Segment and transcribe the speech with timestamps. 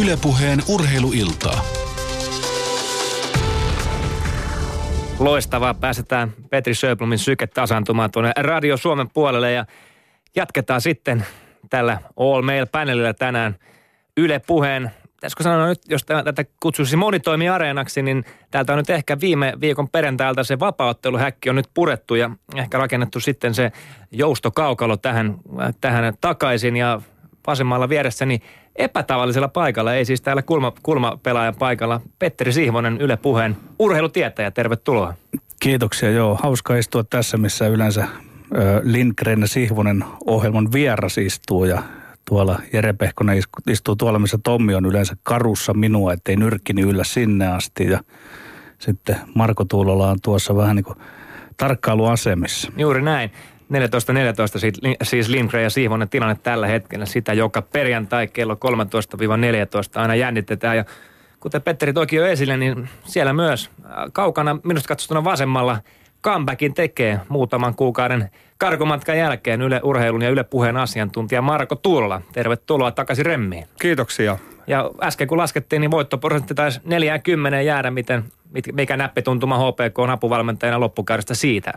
[0.00, 1.64] Ylepuheen urheiluiltaa.
[5.18, 5.74] Loistavaa.
[5.74, 9.66] Pääsetään Petri Söblumin syke tasantumaan tuonne Radio Suomen puolelle ja
[10.36, 11.26] jatketaan sitten
[11.70, 13.56] tällä All Mail panelilla tänään
[14.16, 19.52] Yle Puheen pitäisikö sanoa nyt, jos tätä kutsuisi monitoimiareenaksi, niin täältä on nyt ehkä viime
[19.60, 23.72] viikon perjantailta se vapautteluhäkki on nyt purettu ja ehkä rakennettu sitten se
[24.10, 25.36] joustokaukalo tähän,
[25.80, 27.00] tähän takaisin ja
[27.46, 28.40] vasemmalla vieressäni
[28.76, 35.14] epätavallisella paikalla, ei siis täällä kulma, kulmapelaajan paikalla, Petteri Sihvonen Yle Puheen urheilutietäjä, tervetuloa.
[35.60, 36.38] Kiitoksia, joo.
[36.42, 38.08] Hauska istua tässä, missä yleensä
[38.82, 41.82] Lindgren ja Sihvonen ohjelman vieras istuu ja
[42.28, 47.46] tuolla Jere Pehkonen istuu tuolla, missä Tommi on yleensä karussa minua, ettei nyrkkini yllä sinne
[47.46, 47.86] asti.
[47.86, 48.00] Ja
[48.78, 50.98] sitten Marko Tuulola on tuossa vähän niin kuin
[51.56, 52.72] tarkkailuasemissa.
[52.76, 53.30] Juuri näin.
[53.72, 57.06] 14.14 siis Lindgren ja Siivonen tilanne tällä hetkellä.
[57.06, 58.58] Sitä joka perjantai kello 13-14
[60.00, 60.76] aina jännitetään.
[60.76, 60.84] Ja
[61.40, 63.70] kuten Petteri toki jo esille, niin siellä myös
[64.12, 65.78] kaukana minusta katsottuna vasemmalla
[66.22, 72.20] comebackin tekee muutaman kuukauden karkomatkan jälkeen Yle Urheilun ja Yle Puheen asiantuntija Marko Tuulola.
[72.32, 73.66] Tervetuloa takaisin Remmiin.
[73.80, 74.38] Kiitoksia.
[74.66, 78.24] Ja äsken kun laskettiin, niin voittoprosentti taisi 40 jäädä, miten,
[78.72, 81.72] mikä näppituntuma HPK on apuvalmentajana loppukaudesta siitä?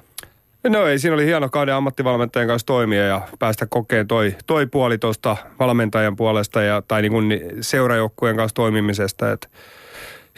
[0.70, 4.98] No ei, siinä oli hieno kauden ammattivalmentajan kanssa toimia ja päästä kokeen toi, toi puoli
[4.98, 9.32] tuosta valmentajan puolesta ja, tai niin seurajoukkueen kanssa toimimisesta.
[9.32, 9.48] Että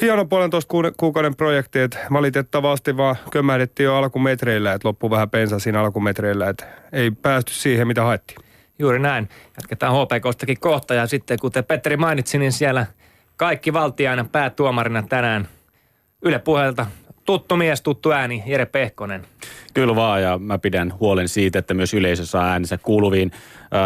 [0.02, 5.82] hieno puolentoista kuukauden projekti, että valitettavasti vaan kömmähdettiin jo alkumetreillä, että loppu vähän pensa siinä
[5.82, 8.40] alkumetreillä, että ei päästy siihen, mitä haettiin.
[8.80, 9.30] Juuri näin.
[9.58, 12.86] Jatketaan HPKstakin kohta ja sitten kuten Petteri mainitsi, niin siellä
[13.38, 15.48] kaikki valtiaina päätuomarina tänään
[16.22, 16.86] Yle puheelta
[17.30, 19.26] tuttu mies, tuttu ääni, Jere Pehkonen.
[19.74, 23.32] Kyllä vaan, ja mä pidän huolen siitä, että myös yleisö saa äänensä kuuluviin.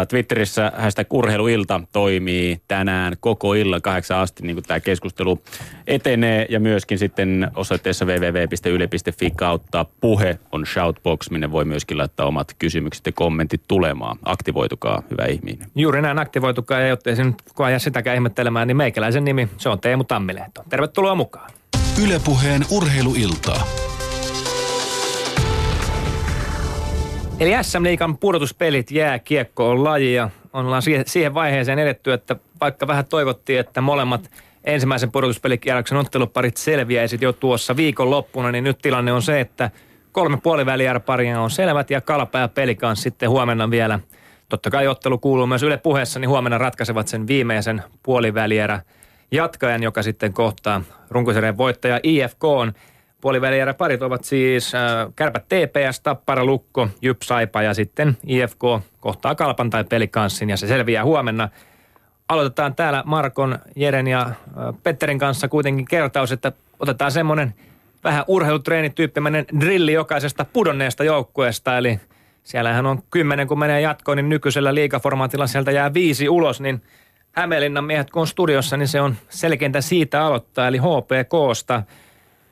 [0.08, 5.42] Twitterissä hashtag urheiluilta toimii tänään koko illan kahdeksan asti, niin kuin tämä keskustelu
[5.86, 6.46] etenee.
[6.48, 13.06] Ja myöskin sitten osoitteessa www.yle.fi kautta puhe on shoutbox, minne voi myöskin laittaa omat kysymykset
[13.06, 14.18] ja kommentit tulemaan.
[14.24, 15.68] Aktivoitukaa, hyvä ihminen.
[15.74, 19.68] Juuri näin, aktivoitukaa, ja jotta ei se nyt kukaan sitäkään ihmettelemään, niin meikäläisen nimi, se
[19.68, 20.62] on Teemu Tammilehto.
[20.68, 21.50] Tervetuloa mukaan.
[22.02, 23.66] Ylepuheen urheiluiltaa.
[27.40, 33.06] Eli SM Liikan pudotuspelit jääkiekko on laji ja ollaan siihen vaiheeseen edetty, että vaikka vähän
[33.06, 34.30] toivottiin, että molemmat
[34.64, 39.70] ensimmäisen pudotuspelikierroksen otteluparit selviäisit jo tuossa viikonloppuna, niin nyt tilanne on se, että
[40.12, 40.38] kolme
[41.06, 44.00] paria on selvät ja Kalpa ja Pelikans sitten huomenna vielä.
[44.48, 48.80] Totta kai ottelu kuuluu myös Yle puheessa, niin huomenna ratkaisevat sen viimeisen puolivälierä
[49.30, 52.72] jatkajan, joka sitten kohtaa runkosarjan voittaja IFK on.
[53.78, 54.82] Parit ovat siis äh,
[55.16, 58.62] Kärpät TPS, Tappara Lukko, Jyp Saipa ja sitten IFK
[59.00, 61.48] kohtaa Kalpan tai Pelikanssin ja se selviää huomenna.
[62.28, 64.34] Aloitetaan täällä Markon, Jeren ja äh,
[64.82, 67.54] Petterin kanssa kuitenkin kertaus, että otetaan semmoinen
[68.04, 71.78] vähän urheilutreenityyppinen drilli jokaisesta pudonneesta joukkueesta.
[71.78, 72.00] Eli
[72.42, 76.82] siellähän on kymmenen, kun menee jatkoon, niin nykyisellä liikaformaatilla sieltä jää viisi ulos, niin–
[77.34, 81.82] Hämeenlinnan miehet kun on studiossa, niin se on selkeintä siitä aloittaa, eli HPKsta.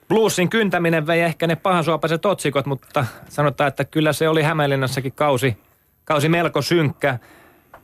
[0.08, 5.56] Bluesin kyntäminen vei ehkä ne pahansuopaiset otsikot, mutta sanotaan, että kyllä se oli Hämeenlinnassakin kausi,
[6.04, 7.18] kausi melko synkkä.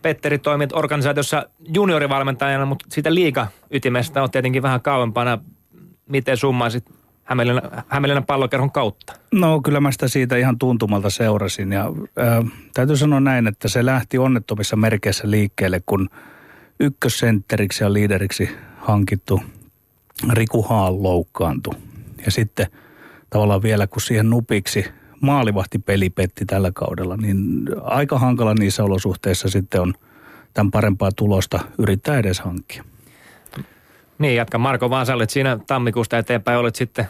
[0.03, 5.39] Petteri toimi organisaatiossa juniorivalmentajana, mutta siitä liiga-ytimestä on tietenkin vähän kauempana.
[6.09, 6.85] Miten summaisit
[7.25, 9.13] Hämeenlinnan, Hämeenlinnan pallokerhon kautta?
[9.33, 11.85] No kyllä mä sitä siitä ihan tuntumalta seurasin ja
[12.19, 12.45] äh,
[12.75, 16.09] täytyy sanoa näin, että se lähti onnettomissa merkeissä liikkeelle, kun–
[16.81, 19.41] ykkössentteriksi ja liideriksi hankittu
[20.33, 21.75] Riku Haal loukkaantui.
[22.25, 22.67] Ja sitten
[23.31, 24.85] tavallaan vielä kun siihen nupiksi
[25.21, 27.41] maalivahti peli petti tällä kaudella, niin
[27.83, 29.95] aika hankala niissä olosuhteissa sitten on
[30.55, 32.85] tämän parempaa tulosta yrittää edes hankkia.
[34.19, 37.09] Niin, jatka Marko vaan, sä olet siinä tammikuusta eteenpäin, olet sitten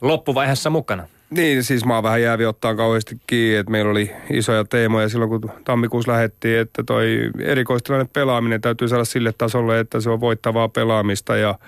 [0.00, 1.08] loppuvaiheessa mukana.
[1.30, 5.30] Niin, siis mä oon vähän jäävi ottaa kauheasti kiinni, että meillä oli isoja teemoja silloin,
[5.30, 10.68] kun tammikuussa lähettiin, että toi erikoistilanne pelaaminen täytyy saada sille tasolle, että se on voittavaa
[10.68, 11.58] pelaamista ja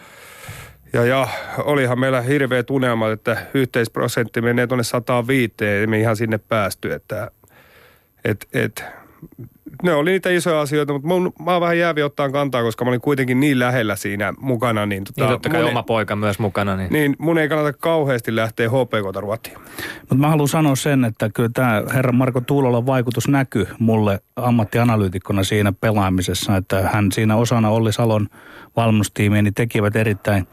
[0.93, 1.29] ja, ja
[1.59, 7.31] olihan meillä hirveä tunnelma, että yhteisprosentti menee tuonne 105, ei me ihan sinne päästy, että
[8.25, 8.85] et, et,
[9.83, 12.89] ne oli niitä isoja asioita, mutta mun, mä oon vähän jäävi ottaa kantaa, koska mä
[12.89, 14.87] olin kuitenkin niin lähellä siinä mukana.
[14.87, 16.77] Niin, tota, niin totta kai oma ei, poika myös mukana.
[16.77, 16.93] Niin.
[16.93, 19.59] niin mun ei kannata kauheasti lähteä HPKta ruotiin.
[20.01, 25.45] Mutta mä haluan sanoa sen, että kyllä tämä herra Marko Tuulolan vaikutus näkyy mulle ammattianalyytikkona
[25.45, 28.29] siinä pelaamisessa, että hän siinä osana Olli Salon
[28.77, 30.47] valmennustiimiä niin tekivät erittäin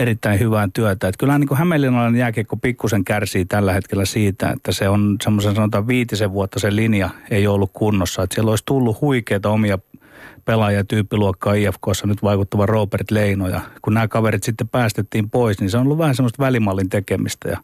[0.00, 1.08] erittäin hyvää työtä.
[1.08, 5.86] Että kyllähän niin Hämeenlinnalainen jääkiekko pikkusen kärsii tällä hetkellä siitä, että se on semmoisen sanotaan
[5.86, 8.22] viitisen vuotta se linja ei ollut kunnossa.
[8.22, 9.78] Että siellä olisi tullut huikeita omia
[10.44, 13.48] pelaaja tyyppiluokkaa IFKssa nyt vaikuttava Robert Leino.
[13.48, 17.48] Ja kun nämä kaverit sitten päästettiin pois, niin se on ollut vähän semmoista välimallin tekemistä.
[17.48, 17.58] Ja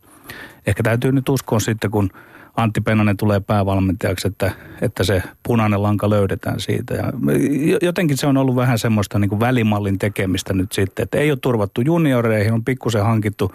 [0.66, 2.10] ehkä täytyy nyt uskoa sitten, kun
[2.56, 4.50] Antti Pennanen tulee päävalmentajaksi, että,
[4.80, 6.94] että se punainen lanka löydetään siitä.
[6.94, 7.12] Ja
[7.82, 11.38] jotenkin se on ollut vähän semmoista niin kuin välimallin tekemistä nyt sitten, että ei ole
[11.42, 13.54] turvattu junioreihin, on pikkusen hankittu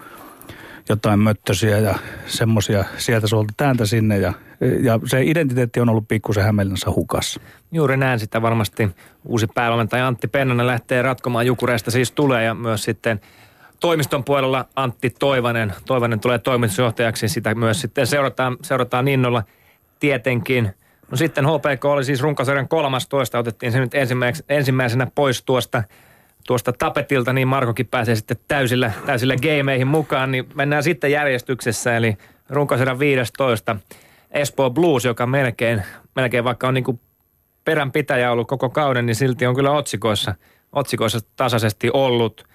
[0.88, 1.94] jotain möttösiä ja
[2.26, 4.32] semmoisia sieltä suolta täältä sinne ja,
[4.80, 7.40] ja se identiteetti on ollut pikkusen Hämeenlinnassa hukassa.
[7.72, 8.90] Juuri näin sitä varmasti
[9.24, 13.20] uusi päävalmentaja Antti Pennanen lähtee ratkomaan Jukureista siis tulee ja myös sitten
[13.82, 15.72] toimiston puolella Antti Toivanen.
[15.86, 19.42] Toivanen tulee toimitusjohtajaksi, sitä myös sitten seurataan, seurataan innolla
[20.00, 20.74] tietenkin.
[21.10, 23.92] No sitten HPK oli siis runkosarjan 13, otettiin se nyt
[24.48, 25.82] ensimmäisenä pois tuosta,
[26.46, 32.16] tuosta tapetilta, niin Markokin pääsee sitten täysillä, täysillä gameihin mukaan, niin mennään sitten järjestyksessä, eli
[32.48, 33.76] runkosarjan 15.
[34.30, 35.82] Espoo Blues, joka melkein,
[36.16, 37.00] melkein vaikka on niin kuin
[37.64, 40.34] peränpitäjä ollut koko kauden, niin silti on kyllä otsikoissa,
[40.72, 42.44] otsikoissa tasaisesti ollut–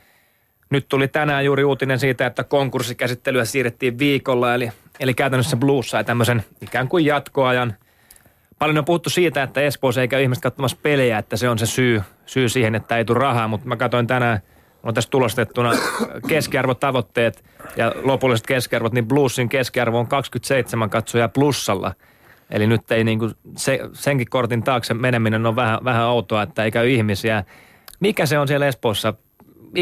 [0.69, 6.03] nyt tuli tänään juuri uutinen siitä, että konkurssikäsittelyä siirrettiin viikolla, eli, eli käytännössä Blues sai
[6.03, 7.73] tämmöisen ikään kuin jatkoajan.
[8.59, 11.65] Paljon on puhuttu siitä, että Espoossa ei käy ihmiset katsomassa pelejä, että se on se
[11.65, 14.39] syy, syy siihen, että ei tule rahaa, mutta mä katsoin tänään,
[14.83, 15.71] on tässä tulostettuna
[16.27, 17.43] keskiarvotavoitteet
[17.77, 21.93] ja lopulliset keskiarvot, niin Bluesin keskiarvo on 27 katsoja plussalla.
[22.51, 26.71] Eli nyt ei niinku se, senkin kortin taakse meneminen on vähän, vähän outoa, että ei
[26.71, 27.43] käy ihmisiä.
[27.99, 29.13] Mikä se on siellä Espoossa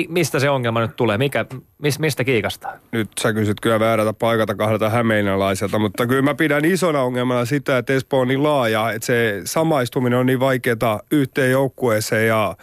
[0.10, 1.18] mistä se ongelma nyt tulee?
[1.18, 1.46] Mikä,
[1.82, 2.74] mis, mistä kiikastaa?
[2.92, 7.78] Nyt sä kysyt kyllä väärältä paikalta kahdelta hämeenalaiselta, mutta kyllä mä pidän isona ongelmana sitä,
[7.78, 12.56] että Espoo on niin laaja, että se samaistuminen on niin vaikeaa yhteen joukkueeseen ja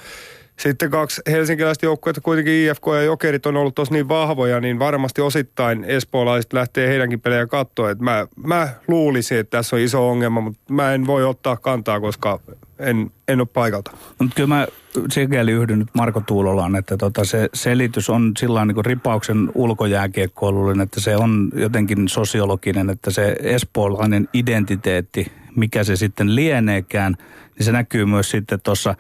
[0.59, 5.21] sitten kaksi helsinkiläistä joukkuetta, kuitenkin IFK ja Jokerit on ollut tosi niin vahvoja, niin varmasti
[5.21, 7.95] osittain espoolaiset lähtee heidänkin pelejä katsoa.
[7.99, 12.41] Mä, mä luulisin, että tässä on iso ongelma, mutta mä en voi ottaa kantaa, koska
[12.83, 13.91] en, en ole paikalta.
[14.19, 14.67] Mutta kyllä mä
[15.11, 21.01] sikäli yhdyn nyt Marko Tuulolaan, että tota se selitys on sillä niin ripauksen ulkojääkiekkoilullinen, että
[21.01, 27.17] se on jotenkin sosiologinen, että se espoolainen identiteetti, mikä se sitten lieneekään,
[27.59, 28.95] niin se näkyy myös sitten tuossa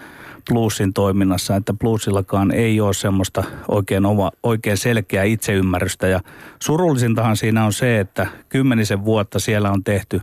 [0.50, 6.08] bluesin toiminnassa, että bluesillakaan ei ole semmoista oikein, oma, oikein selkeää itseymmärrystä.
[6.08, 6.20] Ja
[6.62, 10.20] surullisintahan siinä on se, että kymmenisen vuotta siellä on tehty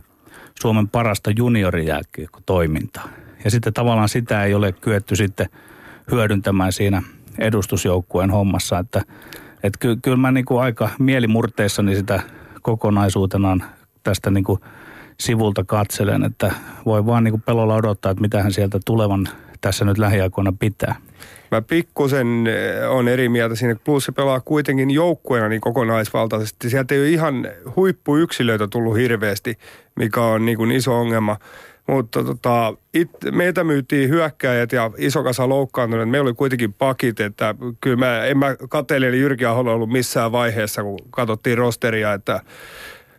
[0.60, 3.08] Suomen parasta juniorijääkiekko-toimintaa.
[3.44, 5.48] Ja sitten tavallaan sitä ei ole kyetty sitten
[6.10, 7.02] hyödyntämään siinä
[7.38, 9.02] edustusjoukkueen hommassa, että,
[9.62, 12.20] että ky, kyllä mä niin kuin aika mielimurteissani sitä
[12.62, 13.64] kokonaisuutenaan
[14.02, 14.60] tästä niin kuin
[15.20, 16.54] sivulta katselen, että
[16.86, 19.28] voi vaan niin kuin pelolla odottaa, että mitä hän sieltä tulevan
[19.60, 20.94] tässä nyt lähiaikoina pitää.
[21.50, 26.70] Mä pikkusen eh, on eri mieltä siinä, että plus se pelaa kuitenkin joukkueena niin kokonaisvaltaisesti.
[26.70, 29.58] Sieltä ei ole ihan huippuyksilöitä tullut hirveästi,
[29.96, 31.36] mikä on niin kuin iso ongelma.
[31.90, 36.10] Mutta tota, it, meitä myytiin hyökkäjät ja iso kasa loukkaantuneet.
[36.10, 40.82] Meillä oli kuitenkin pakit, että kyllä mä, en mä kateellinen Jyrki Aholla ollut missään vaiheessa,
[40.82, 42.40] kun katsottiin rosteria, että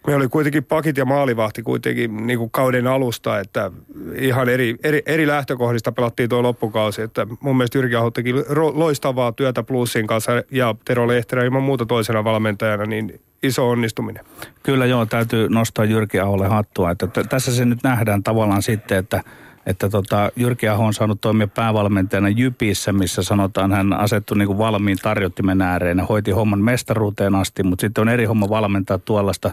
[0.07, 3.71] me oli kuitenkin pakit ja maalivahti kuitenkin niin kuin kauden alusta, että
[4.15, 7.01] ihan eri, eri, eri lähtökohdista pelattiin tuo loppukausi.
[7.01, 8.33] Että mun mielestä Jyrki Aho teki
[8.73, 14.25] loistavaa työtä Plussin kanssa ja Tero Lehterä ilman muuta toisena valmentajana, niin iso onnistuminen.
[14.63, 16.91] Kyllä joo, täytyy nostaa Jyrki Aholle hattua.
[16.91, 19.23] Että t- tässä se nyt nähdään tavallaan sitten, että
[19.65, 24.57] että tota, Jyrki Aho on saanut toimia päävalmentajana Jypissä, missä sanotaan hän asettui niin kuin
[24.57, 29.51] valmiin tarjottimen ääreen ja hoiti homman mestaruuteen asti, mutta sitten on eri homma valmentaa tuollaista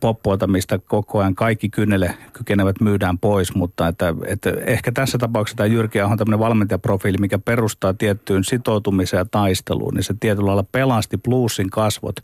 [0.00, 5.56] poppoilta, mistä koko ajan kaikki kynnelle kykenevät myydään pois, mutta että, että ehkä tässä tapauksessa
[5.56, 10.66] tämä Jyrki on tämmöinen valmentajaprofiili, mikä perustaa tiettyyn sitoutumiseen ja taisteluun, niin se tietyllä lailla
[10.72, 12.16] pelasti plussin kasvot,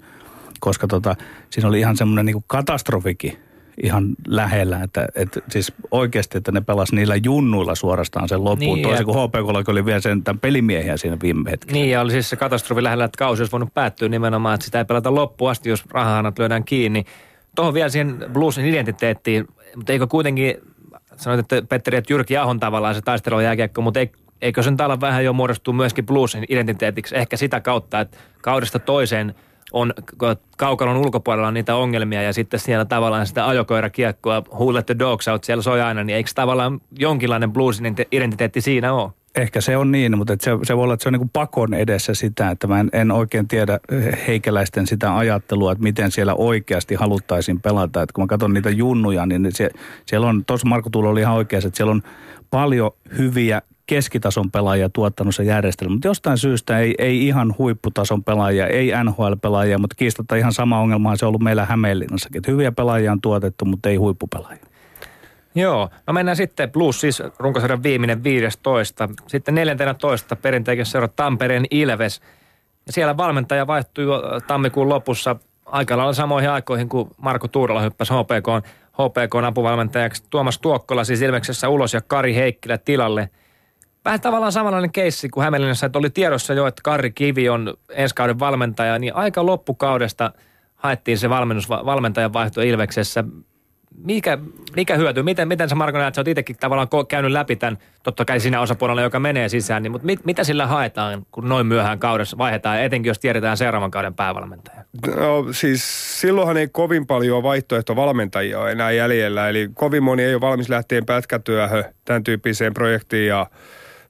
[0.62, 1.16] koska tota,
[1.50, 3.38] siinä oli ihan semmoinen niin katastrofikin
[3.82, 8.88] ihan lähellä, että, että siis oikeasti, että ne pelas niillä junnuilla suorastaan sen loppuun, niin,
[8.88, 11.78] toisin kuin HPK oli vielä sen tämän pelimiehiä siinä viime hetkellä.
[11.78, 14.78] Niin, ja oli siis se katastrofi lähellä, että kausi olisi voinut päättyä nimenomaan, että sitä
[14.78, 17.04] ei pelata loppuun asti, jos rahanat lyödään kiinni.
[17.56, 20.54] Tuohon vielä siihen bluesin identiteettiin, mutta eikö kuitenkin,
[21.16, 24.00] sanoit, että Petteri, että Jyrki Ahon tavallaan se taistelu jääkiekko, mutta
[24.42, 29.34] eikö sen täällä vähän jo muodostuu myöskin bluesin identiteetiksi ehkä sitä kautta, että kaudesta toiseen
[29.72, 29.92] on
[30.56, 35.44] kaukalon ulkopuolella niitä ongelmia ja sitten siellä tavallaan sitä ajokoirakiekkoa, who let the dogs out,
[35.44, 39.10] siellä soi aina, niin eikö tavallaan jonkinlainen bluesin identiteetti siinä ole?
[39.36, 42.14] Ehkä se on niin, mutta se, se voi olla, että se on niin pakon edessä
[42.14, 43.80] sitä, että mä en, en oikein tiedä
[44.26, 48.02] heikäläisten sitä ajattelua, että miten siellä oikeasti haluttaisiin pelata.
[48.02, 49.70] Että kun mä katson niitä junnuja, niin se,
[50.06, 52.02] siellä on, tuossa Marko Tuulo oli ihan oikeassa, että siellä on
[52.50, 55.92] paljon hyviä keskitason pelaajia tuottanut se järjestelmä.
[55.92, 61.16] Mutta jostain syystä ei, ei ihan huipputason pelaajia, ei NHL-pelaajia, mutta kiistatta ihan sama ongelma
[61.16, 62.38] se on ollut meillä Hämeenlinnassakin.
[62.38, 64.66] Että hyviä pelaajia on tuotettu, mutta ei huippupelaajia.
[65.54, 69.08] Joo, no mennään sitten Blues siis runkosarjan viimeinen 15.
[69.26, 72.20] Sitten 14 perinteikin seura Tampereen Ilves.
[72.86, 75.36] Ja siellä valmentaja vaihtui jo tammikuun lopussa
[75.66, 80.24] aika lailla samoihin aikoihin, kuin Marko Tuurola hyppäsi HPK, HPK apuvalmentajaksi.
[80.30, 83.30] Tuomas Tuokkola siis Ilveksessä ulos ja Kari Heikkilä tilalle.
[84.04, 88.14] Vähän tavallaan samanlainen keissi kuin Hämeenlinnassa, että oli tiedossa jo, että Kari Kivi on ensi
[88.14, 90.32] kauden valmentaja, niin aika loppukaudesta
[90.76, 93.24] haettiin se valmennus, valmentajan vaihto Ilveksessä
[94.04, 94.38] mikä,
[94.76, 95.22] mikä hyöty?
[95.22, 98.60] Miten, miten sä Marko näet, sä oot itsekin tavallaan käynyt läpi tämän, totta kai sinä
[98.60, 102.82] osapuolella, joka menee sisään, niin, mutta mit, mitä sillä haetaan, kun noin myöhään kaudessa vaihdetaan,
[102.82, 104.84] etenkin jos tiedetään seuraavan kauden päävalmentaja?
[105.16, 110.68] No siis silloinhan ei kovin paljon vaihtoehtovalmentajia enää jäljellä, eli kovin moni ei ole valmis
[110.68, 113.46] lähteen pätkätyöhön tämän tyyppiseen projektiin ja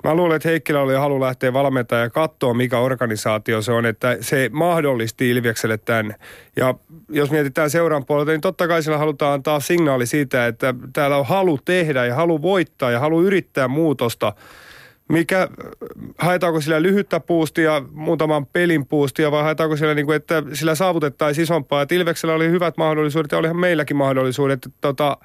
[0.04, 4.16] Mä luulen, että Heikkilä oli halu lähteä valmentamaan ja katsoa, mikä organisaatio se on, että
[4.21, 6.14] se mahdollisti Ilviekselle tämän.
[6.56, 6.75] Ja
[7.09, 11.26] jos mietitään seuran puolelta, niin totta kai sillä halutaan antaa signaali siitä, että täällä on
[11.26, 14.32] halu tehdä ja halu voittaa ja halu yrittää muutosta.
[15.09, 15.49] Mikä,
[16.18, 21.42] haetaanko sillä lyhyttä puustia, muutaman pelin puustia vai haetaanko sillä, niin kuin, että sillä saavutettaisiin
[21.42, 21.82] isompaa.
[21.82, 24.66] Et Ilveksellä oli hyvät mahdollisuudet ja olihan meilläkin mahdollisuudet.
[24.66, 25.16] Että, tota,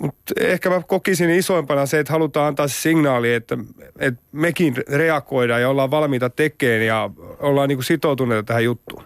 [0.00, 3.58] mutta ehkä mä kokisin isoimpana se, että halutaan antaa se signaali, että,
[3.98, 9.04] että mekin reagoidaan ja ollaan valmiita tekemään ja ollaan niin kuin sitoutuneita tähän juttuun.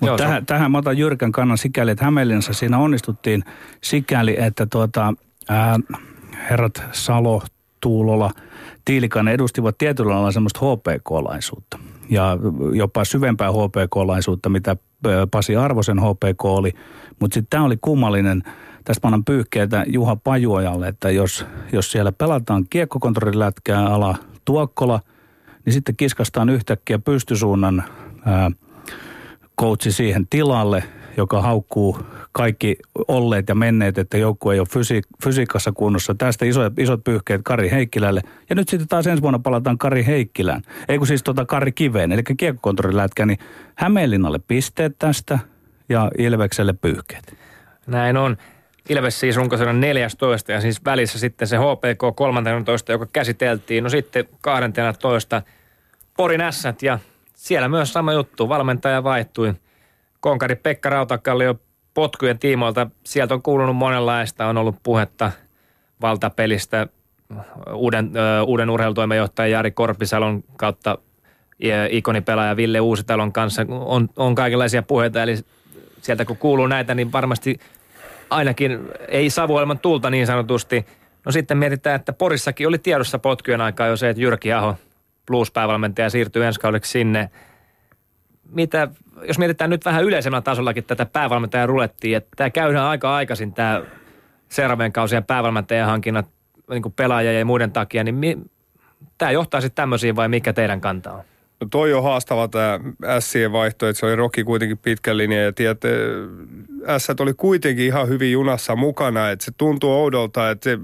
[0.00, 3.44] Mutta tähän, tähän mä otan Jyrkän kannan sikäli, että Hämeenlinnassa siinä onnistuttiin
[3.82, 5.14] sikäli, että tuota,
[5.48, 5.78] ää,
[6.50, 7.42] herrat Salo,
[7.80, 8.30] Tuulola,
[8.84, 11.78] Tiilikainen edustivat tietyllä lailla semmoista HPK-laisuutta.
[12.10, 12.38] Ja
[12.72, 14.76] jopa syvempää HPK-laisuutta, mitä
[15.30, 16.72] Pasi Arvosen HPK oli.
[17.20, 18.42] Mutta sitten tämä oli kummallinen
[18.84, 19.24] Tästä mä annan
[19.86, 25.00] Juha Pajuojalle, että jos, jos siellä pelataan kiekkokontrollilätkää ala Tuokkola,
[25.64, 27.84] niin sitten kiskastaan yhtäkkiä pystysuunnan
[29.60, 30.84] coachi siihen tilalle,
[31.16, 31.98] joka haukkuu
[32.32, 32.76] kaikki
[33.08, 36.14] olleet ja menneet, että joukku ei ole fysi- fysiikassa kunnossa.
[36.14, 38.20] Tästä isot, isot pyyhkeet Kari Heikkilälle.
[38.50, 40.62] Ja nyt sitten taas ensi vuonna palataan Kari Heikkilään.
[40.88, 43.38] Ei kun siis tota Kari Kiveen, eli kiekkokontrollilätkä, niin
[43.74, 45.38] Hämeenlinnalle pisteet tästä
[45.88, 47.36] ja Ilvekselle pyyhkeet.
[47.86, 48.36] Näin on.
[48.90, 53.84] Ilves siis runkosarjan 14 ja siis välissä sitten se HPK 13, joka käsiteltiin.
[53.84, 55.42] No sitten 12
[56.16, 56.98] Porin ässät ja
[57.34, 58.48] siellä myös sama juttu.
[58.48, 59.54] Valmentaja vaihtui.
[60.20, 61.54] Konkari Pekka Rautakallio
[61.94, 62.86] potkujen tiimoilta.
[63.04, 64.46] Sieltä on kuulunut monenlaista.
[64.46, 65.32] On ollut puhetta
[66.00, 66.86] valtapelistä
[67.72, 68.12] uuden,
[68.46, 70.98] uuden urheilutoimenjohtaja Jari Korpisalon kautta
[71.90, 73.66] ikonipelaaja Ville Uusitalon kanssa.
[73.68, 75.34] On, on kaikenlaisia puheita, eli
[76.02, 77.60] sieltä kun kuuluu näitä, niin varmasti
[78.30, 80.86] ainakin ei savuelman tulta niin sanotusti.
[81.26, 84.76] No sitten mietitään, että Porissakin oli tiedossa potkujen aikaa jo se, että Jyrki Aho,
[85.26, 87.30] blues-päävalmentaja, siirtyy ensi kaudeksi sinne.
[88.52, 88.88] Mitä,
[89.28, 93.82] jos mietitään nyt vähän yleisemmällä tasollakin tätä päävalmentajan rulettiin, että tämä käydään aika aikaisin tämä
[94.48, 96.26] seuraavien kausien päävalmentajan hankinnat
[96.70, 98.38] niin pelaajia ja muiden takia, niin mi,
[99.18, 101.24] tämä johtaa sitten tämmöisiin vai mikä teidän kanta on?
[101.60, 102.80] No toi on haastava tämä
[103.20, 105.88] Sien vaihto, että se oli Roki kuitenkin pitkän linjan ja tiedätte,
[106.98, 110.78] S oli kuitenkin ihan hyvin junassa mukana, että se tuntuu oudolta, että se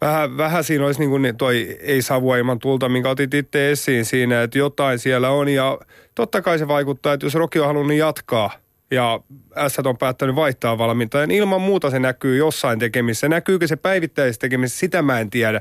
[0.00, 4.04] vähän, vähän siinä olisi niin kuin toi ei savua ilman tulta, minkä otit itse esiin
[4.04, 5.78] siinä, että jotain siellä on ja
[6.14, 8.50] totta kai se vaikuttaa, että jos Roki on halunnut jatkaa
[8.90, 9.20] ja
[9.68, 13.28] S on päättänyt vaihtaa valmiinta, niin ilman muuta se näkyy jossain tekemissä.
[13.28, 15.60] Näkyykö se päivittäisessä tekemisessä, sitä mä en tiedä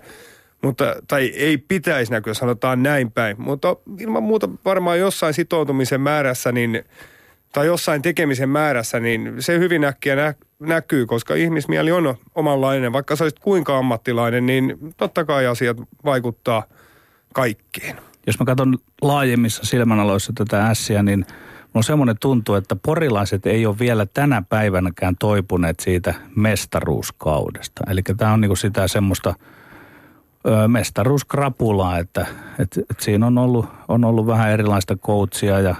[0.63, 3.41] mutta, tai ei pitäisi näkyä, sanotaan näin päin.
[3.41, 6.83] Mutta ilman muuta varmaan jossain sitoutumisen määrässä, niin,
[7.53, 12.93] tai jossain tekemisen määrässä, niin se hyvin äkkiä nä, näkyy, koska ihmismieli on omanlainen.
[12.93, 16.63] Vaikka sä olisit kuinka ammattilainen, niin totta kai asiat vaikuttaa
[17.33, 17.97] kaikkeen.
[18.27, 21.25] Jos mä katson laajemmissa silmänaloissa tätä ässiä, niin
[21.73, 27.83] on semmoinen tuntu, että porilaiset ei ole vielä tänä päivänäkään toipuneet siitä mestaruuskaudesta.
[27.89, 29.33] Eli tämä on niinku sitä semmoista–
[30.67, 32.25] mestaruuskrapulaa, että,
[32.59, 35.75] että, että siinä on ollut, on ollut vähän erilaista coachia ja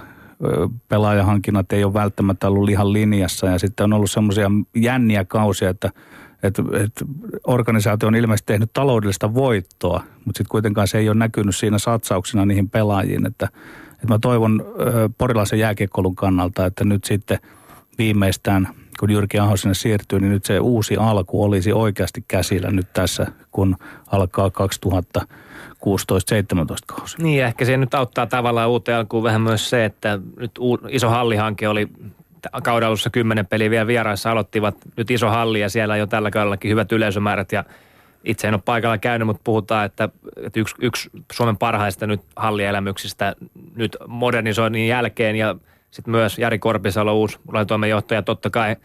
[0.88, 3.46] pelaajahankinnat ei ole välttämättä ollut ihan linjassa.
[3.46, 5.90] Ja sitten on ollut semmoisia jänniä kausia, että,
[6.42, 7.04] että, että
[7.46, 12.46] organisaatio on ilmeisesti tehnyt taloudellista voittoa, mutta sitten kuitenkaan se ei ole näkynyt siinä satsauksena
[12.46, 13.48] niihin pelaajiin, että,
[13.92, 14.64] että mä toivon
[15.18, 17.38] porilaisen jääkiekkoulun kannalta, että nyt sitten
[17.98, 18.68] viimeistään–
[19.00, 23.26] kun Jyrki Aho sinne siirtyy, niin nyt se uusi alku olisi oikeasti käsillä nyt tässä,
[23.50, 23.76] kun
[24.12, 25.22] alkaa 2016-17
[26.86, 27.22] kausi.
[27.22, 31.68] Niin, ehkä se nyt auttaa tavallaan uuteen alkuun vähän myös se, että nyt iso hallihanke
[31.68, 31.88] oli
[32.62, 36.70] kauden alussa kymmenen peliä vielä vieraissa aloittivat nyt iso halli ja siellä jo tällä kaudellakin
[36.70, 37.64] hyvät yleisömäärät ja
[38.24, 43.36] itse en ole paikalla käynyt, mutta puhutaan, että, että yksi, yksi Suomen parhaista nyt hallielämyksistä
[43.76, 45.56] nyt modernisoinnin jälkeen ja–
[45.90, 48.76] sitten myös Jari Korpisalo, uusi urheilutoimenjohtaja, totta kai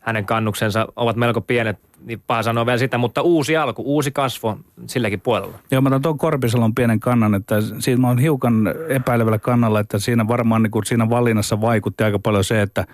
[0.00, 4.58] hänen kannuksensa ovat melko pienet niin paha sanoa vielä sitä, mutta uusi alku, uusi kasvo
[4.86, 5.58] silläkin puolella.
[5.70, 9.98] Joo, mä otan tuon Korpisalon pienen kannan, että siinä mä oon hiukan epäilevällä kannalla, että
[9.98, 12.84] siinä varmaan niin kuin siinä valinnassa vaikutti aika paljon se, että,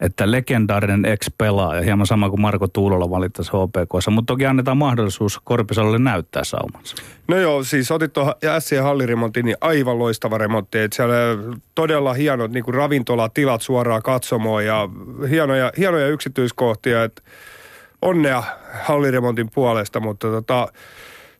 [0.00, 5.98] että legendaarinen ex-pelaaja, hieman sama kuin Marko Tuulola valittaisi HPKssa, mutta toki annetaan mahdollisuus Korpisalolle
[5.98, 6.96] näyttää saumansa.
[7.28, 10.78] No joo, siis otit tuohon SC Halliremontin, niin aivan loistava remontti.
[10.78, 11.14] Että siellä
[11.74, 14.88] todella hienot niin kuin ravintolatilat suoraan katsomoon ja
[15.30, 17.04] hienoja, hienoja yksityiskohtia.
[17.04, 17.22] Että
[18.02, 18.42] onnea
[18.82, 20.68] Halliremontin puolesta, mutta tota,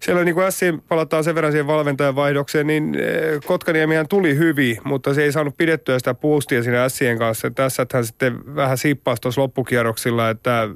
[0.00, 4.76] siellä niin kuin Siin palataan sen verran siihen valmentajan vaihdokseen, niin eh, Kotkaniemihän tuli hyvin,
[4.84, 7.50] mutta se ei saanut pidettyä sitä puustia siinä Sien kanssa.
[7.50, 10.68] Tässä hän sitten vähän siippasi tuossa loppukierroksilla, että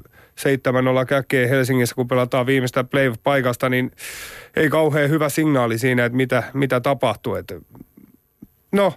[1.01, 3.91] 7-0 käkee Helsingissä, kun pelataan viimeistä play-paikasta, niin
[4.55, 7.35] ei kauhean hyvä signaali siinä, että mitä, mitä tapahtuu.
[7.35, 7.55] Että
[8.71, 8.93] no,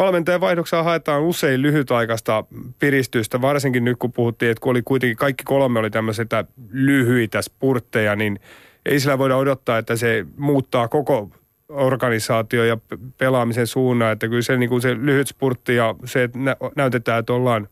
[0.00, 2.44] valmentajan vaihdoksella haetaan usein lyhytaikaista
[2.78, 8.16] piristystä, varsinkin nyt kun puhuttiin, että kun oli kuitenkin kaikki kolme oli tämmöisiä lyhyitä spurtteja,
[8.16, 8.40] niin
[8.86, 11.30] ei sillä voida odottaa, että se muuttaa koko
[11.68, 12.78] organisaatio ja
[13.18, 16.38] pelaamisen suunnan, että kyllä se, niin kuin se lyhyt spurtti ja se, että
[16.76, 17.68] näytetään, että ollaan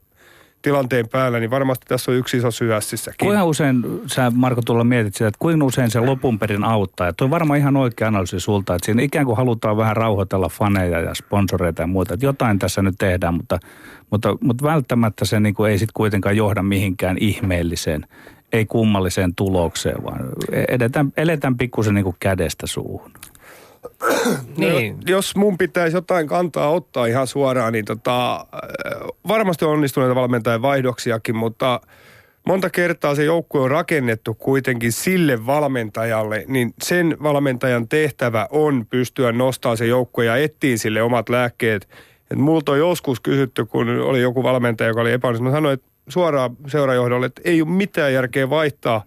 [0.63, 3.27] tilanteen päällä, niin varmasti tässä on yksi iso syy ässissäkin.
[3.27, 7.07] Kuinka usein sä Marko tulla mietit sitä, että kuinka usein se lopun perin auttaa?
[7.07, 11.01] Ja on varmaan ihan oikea analyysi sulta, että siinä ikään kuin halutaan vähän rauhoitella faneja
[11.01, 13.59] ja sponsoreita ja muuta, että jotain tässä nyt tehdään, mutta,
[14.11, 18.07] mutta, mutta välttämättä se niin kuin ei sitten kuitenkaan johda mihinkään ihmeelliseen,
[18.53, 20.21] ei kummalliseen tulokseen, vaan
[20.69, 23.11] edetään, eletään pikkusen niin kuin kädestä suuhun.
[24.57, 24.97] Niin.
[24.97, 28.47] No, jos mun pitäisi jotain kantaa ottaa ihan suoraan, niin tota,
[29.29, 31.81] varmasti on onnistuneita valmentajan vaihdoksiakin, mutta
[32.47, 39.33] monta kertaa se joukkue on rakennettu kuitenkin sille valmentajalle, niin sen valmentajan tehtävä on pystyä
[39.33, 41.89] nostamaan se joukkue ja etsiä sille omat lääkkeet.
[42.31, 45.87] Et multa on joskus kysytty, kun oli joku valmentaja, joka oli epäonnistunut, mä sanoin että
[46.09, 49.05] suoraan seurajohdolle, että ei ole mitään järkeä vaihtaa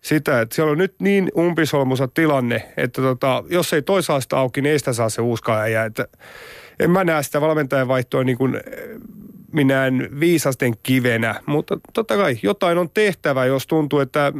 [0.00, 4.72] sitä, että siellä on nyt niin umpisolmusa tilanne, että tota, jos ei toisaasta auki, niin
[4.72, 5.84] ei sitä saa se uuska äijä.
[5.84, 6.08] Että
[6.80, 8.62] en mä näe sitä valmentajan vaihtoa niin kuin eh,
[9.52, 14.32] minään viisasten kivenä, mutta totta kai jotain on tehtävä, jos tuntuu, että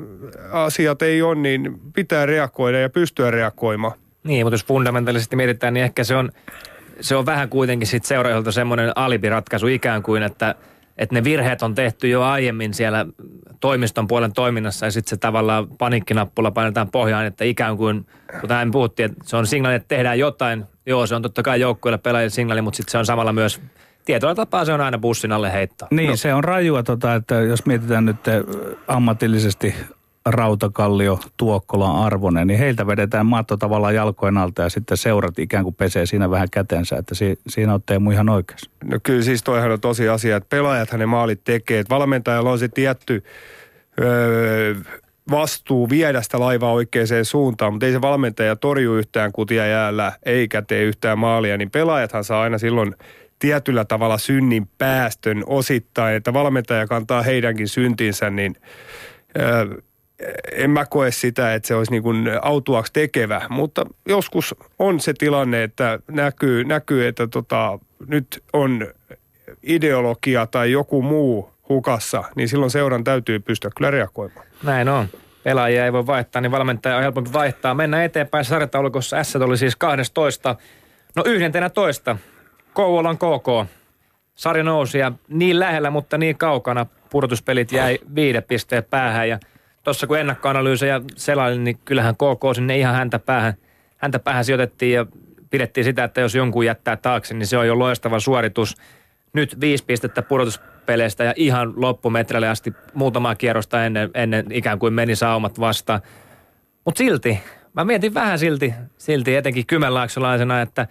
[0.50, 3.94] asiat ei ole, niin pitää reagoida ja pystyä reagoimaan.
[4.24, 6.30] Niin, mutta jos fundamentaalisesti mietitään, niin ehkä se on,
[7.00, 10.54] se on vähän kuitenkin sitten seuraajalta semmoinen alibiratkaisu ikään kuin, että–
[10.98, 13.06] että ne virheet on tehty jo aiemmin siellä
[13.60, 18.06] toimiston puolen toiminnassa ja sitten se tavallaan panikkinappula painetaan pohjaan, että ikään kuin,
[18.40, 20.64] kuten hän puhuttiin, että se on signaali, että tehdään jotain.
[20.86, 23.60] Joo, se on totta kai joukkueelle pelaajille signaali, mutta sitten se on samalla myös
[24.04, 25.88] tietyllä tapaa se on aina bussin alle heittaa.
[25.90, 26.16] Niin, no.
[26.16, 28.16] se on rajua, tota, että jos mietitään nyt
[28.88, 29.74] ammatillisesti
[30.26, 35.74] Rautakallio, Tuokkola, Arvonen, niin heiltä vedetään maatto tavallaan jalkojen alta ja sitten seurat ikään kuin
[35.74, 38.70] pesee siinä vähän kätensä, että si, siinä on Teemu ihan oikeassa.
[38.84, 42.58] No kyllä siis toihan on tosi asia, että pelaajat ne maalit tekee, että valmentajalla on
[42.58, 43.24] se tietty
[44.00, 44.74] öö,
[45.30, 50.62] vastuu viedä sitä laivaa oikeaan suuntaan, mutta ei se valmentaja torju yhtään kutia jäällä eikä
[50.62, 52.94] tee yhtään maalia, niin pelaajathan saa aina silloin
[53.38, 58.56] tietyllä tavalla synnin päästön osittain, että valmentaja kantaa heidänkin syntinsä, niin
[59.38, 59.66] öö,
[60.52, 65.12] en mä koe sitä, että se olisi niin kuin autuaksi tekevä, mutta joskus on se
[65.12, 67.78] tilanne, että näkyy, näkyy että tota,
[68.08, 68.86] nyt on
[69.62, 74.46] ideologia tai joku muu hukassa, niin silloin seuran täytyy pystyä kyllä reagoimaan.
[74.62, 75.08] Näin on.
[75.42, 77.74] Pelaajia ei voi vaihtaa, niin valmentaja on helpompi vaihtaa.
[77.74, 79.24] Mennään eteenpäin sarjataulukossa.
[79.24, 80.56] S oli siis 12.
[81.16, 81.24] No
[81.74, 82.16] toista.
[82.72, 83.70] Kouvolan KK.
[84.34, 86.86] Sarja nousi ja niin lähellä, mutta niin kaukana.
[87.10, 89.38] Pudotuspelit jäi viide pisteen päähän ja–
[89.84, 93.54] tuossa kun ennakkoanalyysejä selailin, niin kyllähän KK sinne ihan häntä päähän,
[93.96, 95.06] häntä päähän sijoitettiin ja
[95.50, 98.74] pidettiin sitä, että jos jonkun jättää taakse, niin se on jo loistava suoritus.
[99.32, 105.16] Nyt viisi pistettä pudotuspeleistä ja ihan loppumetreille asti muutamaa kierrosta ennen, ennen ikään kuin meni
[105.16, 106.00] saumat vasta.
[106.84, 107.40] Mutta silti,
[107.74, 110.82] mä mietin vähän silti, silti etenkin kymenlaaksolaisena, että,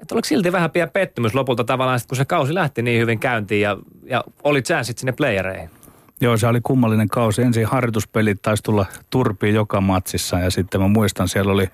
[0.00, 3.62] että oliko silti vähän pian pettymys lopulta tavallaan, kun se kausi lähti niin hyvin käyntiin
[3.62, 5.77] ja, ja oli chanssit sinne playereihin.
[6.20, 7.42] Joo, se oli kummallinen kausi.
[7.42, 11.68] Ensin harjoituspelit taisi tulla turpiin joka matsissa ja sitten mä muistan, siellä oli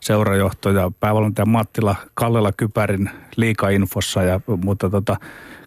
[0.00, 5.16] seurajohto ja päävalmentaja Mattila Kallela Kypärin liikainfossa, ja, mutta tota,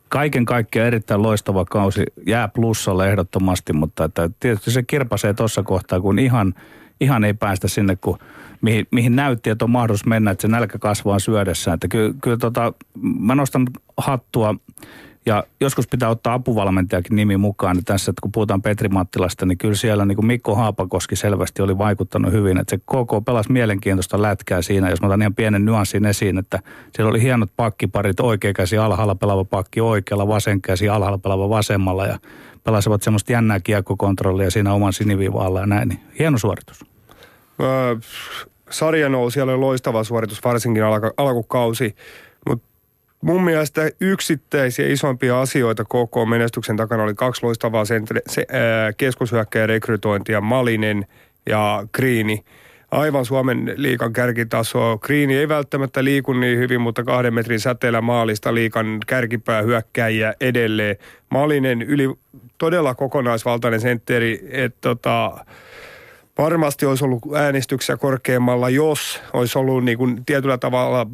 [0.09, 2.03] kaiken kaikkiaan erittäin loistava kausi.
[2.27, 6.53] Jää plussalle ehdottomasti, mutta että tietysti se kirpasee tuossa kohtaa, kun ihan,
[7.01, 8.17] ihan ei päästä sinne, kun
[8.61, 11.73] mihin, mihin näytti, että on mahdollisuus mennä, että se nälkä kasvaa syödessä.
[11.73, 12.73] Että kyllä, kyllä tota,
[13.19, 13.67] mä nostan
[13.97, 14.55] hattua
[15.25, 19.57] Ja joskus pitää ottaa apuvalmentajakin nimi mukaan niin tässä, että kun puhutaan Petri Mattilasta, niin
[19.57, 22.57] kyllä siellä niin kuin Mikko Haapakoski selvästi oli vaikuttanut hyvin.
[22.57, 26.59] Että se KK pelasi mielenkiintoista lätkää siinä, jos mä otan ihan pienen nyanssin esiin, että
[26.95, 32.07] siellä oli hienot pakkiparit, oikea käsi alhaalla pelaava pakki oikealla, vasen käsi alhaalla pelaava vasemmalla
[32.07, 32.19] ja
[32.63, 35.89] pelasivat semmoista jännää kiekkokontrollia siinä oman siniviivalla ja näin.
[35.89, 36.85] Niin hieno suoritus.
[37.59, 37.95] Öö,
[38.69, 41.95] sarjanousijalle oli loistava suoritus, varsinkin alka, alkukausi.
[43.23, 49.69] Mun mielestä yksittäisiä isompia asioita koko menestyksen takana oli kaksi loistavaa sentre, se, ää, keskushyökkäjän
[49.69, 51.05] rekrytointia, Malinen
[51.49, 52.43] ja Kriini.
[52.91, 54.97] Aivan Suomen liikan kärkitaso.
[54.97, 60.95] Kriini ei välttämättä liiku niin hyvin, mutta kahden metrin säteellä maalista liikan kärkipää hyökkäjiä edelleen.
[61.29, 62.09] Malinen yli
[62.57, 65.45] todella kokonaisvaltainen sentteri, että tota,
[66.37, 71.07] varmasti olisi ollut äänestyksiä korkeammalla, jos olisi ollut niin kuin tietyllä tavalla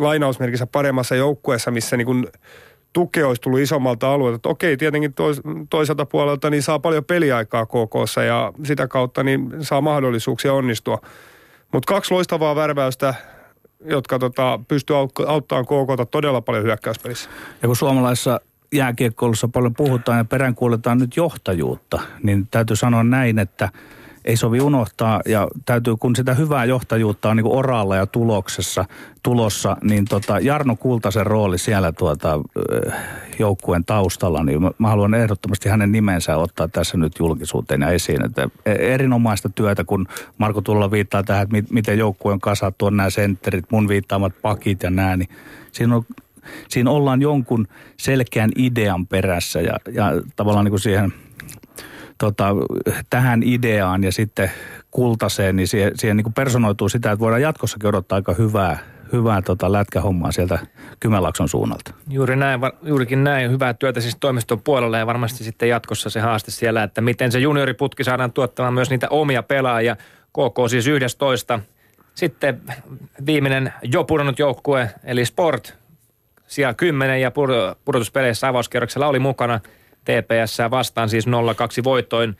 [0.00, 2.26] lainausmerkissä paremmassa joukkueessa, missä niin kuin
[2.92, 4.36] tukea olisi tullut isommalta alueelta.
[4.36, 9.52] Että okei, tietenkin tois, toiselta puolelta niin saa paljon peliaikaa KKssa ja sitä kautta niin
[9.60, 10.98] saa mahdollisuuksia onnistua.
[11.72, 13.14] Mutta kaksi loistavaa värväystä,
[13.84, 17.30] jotka tota, pystyy auttamaan KKta todella paljon hyökkäyspelissä.
[17.62, 18.40] Ja kun suomalaisessa
[18.72, 23.68] jääkiekkoilussa paljon puhutaan ja peräänkuuletaan nyt johtajuutta, niin täytyy sanoa näin, että–
[24.24, 28.84] ei sovi unohtaa ja täytyy, kun sitä hyvää johtajuutta on niin oraalla ja tuloksessa,
[29.22, 32.40] tulossa, niin tota Jarno Kultasen rooli siellä tuota,
[33.38, 38.24] joukkueen taustalla, niin mä, mä haluan ehdottomasti hänen nimensä ottaa tässä nyt julkisuuteen ja esiin.
[38.24, 42.96] Että e, erinomaista työtä, kun Marko Tulla viittaa tähän, että miten joukkue on kasattu, on
[42.96, 45.28] nämä sentterit, mun viittaamat pakit ja nämä, niin
[45.72, 46.04] siinä on
[46.68, 51.12] siinä ollaan jonkun selkeän idean perässä ja, ja tavallaan niin kuin siihen–
[52.20, 52.48] tota,
[53.10, 54.50] tähän ideaan ja sitten
[54.90, 58.78] kultaseen, niin siihen, siihen niin kuin personoituu sitä, että voidaan jatkossakin odottaa aika hyvää,
[59.12, 60.58] hyvää tota lätkähommaa sieltä
[61.00, 61.94] Kymenlaakson suunnalta.
[62.08, 63.50] Juuri näin, juurikin näin.
[63.50, 67.38] Hyvää työtä siis toimiston puolella ja varmasti sitten jatkossa se haaste siellä, että miten se
[67.38, 69.96] junioriputki saadaan tuottamaan myös niitä omia pelaajia.
[70.32, 71.60] KK siis 11.
[72.14, 72.60] Sitten
[73.26, 75.78] viimeinen jo pudonnut joukkue, eli Sport,
[76.46, 77.32] siellä 10 ja
[77.84, 79.60] pudotuspeleissä avauskierroksella oli mukana–
[80.04, 81.30] TPS vastaan siis 0-2
[81.84, 82.36] voitoin,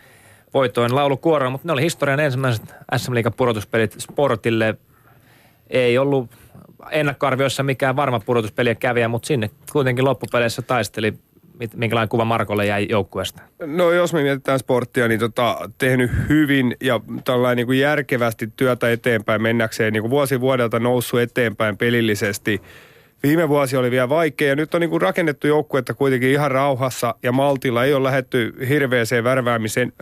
[0.55, 4.75] voitoin laulukuoroon, mutta ne oli historian ensimmäiset SM Liigan pudotuspelit Sportille.
[5.71, 6.31] Ei ollut
[6.91, 11.15] ennakkoarvioissa mikään varma pudotuspelien kävijä, mutta sinne kuitenkin loppupeleissä taisteli
[11.75, 13.43] minkälainen kuva Markolle jäi joukkueesta?
[13.67, 18.91] No jos me mietitään sporttia, niin tota, tehnyt hyvin ja tällainen niin kuin järkevästi työtä
[18.91, 22.63] eteenpäin mennäkseen, niin kuin vuosi vuodelta noussut eteenpäin pelillisesti–
[23.23, 27.15] Viime vuosi oli vielä vaikea ja nyt on niin kuin rakennettu joukkuetta kuitenkin ihan rauhassa
[27.23, 27.85] ja maltilla.
[27.85, 29.93] Ei ole lähetty hirveäseen värväämiseen.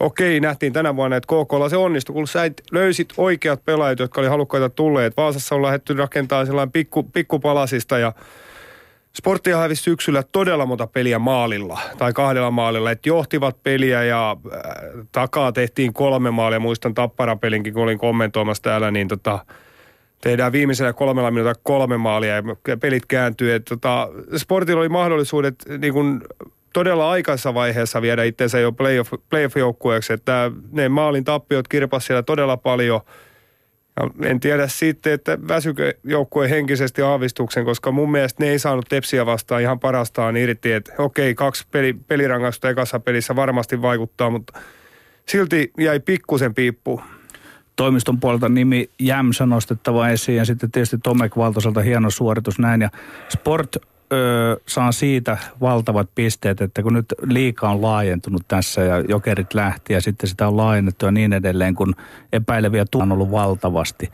[0.00, 4.28] Okei, nähtiin tänä vuonna, että KKlla se onnistui, kun sä löysit oikeat pelaajat, jotka oli
[4.28, 5.16] halukkaita tulleet.
[5.16, 8.12] Vaasassa on lähetty rakentaa sellainen pikku, pikkupalasista ja
[9.16, 14.60] Sporttia hävisi syksyllä todella monta peliä maalilla tai kahdella maalilla, että johtivat peliä ja äh,
[15.12, 16.60] takaa tehtiin kolme maalia.
[16.60, 19.46] Muistan Tappara-pelinkin, kun olin kommentoimassa täällä, niin tota,
[20.24, 22.34] tehdään viimeisellä kolmella minuutilla kolme maalia
[22.68, 23.54] ja pelit kääntyy.
[23.54, 26.22] Et, tota, sportilla oli mahdollisuudet niin kun,
[26.72, 30.12] todella aikaisessa vaiheessa viedä itsensä jo playoff, playoff-joukkueeksi.
[30.12, 33.00] Että ne maalin tappiot kirpas siellä todella paljon.
[33.96, 38.86] Ja en tiedä sitten, että väsykö joukkue henkisesti aavistuksen, koska mun mielestä ne ei saanut
[38.88, 40.72] tepsiä vastaan ihan parastaan irti.
[40.72, 44.58] Että okei, kaksi peli, pelirangaistusta ekassa pelissä varmasti vaikuttaa, mutta
[45.28, 47.00] silti jäi pikkusen piippu
[47.76, 52.80] toimiston puolelta nimi Jämsä nostettava esiin ja sitten tietysti Tomek Valtoselta hieno suoritus näin.
[52.80, 52.90] Ja
[53.28, 53.76] Sport
[54.12, 59.92] öö, saa siitä valtavat pisteet, että kun nyt liika on laajentunut tässä ja jokerit lähti
[59.92, 61.94] ja sitten sitä on laajennettu ja niin edelleen, kun
[62.32, 64.06] epäileviä on ollut valtavasti.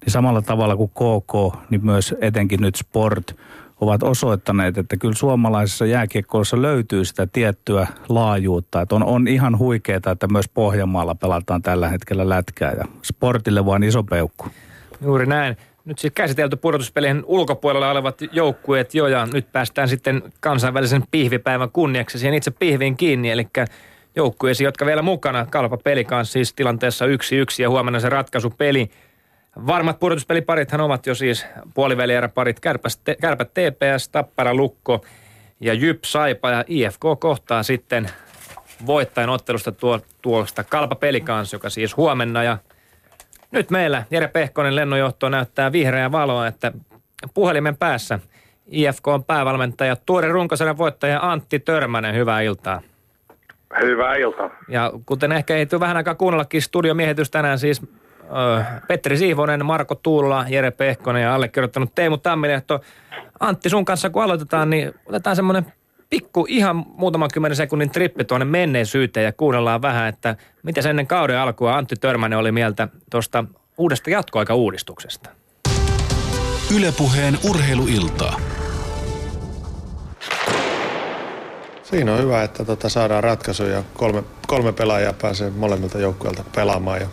[0.00, 3.24] Niin samalla tavalla kuin KK, niin myös etenkin nyt Sport–
[3.80, 8.80] ovat osoittaneet, että kyllä suomalaisessa jääkiekkoissa löytyy sitä tiettyä laajuutta.
[8.80, 13.82] Että on, on ihan huikeaa, että myös Pohjanmaalla pelataan tällä hetkellä lätkää ja sportille vaan
[13.82, 14.46] iso peukku.
[15.00, 15.56] Juuri näin.
[15.84, 22.18] Nyt siis käsitelty pudotuspelien ulkopuolella olevat joukkueet jo ja nyt päästään sitten kansainvälisen pihvipäivän kunniaksi
[22.18, 23.30] siihen itse pihviin kiinni.
[23.30, 23.48] Eli
[24.16, 28.90] joukkueesi, jotka vielä mukana, Kalpa pelikaan siis tilanteessa yksi yksi ja huomenna se ratkaisupeli–
[29.66, 32.60] Varmat pudotuspeliparithan ovat jo siis puolivälieräparit
[33.20, 35.04] Kärpät TPS, Tappara Lukko
[35.60, 38.10] ja Jyp Saipa ja IFK kohtaa sitten
[38.86, 42.58] voittajan ottelusta tuo, tuosta Kalpa Pelikans, joka siis huomenna ja
[43.50, 46.72] nyt meillä Jere Pehkonen lennonjohto näyttää vihreää valoa, että
[47.34, 48.18] puhelimen päässä
[48.66, 52.80] IFK on päävalmentaja, tuore runkosarjan voittaja Antti Törmänen, hyvää iltaa.
[53.82, 54.50] Hyvää iltaa.
[54.68, 57.82] Ja kuten ehkä ei vähän aikaa kuunnellakin studiomiehitys tänään siis
[58.88, 62.80] Petteri Siivonen, Marko Tuula, Jere Pehkonen ja allekirjoittanut Teemu Tammilehto.
[63.40, 65.66] Antti, sun kanssa kun aloitetaan, niin otetaan semmoinen
[66.10, 71.38] pikku ihan muutaman kymmenen sekunnin trippi tuonne menneisyyteen ja kuunnellaan vähän, että mitä ennen kauden
[71.38, 73.44] alkua Antti Törmänen oli mieltä tuosta
[73.78, 75.30] uudesta jatkoaika-uudistuksesta.
[76.76, 78.40] Ylepuheen urheiluiltaa.
[81.82, 87.00] Siinä on hyvä, että tota saadaan ratkaisu ja kolme, kolme pelaajaa pääsee molemmilta joukkueilta pelaamaan
[87.00, 87.08] ja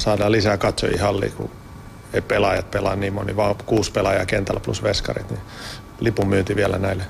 [0.00, 1.50] saadaan lisää katsojia halliin, kun
[2.12, 5.40] ei pelaajat pelaa niin moni, vaan kuusi pelaajaa kentällä plus veskarit, niin
[6.00, 7.04] lipun myynti vielä näille,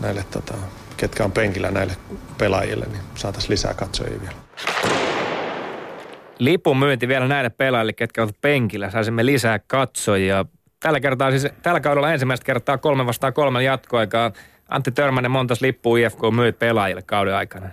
[0.00, 0.54] näille tota,
[0.96, 1.96] ketkä on penkillä näille
[2.38, 4.36] pelaajille, niin saataisiin lisää katsojia vielä.
[6.38, 8.90] Lipun myynti vielä näille pelaajille, ketkä ovat penkillä.
[8.90, 10.44] Saisimme lisää katsojia.
[10.80, 14.32] Tällä, kertaa siis, tällä kaudella ensimmäistä kertaa kolme vastaan kolme jatkoaikaa.
[14.68, 17.68] Antti Törmänen, montas lippua IFK myi pelaajille kauden aikana?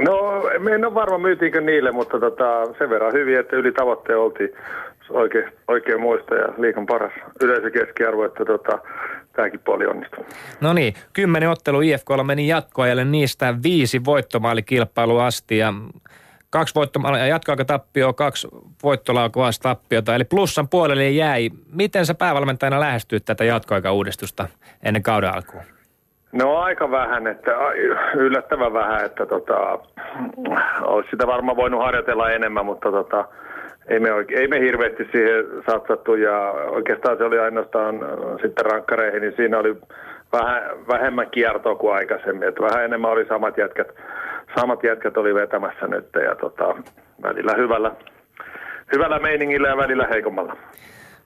[0.00, 0.42] No,
[0.74, 4.50] en ole varma myytiinkö niille, mutta tota, sen verran hyvin, että yli tavoitteen oltiin
[5.10, 8.78] oikein, oikein muista ja liikan paras yleisökeskiarvo, että tota,
[9.32, 10.24] tämäkin puoli onnistui.
[10.60, 15.74] No niin, kymmenen ottelu IFKlla meni jatkoajalle, niistä viisi voittomaalikilpailua asti ja
[16.50, 18.48] kaksi voittomaalia jatkoaikatappioa, kaksi
[18.82, 21.50] voittolaukoa tappiota, eli plussan puolelle jäi.
[21.72, 24.48] Miten sä päävalmentajana lähestyt tätä jatkoaika-uudistusta
[24.82, 25.73] ennen kauden alkuun?
[26.34, 27.52] No aika vähän, että
[28.14, 29.78] yllättävän vähän, että tota,
[30.82, 33.24] olisi sitä varmaan voinut harjoitella enemmän, mutta tota,
[33.88, 38.00] ei, me oikein, ei me hirveästi siihen satsattu ja oikeastaan se oli ainoastaan
[38.42, 39.76] sitten rankkareihin, niin siinä oli
[40.32, 43.88] vähän, vähemmän kiertoa kuin aikaisemmin, että vähän enemmän oli samat jätkät,
[44.60, 46.74] samat jätkät oli vetämässä nyt ja tota,
[47.22, 47.92] välillä hyvällä,
[48.92, 50.56] hyvällä meiningillä ja välillä heikommalla.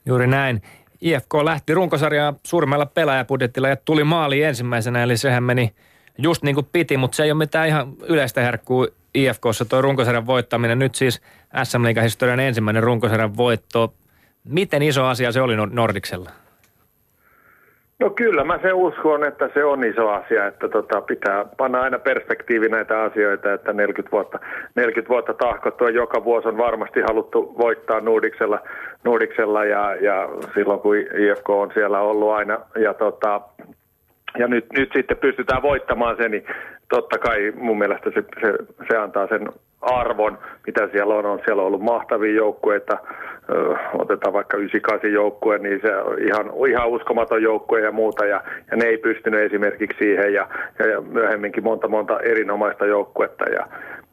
[0.07, 0.63] Juuri näin.
[1.01, 5.75] IFK lähti runkosarjaa suurimmalla pelaajapudjetilla ja tuli maali ensimmäisenä, eli sehän meni
[6.19, 10.27] just niin kuin piti, mutta se ei ole mitään ihan yleistä herkkuu IFKssa tuo runkosarjan
[10.27, 10.79] voittaminen.
[10.79, 11.21] Nyt siis
[11.65, 13.95] SM Liigan historian ensimmäinen runkosarjan voitto.
[14.45, 16.31] Miten iso asia se oli Nordiksella?
[18.01, 21.99] No kyllä mä se uskon, että se on iso asia, että tota, pitää panna aina
[21.99, 24.39] perspektiivi näitä asioita, että 40 vuotta,
[24.75, 25.91] 40 vuotta tahkottua.
[25.91, 28.61] Joka vuosi on varmasti haluttu voittaa Nuudiksella,
[29.05, 32.59] Nuudiksella ja, ja silloin kun IFK on siellä ollut aina.
[32.83, 33.41] Ja tota,
[34.39, 36.45] ja nyt, nyt sitten pystytään voittamaan se, niin
[36.91, 38.55] totta kai mun mielestä se, se,
[38.89, 39.49] se antaa sen
[39.81, 41.27] arvon, mitä siellä on.
[41.27, 42.99] on siellä on ollut mahtavia joukkueita,
[43.95, 48.77] otetaan vaikka 98 joukkue, niin se on ihan, ihan uskomaton joukkue ja muuta, ja, ja
[48.77, 53.67] ne ei pystynyt esimerkiksi siihen, ja, ja, myöhemminkin monta monta erinomaista joukkuetta, ja,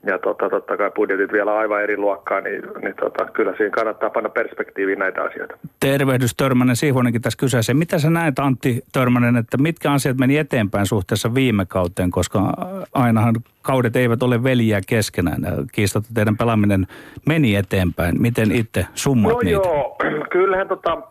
[0.06, 4.10] ja tota, totta kai budjetit vielä aivan eri luokkaa, niin, niin tota, kyllä siinä kannattaa
[4.10, 5.58] panna perspektiiviin näitä asioita.
[5.80, 7.74] Tervehdys Törmänen Sihvonenkin tässä kyseessä.
[7.74, 12.54] Mitä sä näet Antti Törmänen, että mitkä asiat meni eteenpäin suhteessa viime kauteen, koska
[12.94, 15.42] ainahan kaudet eivät ole veljiä keskenään.
[15.72, 16.88] Kiistatta teidän pelaaminen
[17.28, 18.22] meni eteenpäin.
[18.22, 19.68] Miten itse summat no niitä?
[19.68, 19.98] joo,
[20.32, 21.02] kyllähän tota,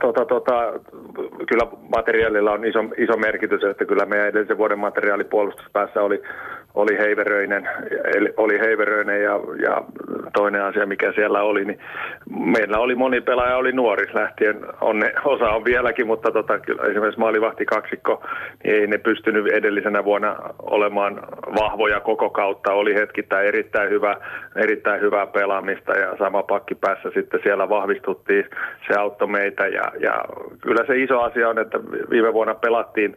[0.00, 0.52] tota, tota,
[1.48, 6.22] kyllä materiaalilla on iso, iso merkitys, että kyllä meidän edellisen vuoden materiaali puolustuspäässä oli,
[6.76, 7.68] oli heiveröinen,
[8.36, 9.82] oli heiveröinen ja, ja
[10.32, 11.78] toinen asia, mikä siellä oli, niin
[12.30, 16.82] meillä oli moni pelaaja, oli nuori lähtien, on ne, osa on vieläkin, mutta tota, kyllä
[16.82, 18.22] esimerkiksi maalivahti kaksikko,
[18.64, 21.20] niin ei ne pystynyt edellisenä vuonna olemaan
[21.60, 22.00] vahvoja.
[22.00, 24.16] Koko kautta, oli hetkittäin erittäin hyvä,
[24.56, 28.44] erittäin hyvää pelaamista ja sama pakki päässä sitten siellä vahvistuttiin,
[28.88, 30.24] se auttoi meitä ja, ja
[30.62, 31.78] kyllä se iso asia on, että
[32.10, 33.16] viime vuonna pelattiin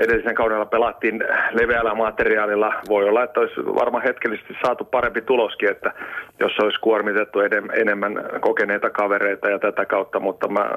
[0.00, 2.74] edellisen kaudella pelattiin leveällä materiaalilla.
[2.88, 5.92] Voi olla, että olisi varmaan hetkellisesti saatu parempi tuloskin, että
[6.40, 7.40] jos olisi kuormitettu
[7.72, 10.70] enemmän kokeneita kavereita ja tätä kautta, mutta mä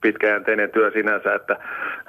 [0.00, 1.56] pitkäjänteinen työ sinänsä, että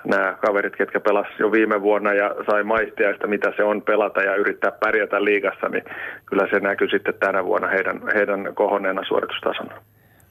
[0.05, 4.21] nämä kaverit, ketkä pelasivat jo viime vuonna ja sai maistia sitä, mitä se on pelata
[4.21, 5.83] ja yrittää pärjätä liigassa, niin
[6.25, 9.73] kyllä se näkyy sitten tänä vuonna heidän, heidän kohonneena suoritustasona.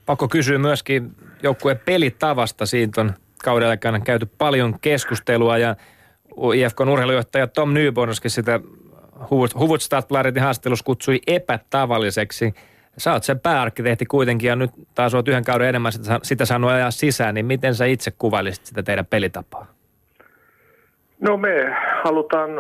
[0.07, 1.11] Pakko kysyä myöskin
[1.43, 2.67] joukkueen pelitavasta.
[2.67, 3.11] Siitä on
[3.45, 5.77] kauden aikana käyty paljon keskustelua ja
[6.55, 8.61] IFK urheilujohtaja Tom Nybornskin sitä
[9.59, 12.55] Huvudstadsbladetin haastattelussa kutsui epätavalliseksi.
[12.99, 16.71] Sä oot sen pääarkkitehti kuitenkin ja nyt taas oot yhden kauden enemmän sitä, sitä saanut
[16.71, 19.67] ajaa sisään, niin miten sä itse kuvailisit sitä teidän pelitapaa?
[21.21, 22.51] No me halutaan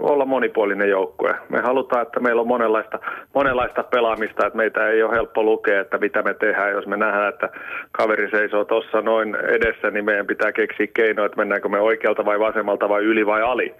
[0.00, 1.34] olla monipuolinen joukkue.
[1.48, 2.98] Me halutaan, että meillä on monenlaista,
[3.34, 6.72] monenlaista pelaamista, että meitä ei ole helppo lukea, että mitä me tehdään.
[6.72, 7.48] Jos me nähdään, että
[7.92, 12.40] kaveri seisoo tuossa noin edessä, niin meidän pitää keksiä keinoja, että mennäänkö me oikealta vai
[12.40, 13.74] vasemmalta vai yli vai ali.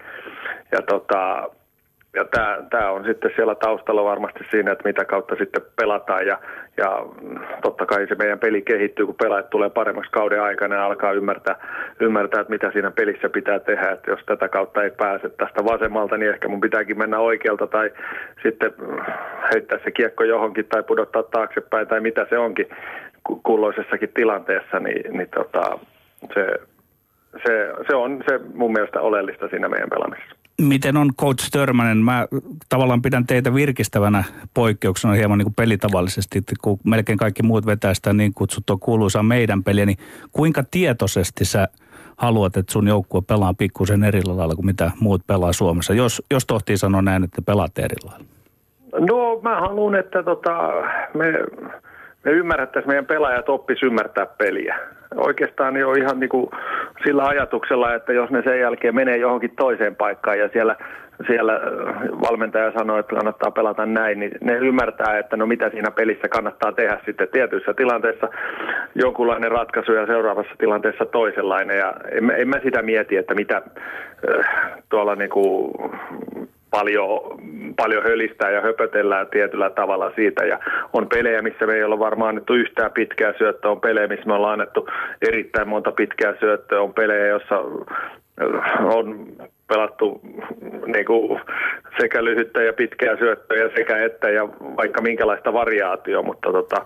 [0.73, 1.51] Ja tota,
[2.15, 6.39] ja tämä, tämä on sitten siellä taustalla varmasti siinä, että mitä kautta sitten pelataan ja,
[6.77, 7.07] ja
[7.63, 11.57] totta kai se meidän peli kehittyy, kun pelaajat tulee paremmaksi kauden aikana ja alkaa ymmärtää,
[12.01, 16.17] ymmärtää, että mitä siinä pelissä pitää tehdä, että jos tätä kautta ei pääse tästä vasemmalta,
[16.17, 17.91] niin ehkä mun pitääkin mennä oikealta tai
[18.43, 18.73] sitten
[19.55, 22.67] heittää se kiekko johonkin tai pudottaa taaksepäin tai mitä se onkin
[23.43, 25.79] kulloisessakin tilanteessa, niin, niin tota,
[26.35, 26.47] se,
[27.47, 30.44] se, se on se mun mielestä oleellista siinä meidän pelaamisessa.
[30.61, 31.97] Miten on coach Törmänen?
[31.97, 32.27] Mä
[32.69, 38.13] tavallaan pidän teitä virkistävänä poikkeuksena hieman niin kuin pelitavallisesti, kun melkein kaikki muut vetää sitä
[38.13, 39.99] niin kutsuttua kuuluisaa meidän peliä, niin
[40.33, 41.69] kuinka tietoisesti sä
[42.17, 46.47] haluat, että sun joukkue pelaa pikkusen eri lailla kuin mitä muut pelaa Suomessa, jos, jos
[46.47, 48.25] tohtii sanoa näin, että pelaat eri lailla?
[48.99, 50.71] No mä haluan, että tota,
[51.15, 51.27] me,
[52.25, 54.79] me ymmärrettäisiin, meidän pelaajat oppis ymmärtää peliä.
[55.17, 56.51] Oikeastaan jo ihan niin kuin
[57.05, 60.77] sillä ajatuksella, että jos ne sen jälkeen menee johonkin toiseen paikkaan ja siellä,
[61.27, 61.61] siellä
[62.31, 66.73] valmentaja sanoo, että kannattaa pelata näin, niin ne ymmärtää, että no mitä siinä pelissä kannattaa
[66.73, 68.29] tehdä sitten tietyissä tilanteissa
[68.95, 71.79] jonkunlainen ratkaisu ja seuraavassa tilanteessa toisenlainen.
[71.79, 74.47] Ja en, en mä sitä mieti, että mitä äh,
[74.89, 75.73] tuolla niin kuin
[76.77, 77.21] paljon,
[77.77, 80.45] paljon hölistää ja höpötellään tietyllä tavalla siitä.
[80.45, 80.59] Ja
[80.93, 84.35] on pelejä, missä me ei olla varmaan annettu yhtään pitkää syöttöä, on pelejä, missä me
[84.35, 84.89] ollaan annettu
[85.29, 87.59] erittäin monta pitkää syöttöä, on pelejä, joissa
[88.95, 89.27] on
[89.69, 90.21] pelattu
[90.87, 91.41] niin kuin
[92.01, 96.77] sekä lyhyttä ja pitkää syöttöä sekä että ja vaikka minkälaista variaatio, mutta tota,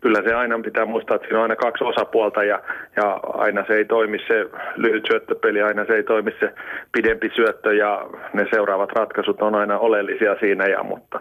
[0.00, 2.62] kyllä se aina pitää muistaa, että siinä on aina kaksi osapuolta ja,
[2.96, 6.54] ja aina se ei toimi se lyhyt syöttöpeli, aina se ei toimi se
[6.92, 11.20] pidempi syöttö ja ne seuraavat ratkaisut on aina oleellisia siinä, ja, mutta,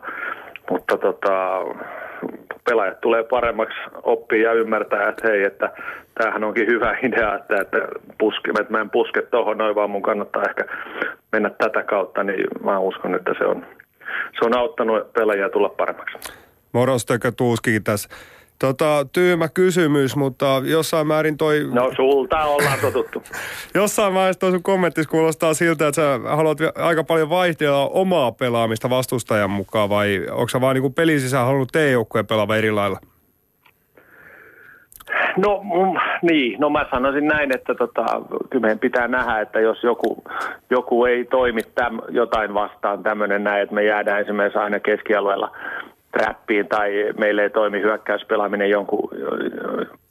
[0.70, 1.62] mutta tota,
[2.70, 5.72] pelaajat tulee paremmaksi oppia ja ymmärtää, että hei, että
[6.16, 7.78] tämähän onkin hyvä idea, että, että,
[8.20, 10.66] puske, että mä en puske tuohon noin, vaan mun kannattaa ehkä
[11.32, 13.66] mennä tätä kautta, niin mä uskon, että se on,
[14.40, 16.18] se on auttanut pelaajia tulla paremmaksi.
[16.74, 17.06] Moros
[17.38, 18.10] Tuuskikin tässä.
[18.60, 21.60] Tota, tyymä kysymys, mutta jossain määrin toi...
[21.74, 23.24] No sulta ollaan totuttu.
[23.76, 28.90] jossain vaiheessa toi sun kommentti kuulostaa siltä, että sä haluat aika paljon vaihtella omaa pelaamista
[28.90, 33.00] vastustajan mukaan vai onko sä vaan niin pelin sisään halunnut teidän joukkueen pelaava eri lailla?
[35.38, 38.06] No mm, niin, no mä sanoisin näin, että tota,
[38.50, 40.24] kyllä meidän pitää nähdä, että jos joku,
[40.70, 45.52] joku ei toimi täm, jotain vastaan tämmöinen näin, että me jäädään esimerkiksi aina keskialueella
[46.12, 49.10] trappiin tai meille ei toimi hyökkäyspelaaminen jonkun,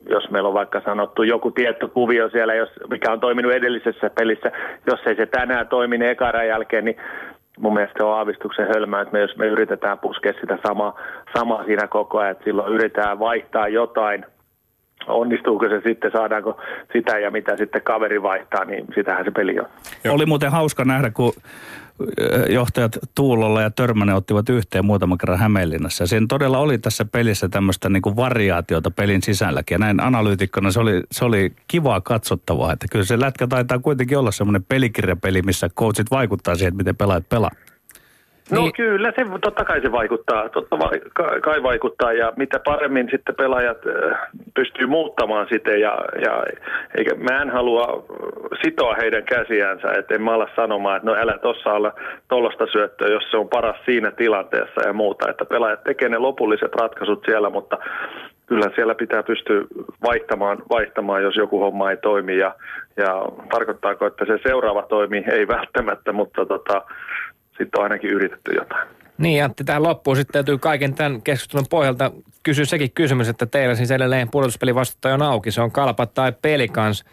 [0.09, 4.53] jos meillä on vaikka sanottu joku tietty kuvio siellä, jos, mikä on toiminut edellisessä pelissä,
[4.87, 6.17] jos ei se tänään toimi niin
[6.49, 6.97] jälkeen, niin
[7.59, 11.01] mun mielestä on aavistuksen hölmää, että me, jos me yritetään puskea sitä samaa,
[11.37, 14.27] samaa siinä koko ajan, että silloin yritetään vaihtaa jotain–
[15.07, 16.61] onnistuuko se sitten, saadaanko
[16.93, 19.67] sitä ja mitä sitten kaveri vaihtaa, niin sitähän se peli on.
[20.09, 21.33] Oli muuten hauska nähdä, kun
[22.49, 26.03] johtajat Tuulolla ja Törmänen ottivat yhteen muutaman kerran Hämeenlinnassa.
[26.03, 29.75] Ja siinä todella oli tässä pelissä tämmöistä niin kuin variaatiota pelin sisälläkin.
[29.75, 32.73] Ja näin analyytikkona se oli, se oli kivaa katsottavaa.
[32.73, 36.97] Että kyllä se lätkä taitaa kuitenkin olla semmoinen pelikirjapeli, missä coachit vaikuttaa siihen, että miten
[36.97, 37.51] pelaajat pelaa.
[38.51, 38.73] No niin.
[38.73, 40.77] kyllä, se, totta kai se vaikuttaa, totta
[41.43, 42.13] kai vaikuttaa.
[42.13, 43.79] Ja mitä paremmin sitten pelaajat
[44.55, 46.45] pystyy muuttamaan sitä ja, ja
[46.99, 48.07] eikä, mä en halua
[48.65, 51.93] sitoa heidän käsiänsä, että en mä ala sanomaan, että no älä tossa olla
[52.29, 56.75] tollasta syöttöä, jos se on paras siinä tilanteessa ja muuta, että pelaajat tekee ne lopulliset
[56.75, 57.79] ratkaisut siellä, mutta
[58.47, 59.63] kyllä siellä pitää pystyä
[60.03, 62.39] vaihtamaan, vaihtamaan jos joku homma ei toimi.
[62.39, 62.55] Ja,
[62.97, 66.83] ja tarkoittaako, että se seuraava toimii, ei välttämättä, mutta tota,
[67.59, 68.89] sitten on ainakin yritetty jotain.
[69.19, 73.75] Niin Antti, tähän loppuun sitten täytyy kaiken tämän keskustelun pohjalta kysyä sekin kysymys, että teillä
[73.75, 75.51] siis edelleen pudotuspeli vastuuttaja on auki.
[75.51, 77.05] Se on kalpa tai pelikans.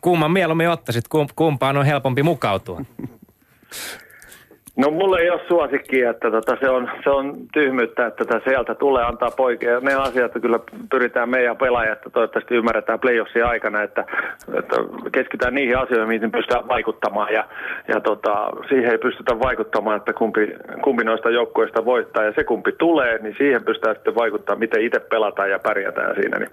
[0.00, 1.04] Kumman mieluummin ottaisit,
[1.36, 2.84] kumpaan on helpompi mukautua?
[4.76, 8.74] No mulle ei ole suosikki, että tota, se, on, se on tyhmyyttä, että tätä sieltä
[8.74, 9.80] tulee antaa poikia.
[9.80, 10.58] Ne asiat että kyllä
[10.90, 14.04] pyritään meidän pelaajat, että toivottavasti ymmärretään playoffsin aikana, että,
[14.58, 14.76] että
[15.12, 17.32] keskitytään niihin asioihin, mihin pystytään vaikuttamaan.
[17.32, 17.44] Ja,
[17.88, 20.54] ja tota, siihen ei pystytä vaikuttamaan, että kumpi,
[20.84, 22.24] kumpi noista joukkueista voittaa.
[22.24, 26.38] Ja se kumpi tulee, niin siihen pystytään sitten vaikuttamaan, miten itse pelataan ja pärjätään siinä.
[26.38, 26.50] Niin,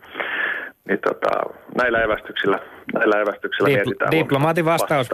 [0.87, 1.29] niin tota,
[1.77, 2.59] näillä evästyksillä,
[2.93, 4.11] näillä evästyksillä Dipl- mietitään.
[4.11, 5.09] Diplomaatin vastaus,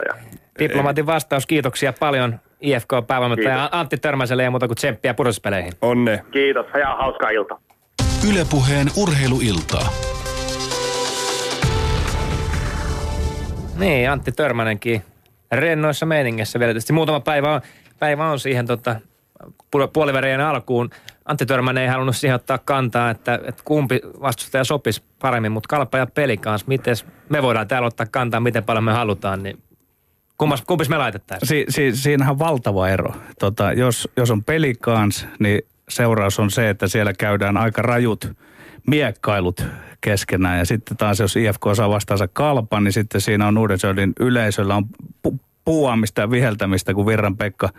[0.59, 5.73] diplomaatin vastaus, kiitoksia paljon IFK päävalmentaja Antti Törmäselle ja muuta kuin tsemppiä pudotuspeleihin.
[5.81, 6.23] Onne.
[6.31, 7.59] Kiitos ja hauskaa iltaa.
[8.29, 9.89] Ylepuheen urheiluiltaa.
[13.79, 15.01] Niin, Antti Törmänenkin
[15.51, 16.69] rennoissa meiningissä vielä.
[16.69, 17.61] Tietysti muutama päivä on,
[17.99, 18.95] päivä on siihen tota,
[19.93, 20.89] puolivärien alkuun.
[21.25, 25.97] Antti Törmänen ei halunnut siihen ottaa kantaa, että, että kumpi vastustaja sopisi paremmin, mutta kalpa
[25.97, 26.95] ja peli kanssa, miten
[27.29, 29.57] me voidaan täällä ottaa kantaa, miten paljon me halutaan, niin
[30.37, 31.47] Kummas, kumpis me laitettaisiin?
[31.47, 33.13] Si, si, siinähän on valtava ero.
[33.39, 38.31] Tota, jos, jos on pelikans, niin seuraus on se, että siellä käydään aika rajut
[38.87, 39.65] miekkailut
[40.01, 40.59] keskenään.
[40.59, 44.85] Ja sitten taas jos IFK saa vastaansa kalpan, niin sitten siinä on Uudensöldin yleisöllä on
[45.27, 47.69] pu- puuaamista ja viheltämistä, kun Virran Pekka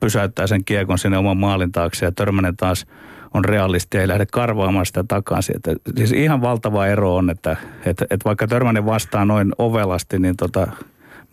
[0.00, 2.86] pysäyttää sen kiekon sinne oman maalin taakse ja Törmänen taas
[3.34, 5.56] on realisti ja ei lähde karvaamaan sitä takaisin.
[5.56, 10.36] Että, siis ihan valtava ero on, että, että, että vaikka Törmänen vastaa noin ovelasti, niin
[10.36, 10.66] tota,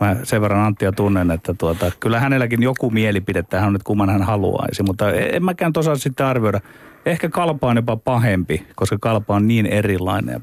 [0.03, 4.21] mä sen verran Anttia tunnen, että tuota, kyllä hänelläkin joku mielipide tähän nyt kumman hän
[4.21, 6.59] haluaisi, mutta en mäkään tosiaan sitten arvioida.
[7.05, 10.41] Ehkä kalpa on jopa pahempi, koska kalpa on niin erilainen.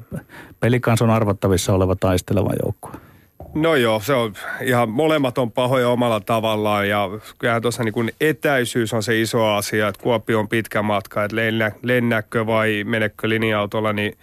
[0.59, 2.91] Pelikans on arvattavissa oleva taisteleva joukkue.
[3.53, 7.09] No joo, se on ihan molemmat on pahoja omalla tavallaan ja
[7.39, 11.71] kyllähän tuossa niin etäisyys on se iso asia, että Kuopio on pitkä matka, että lennä,
[11.81, 14.17] lennäkö vai menekö linja-autolla, niin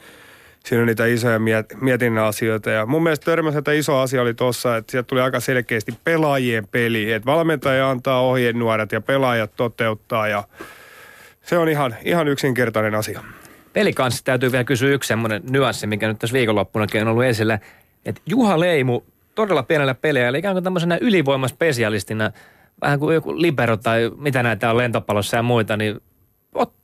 [0.69, 2.71] siinä niitä isoja miet, mietinnän asioita.
[2.71, 7.13] Ja mun mielestä Törmäseltä iso asia oli tuossa, että sieltä tuli aika selkeästi pelaajien peli,
[7.13, 10.45] että valmentaja antaa ohjenuoret ja pelaajat toteuttaa ja
[11.43, 13.21] se on ihan, ihan yksinkertainen asia.
[13.73, 17.59] Pelikanssa täytyy vielä kysyä yksi semmoinen nyanssi, mikä nyt tässä viikonloppunakin on ollut esillä,
[18.05, 19.03] että Juha Leimu
[19.35, 22.31] todella pienellä peliä, eli ikään kuin tämmöisenä ylivoimaspesialistina,
[22.83, 26.01] vähän kuin joku libero tai mitä näitä on lentopalossa ja muita, niin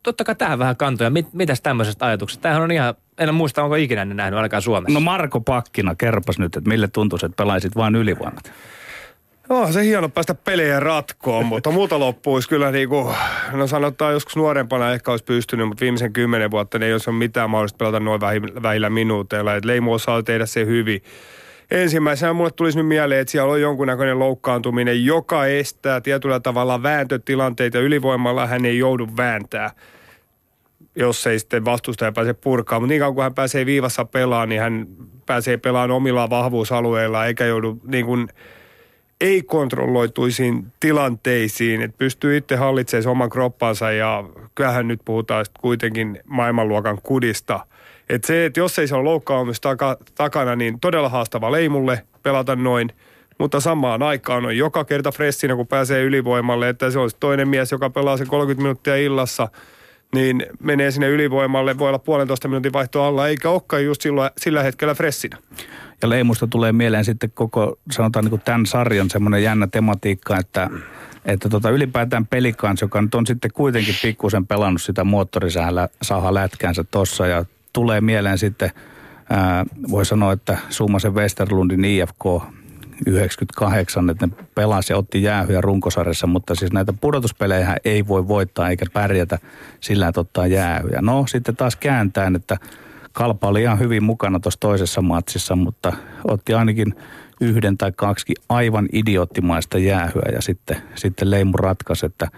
[0.07, 1.11] ottakaa tähän vähän kantoja.
[1.11, 2.43] Mit, mitäs tämmöisestä ajatuksesta?
[2.43, 4.95] Tämähän on ihan, en muista onko ikinä ne nähnyt ainakaan Suomessa.
[4.95, 8.53] No Marko Pakkina, kerpas nyt, että mille tuntuisi, että pelaisit vain ylivoimat?
[9.51, 13.14] Joo, se hieno päästä pelejä ratkoon, mutta muuta loppuisi kyllä niin kuin,
[13.53, 17.51] no sanotaan joskus nuorempana ehkä olisi pystynyt, mutta viimeisen kymmenen vuotta niin ei olisi mitään
[17.51, 18.20] mahdollista pelata noin
[18.62, 19.55] vähillä minuuteilla.
[19.55, 21.03] Et Leimu osaa tehdä se hyvin.
[21.71, 27.79] Ensimmäisenä mulle tulisi nyt mieleen, että siellä on jonkunnäköinen loukkaantuminen, joka estää tietyllä tavalla vääntötilanteita.
[27.79, 29.71] Ylivoimalla hän ei joudu vääntää,
[30.97, 32.83] jos ei sitten vastustaja pääse purkaan.
[32.83, 34.87] Mutta niin kauan kuin hän pääsee viivassa pelaamaan, niin hän
[35.27, 38.29] pääsee pelaamaan omilla vahvuusalueilla, eikä joudu niin kuin
[39.21, 47.61] ei-kontrolloituisiin tilanteisiin, että pystyy itse hallitsemaan oman kroppansa ja kyllähän nyt puhutaan kuitenkin maailmanluokan kudista–
[48.09, 52.57] että se, että jos ei se ole loukkaamista taka, takana, niin todella haastava leimulle pelata
[52.57, 52.90] noin.
[53.38, 57.72] Mutta samaan aikaan on joka kerta fressinä, kun pääsee ylivoimalle, että se olisi toinen mies,
[57.72, 59.48] joka pelaa se 30 minuuttia illassa,
[60.14, 64.62] niin menee sinne ylivoimalle, voi olla puolentoista minuutin vaihto alla, eikä olekaan just silloin, sillä
[64.62, 65.38] hetkellä fressinä.
[66.02, 70.70] Ja leimusta tulee mieleen sitten koko, sanotaan niin kuin tämän sarjan semmoinen jännä tematiikka, että
[71.24, 77.26] että tota, ylipäätään pelikans, joka nyt on sitten kuitenkin pikkusen pelannut sitä moottorisaha lätkäänsä tossa
[77.26, 77.44] ja
[77.75, 78.70] tulee mieleen sitten,
[79.31, 82.25] ää, voi sanoa, että Summasen Westerlundin IFK
[83.07, 88.70] 98, että ne pelasi ja otti jäähyä runkosarjassa, mutta siis näitä pudotuspelejä ei voi voittaa
[88.70, 89.39] eikä pärjätä
[89.81, 90.99] sillä, että ottaa jäähyä.
[91.03, 92.57] No sitten taas kääntään, että
[93.12, 95.93] Kalpa oli ihan hyvin mukana tuossa toisessa matsissa, mutta
[96.25, 96.95] otti ainakin
[97.45, 102.28] yhden tai kaksi aivan idioottimaista jäähyä ja sitten, sitten Leimu ratkaisi, että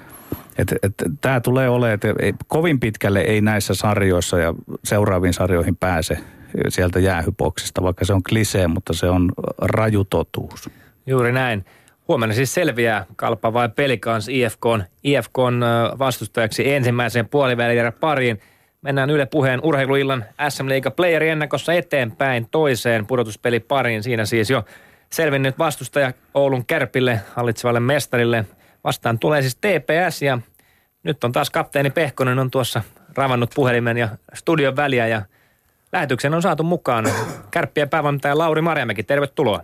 [0.59, 4.55] et, et, Tämä tulee olemaan, että ei, kovin pitkälle ei näissä sarjoissa ja
[4.85, 6.19] seuraaviin sarjoihin pääse
[6.69, 10.71] sieltä jäähypoksista, vaikka se on klisee, mutta se on raju totuus.
[11.07, 11.65] Juuri näin.
[12.09, 14.65] Huomenna siis selviää kalpa vai pelikans IFK
[15.05, 15.39] IFK
[15.99, 18.41] vastustajaksi ensimmäiseen puolivälierä pariin.
[18.83, 24.03] Mennään Yle Puheen urheiluillan SM Liiga Playeri ennakossa eteenpäin toiseen pudotuspeli pariin.
[24.03, 24.65] Siinä siis jo
[25.13, 28.45] selvinnyt vastustaja Oulun Kärpille, hallitsevalle mestarille.
[28.85, 30.39] Vastaan tulee siis TPS ja
[31.03, 32.83] nyt on taas kapteeni Pehkonen on tuossa
[33.17, 35.23] ravannut puhelimen ja studion väliä ja
[35.93, 37.05] lähetyksen on saatu mukaan
[37.51, 39.03] kärppien päävalmentaja Lauri Marjamäki.
[39.03, 39.61] Tervetuloa.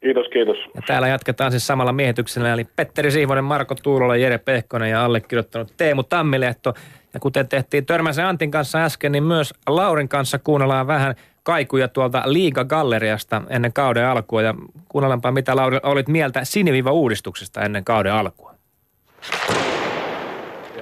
[0.00, 0.56] Kiitos, kiitos.
[0.74, 5.72] Ja täällä jatketaan siis samalla miehityksellä, eli Petteri Siivonen, Marko Tuulola, Jere Pehkonen ja allekirjoittanut
[5.76, 6.74] Teemu Tammilehto.
[7.14, 12.22] Ja kuten tehtiin Törmäsen Antin kanssa äsken, niin myös Laurin kanssa kuunnellaan vähän kaikuja tuolta
[12.26, 14.42] Liiga-galleriasta ennen kauden alkua.
[14.42, 14.54] Ja
[14.88, 18.54] kuunnellaanpa, mitä Lauri olit mieltä siniviva-uudistuksesta ennen kauden alkua.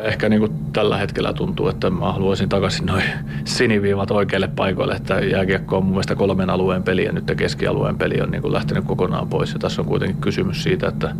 [0.02, 3.02] Ehkä niin kuin tällä hetkellä tuntuu, että mä haluaisin takaisin noin
[3.44, 8.20] siniviivat oikeille paikoille, että jääkiekko on mun mielestä kolmen alueen peli ja nyt keskialueen peli
[8.20, 9.52] on niin kuin lähtenyt kokonaan pois.
[9.52, 11.14] Ja tässä on kuitenkin kysymys siitä, että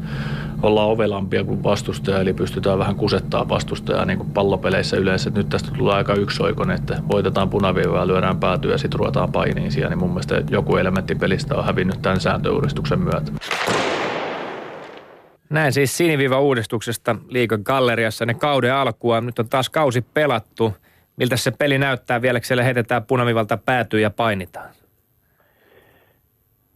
[0.63, 5.31] ollaan ovelampia kuin vastustaja, eli pystytään vähän kusettaa vastustajaa niin kuin pallopeleissä yleensä.
[5.31, 9.91] Nyt tästä tulee aika yksioikoinen, että voitetaan punaviivaa, lyödään päätyä ja sitten ruvetaan painiin siellä,
[9.91, 13.33] niin mun mielestä joku elementti pelistä on hävinnyt tämän sääntöuudistuksen myötä.
[15.51, 19.21] Näin siis siniviva-uudistuksesta liikan galleriassa ne kauden alkua.
[19.21, 20.73] Nyt on taas kausi pelattu.
[21.17, 24.71] Miltä se peli näyttää vielä, siellä heitetään punavivalta päätyy ja painitaan?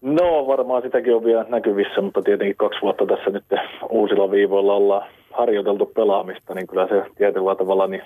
[0.03, 3.45] No varmaan sitäkin on vielä näkyvissä, mutta tietenkin kaksi vuotta tässä nyt
[3.89, 8.03] uusilla viivoilla ollaan harjoiteltu pelaamista, niin kyllä se tietyllä tavalla niin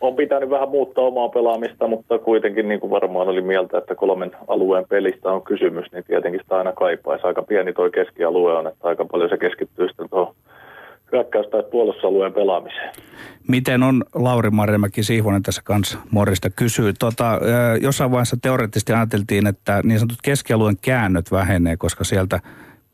[0.00, 4.30] on pitänyt vähän muuttaa omaa pelaamista, mutta kuitenkin niin kuin varmaan oli mieltä, että kolmen
[4.48, 7.26] alueen pelistä on kysymys, niin tietenkin sitä aina kaipaisi.
[7.26, 10.34] Aika pieni tuo keskialue on, että aika paljon se keskittyy sitten tuohon
[11.12, 12.90] hyökkäys- tai puolustusalueen pelaamiseen.
[13.48, 16.92] Miten on Lauri Marjamäki Sihvonen tässä kanssa Morista kysyy.
[16.98, 17.40] Tota,
[17.80, 22.40] jossain vaiheessa teoreettisesti ajateltiin, että niin sanotut keskialueen käännöt vähenee, koska sieltä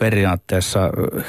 [0.03, 0.80] periaatteessa,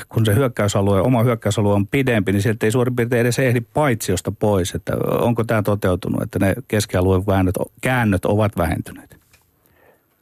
[0.09, 4.31] kun se hyökkäysalue, oma hyökkäysalue on pidempi, niin sieltä ei suurin piirtein edes ehdi paitsiosta
[4.39, 4.75] pois.
[4.75, 9.17] Että onko tämä toteutunut, että ne keskialueen väännöt, käännöt ovat vähentyneet?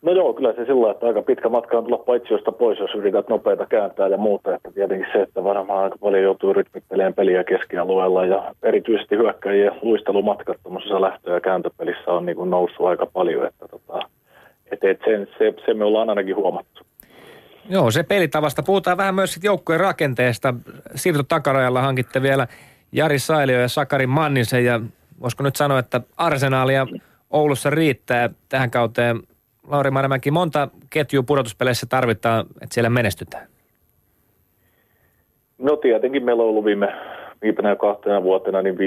[0.02, 3.30] No joo, kyllä se sillä että aika pitkä matka on tulla paitsiosta pois, jos yrität
[3.30, 4.56] nopeita kääntää ja muuta.
[4.56, 10.58] Että tietenkin se, että varmaan aika paljon joutuu rytmittelemään peliä keskialueella ja erityisesti hyökkäjien luistelumatkat
[10.64, 13.48] tuommoisessa lähtö- ja kääntöpelissä on niin kuin noussut aika paljon.
[13.48, 14.00] Että tota,
[14.72, 16.82] et, et sen, se, se, me ollaan ainakin huomattu.
[17.70, 18.64] Joo, se pelitavasta.
[18.64, 20.54] Puhutaan vähän myös sitten joukkueen rakenteesta.
[20.96, 22.48] Siirto takarajalla hankitte vielä
[22.92, 24.80] Jari Sailio ja Sakari Mannisen ja
[25.22, 26.88] voisiko nyt sanoa, että arsenaalia
[27.30, 29.20] Oulussa riittää tähän kauteen
[29.68, 33.48] Lauri Marjamäki, monta ketjua pudotuspeleissä tarvitaan, että siellä menestytään?
[35.58, 36.88] No tietenkin meillä on ollut viime,
[37.42, 38.78] viimeinen kahtena vuotena niin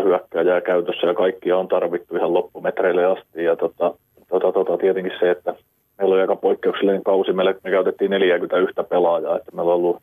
[0.00, 3.44] 15-16 hyökkääjää käytössä ja kaikkia on tarvittu ihan loppumetreille asti.
[3.44, 3.94] Ja tota,
[4.28, 5.54] tota, tota, tietenkin se, että
[5.98, 7.32] meillä on aika poikkeuksellinen kausi.
[7.32, 10.02] Meillä, me käytettiin 41 pelaajaa, että meillä on ollut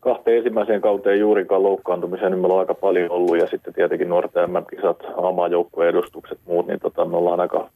[0.00, 3.38] kahteen ensimmäiseen kauteen juurikaan loukkaantumiseen, niin meillä on aika paljon ollut.
[3.38, 5.02] Ja sitten tietenkin nuorten MM-kisat,
[5.50, 7.70] joukkueen edustukset, muut, niin tota, me ollaan aika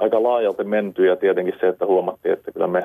[0.00, 2.84] aika laajalti menty ja tietenkin se, että huomattiin, että kyllä me,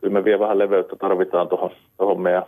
[0.00, 2.42] kyllä me vielä vähän leveyttä tarvitaan tuohon, tuohon meidän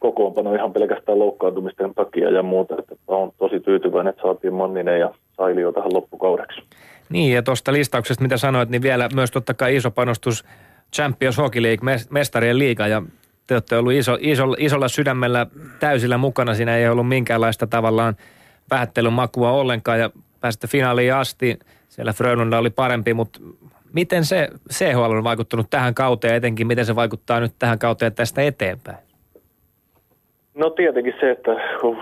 [0.00, 2.74] kokoonpano ihan pelkästään loukkaantumisten takia ja muuta.
[2.78, 6.60] Että on tosi tyytyväinen, että saatiin Manninen ja Sailio tähän loppukaudeksi.
[7.08, 10.44] Niin ja tuosta listauksesta, mitä sanoit, niin vielä myös totta kai iso panostus
[10.94, 13.02] Champions Hockey League, mestarien liiga ja
[13.46, 15.46] te olette ollut iso, iso, isolla sydämellä
[15.80, 16.54] täysillä mukana.
[16.54, 18.16] Siinä ei ollut minkäänlaista tavallaan
[18.70, 21.58] vähättelyn makua ollenkaan ja pääsitte finaaliin asti.
[21.88, 23.40] Siellä Frölunda oli parempi, mutta
[23.92, 28.42] miten se CHL on vaikuttanut tähän kauteen etenkin, miten se vaikuttaa nyt tähän kauteen tästä
[28.42, 28.98] eteenpäin?
[30.54, 31.50] No tietenkin se, että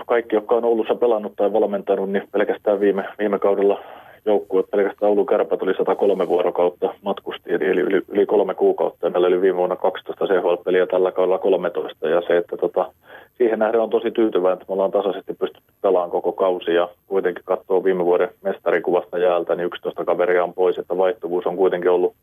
[0.07, 3.83] kaikki, jotka on Oulussa pelannut tai valmentanut, niin pelkästään viime, viime kaudella
[4.25, 9.09] joukkue, pelkästään Oulun kärpät oli 103 vuorokautta matkusti, eli yli, yli kolme kuukautta.
[9.09, 12.09] Meillä oli viime vuonna 12 CHL-peliä tällä kaudella 13.
[12.09, 12.91] Ja se, että tota,
[13.37, 16.73] siihen nähden on tosi tyytyväinen, että me ollaan tasaisesti pystytty pelaamaan koko kausi.
[16.73, 21.55] Ja kuitenkin katsoo viime vuoden mestarikuvasta jäältä, niin 11 kaveria on pois, että vaihtuvuus on
[21.55, 22.13] kuitenkin ollut,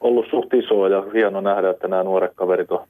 [0.00, 0.86] ollut suht iso.
[0.86, 2.80] Ja hieno nähdä, että nämä nuoret kaverit on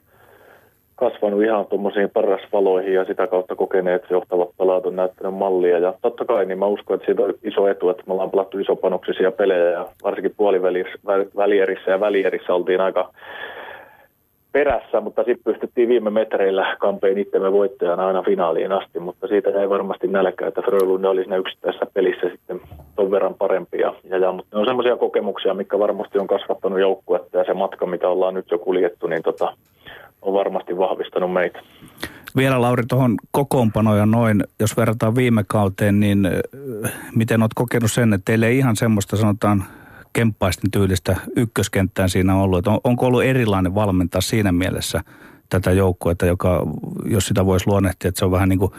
[0.99, 5.79] kasvanut ihan tuommoisiin parasvaloihin ja sitä kautta kokeneet johtavat pelaat on näyttänyt mallia.
[5.79, 8.59] Ja totta kai niin mä uskon, että siitä on iso etu, että me ollaan pelattu
[8.59, 13.11] isopanoksisia pelejä ja varsinkin puolivälierissä ja välierissä oltiin aika
[14.59, 19.69] perässä, mutta sitten pystyttiin viime metreillä kampeen itsemme voittajana aina finaaliin asti, mutta siitä ei
[19.69, 22.61] varmasti nälkää, että Frölunda oli siinä yksittäisessä pelissä sitten
[22.97, 23.79] ton verran parempi.
[23.79, 27.87] Ja, ja, mutta ne on semmoisia kokemuksia, mikä varmasti on kasvattanut joukkuetta ja se matka,
[27.87, 29.53] mitä ollaan nyt jo kuljettu, niin tota,
[30.23, 31.61] on varmasti vahvistanut meitä.
[32.37, 36.29] Vielä Lauri tuohon kokoonpanoja noin, jos verrataan viime kauteen, niin
[37.15, 39.65] miten olet kokenut sen, että teille ei ihan semmoista sanotaan
[40.19, 42.67] kemppaisten tyylistä ykköskenttään siinä ollut.
[42.67, 45.01] On, onko ollut erilainen valmentaa siinä mielessä
[45.49, 46.67] tätä joukkuetta, joka,
[47.05, 48.73] jos sitä voisi luonnehtia, että se on vähän niin kuin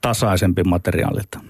[0.00, 1.40] tasaisempi materiaalilta?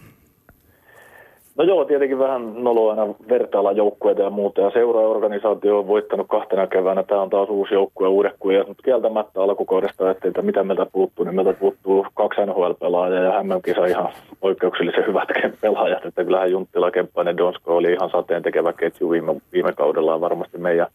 [1.57, 4.61] No joo, tietenkin vähän noloa aina vertailla joukkueita ja muuta.
[4.61, 7.03] Ja seuraorganisaatio on voittanut kahtena keväänä.
[7.03, 8.69] Tämä on taas uusi joukkue, uudet kujat.
[8.69, 14.09] Mutta kieltämättä alkukaudesta että mitä meiltä puuttuu, niin meiltä puuttuu kaksi NHL-pelaajaa ja hämmönkisa ihan
[14.41, 15.29] poikkeuksellisen hyvät
[15.61, 16.05] pelaajat.
[16.05, 20.87] Että kyllähän Junttila, Kemppainen, Donsko oli ihan sateen tekevä ketju viime, viime kaudella varmasti meidän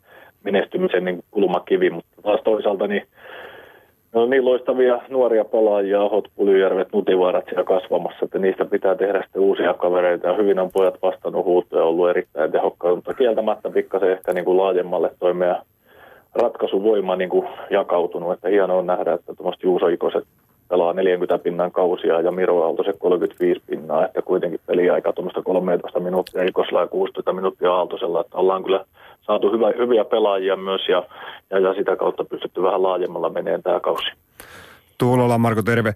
[0.43, 1.89] menestymisen niin kulmakivi.
[1.89, 3.03] Mutta taas toisaalta niin
[4.13, 9.21] ne on niin loistavia nuoria pelaajia, Ahot, Pulyjärvet, Nutivaarat siellä kasvamassa, että niistä pitää tehdä
[9.23, 10.27] sitten uusia kavereita.
[10.27, 14.57] Ja hyvin on pojat vastannut huutoja ollut erittäin tehokkaita, mutta kieltämättä pikkasen ehkä niin kuin
[14.57, 15.61] laajemmalle toi meidän
[16.35, 18.33] ratkaisuvoima niin kuin jakautunut.
[18.33, 20.23] Että hienoa on nähdä, että tuommoista Juuso Ikoset
[20.69, 25.99] pelaa 40 pinnan kausia ja Miro Aalto se 35 pinnaa, että kuitenkin peliaika tuommoista 13
[25.99, 28.85] minuuttia Ikosella ja 16 minuuttia Aaltosella, että ollaan kyllä
[29.29, 31.03] saatu hyvä, hyviä pelaajia myös ja,
[31.49, 34.11] ja, ja, sitä kautta pystytty vähän laajemmalla meneen tämä kausi.
[34.97, 35.93] Tuulola Marko, terve.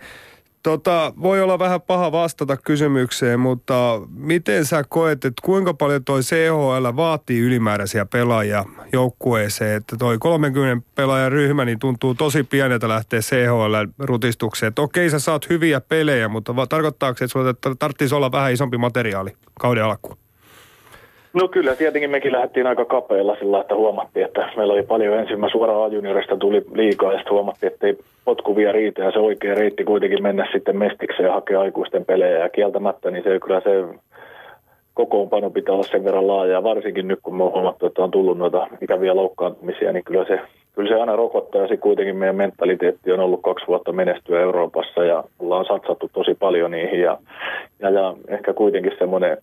[0.64, 6.22] Tota, voi olla vähän paha vastata kysymykseen, mutta miten sä koet, että kuinka paljon toi
[6.22, 9.78] CHL vaatii ylimääräisiä pelaajia joukkueeseen?
[9.78, 14.68] Että toi 30 pelaajan ryhmä niin tuntuu tosi pieneltä lähteä CHL-rutistukseen.
[14.68, 18.78] Että okei, sä saat hyviä pelejä, mutta tarkoittaako se, että sulla tarvitsisi olla vähän isompi
[18.78, 20.23] materiaali kauden alkuun?
[21.34, 25.58] No kyllä, tietenkin mekin lähdettiin aika kapeilla sillä, että huomattiin, että meillä oli paljon ensimmäistä
[25.58, 29.02] suoraan juniorista tuli liikaa ja sitten huomattiin, että ei potkuvia riitä.
[29.02, 32.38] Ja se oikea reitti kuitenkin mennä sitten mestikseen ja hakea aikuisten pelejä.
[32.38, 33.84] Ja kieltämättä, niin se kyllä se
[34.94, 38.38] kokoonpano pitää olla sen verran laaja, varsinkin nyt kun me on huomattu, että on tullut
[38.38, 40.40] noita ikäviä loukkaantumisia, niin kyllä se,
[40.76, 41.62] kyllä se aina rokottaa.
[41.62, 46.72] Ja kuitenkin meidän mentaliteetti on ollut kaksi vuotta menestyä Euroopassa ja ollaan satsattu tosi paljon
[46.72, 47.02] niihin.
[47.02, 47.18] Ja,
[47.80, 49.38] ja, ja ehkä kuitenkin semmoinen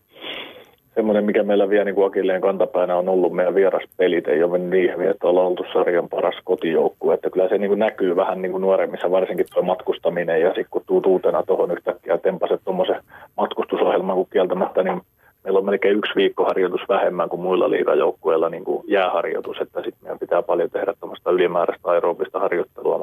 [0.95, 4.93] semmoinen, mikä meillä vielä niin akilleen kantapäänä on ollut meidän vieraspelit, ei ole mennyt niin
[4.93, 7.15] hyvin, että ollaan oltu sarjan paras kotijoukkue.
[7.15, 10.41] Että kyllä se niin kuin näkyy vähän niin kuin nuoremmissa, varsinkin tuo matkustaminen.
[10.41, 13.03] Ja sitten kun tuut uutena tuohon yhtäkkiä tempaset tuommoisen
[13.37, 15.01] matkustusohjelman, kun kieltämättä, niin
[15.45, 20.03] meillä on melkein yksi viikko harjoitus vähemmän kuin muilla liigajoukkueilla niin kuin jääharjoitus, että sitten
[20.03, 22.99] meidän pitää paljon tehdä tuommoista ylimääräistä aerobista harjoittelua,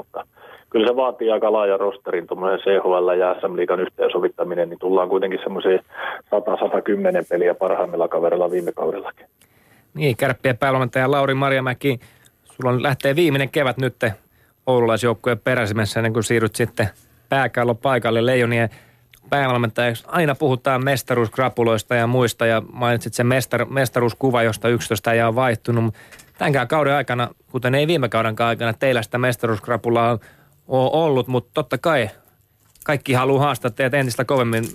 [0.78, 5.40] kyllä se vaatii aika laaja rosterin tuommoisen CHL ja SM Liigan yhteensovittaminen, niin tullaan kuitenkin
[5.44, 5.80] semmoiseen
[6.26, 9.26] 100-110 peliä parhaimmilla kaverilla viime kaudellakin.
[9.94, 12.00] Niin, kärppien päävalmentaja Lauri Marjamäki,
[12.44, 13.96] sulla on lähtee viimeinen kevät nyt
[14.68, 16.90] oululaisjoukkueen peräsimessä ennen kuin siirryt sitten
[17.30, 18.70] pääkallo paikalle Leijonien
[19.30, 20.06] päävalmentajaksi.
[20.08, 25.94] Aina puhutaan mestaruuskrapuloista ja muista ja mainitsit sen mestar, mestaruuskuva, josta 11 ei ole vaihtunut.
[26.38, 30.20] Tämänkään kauden aikana, kuten ei viime kauden aikana, teillä sitä mestaruuskrapulaa on
[30.68, 32.10] ollut, mutta totta kai
[32.84, 34.66] kaikki haluaa haastaa teidät entistä kovemmin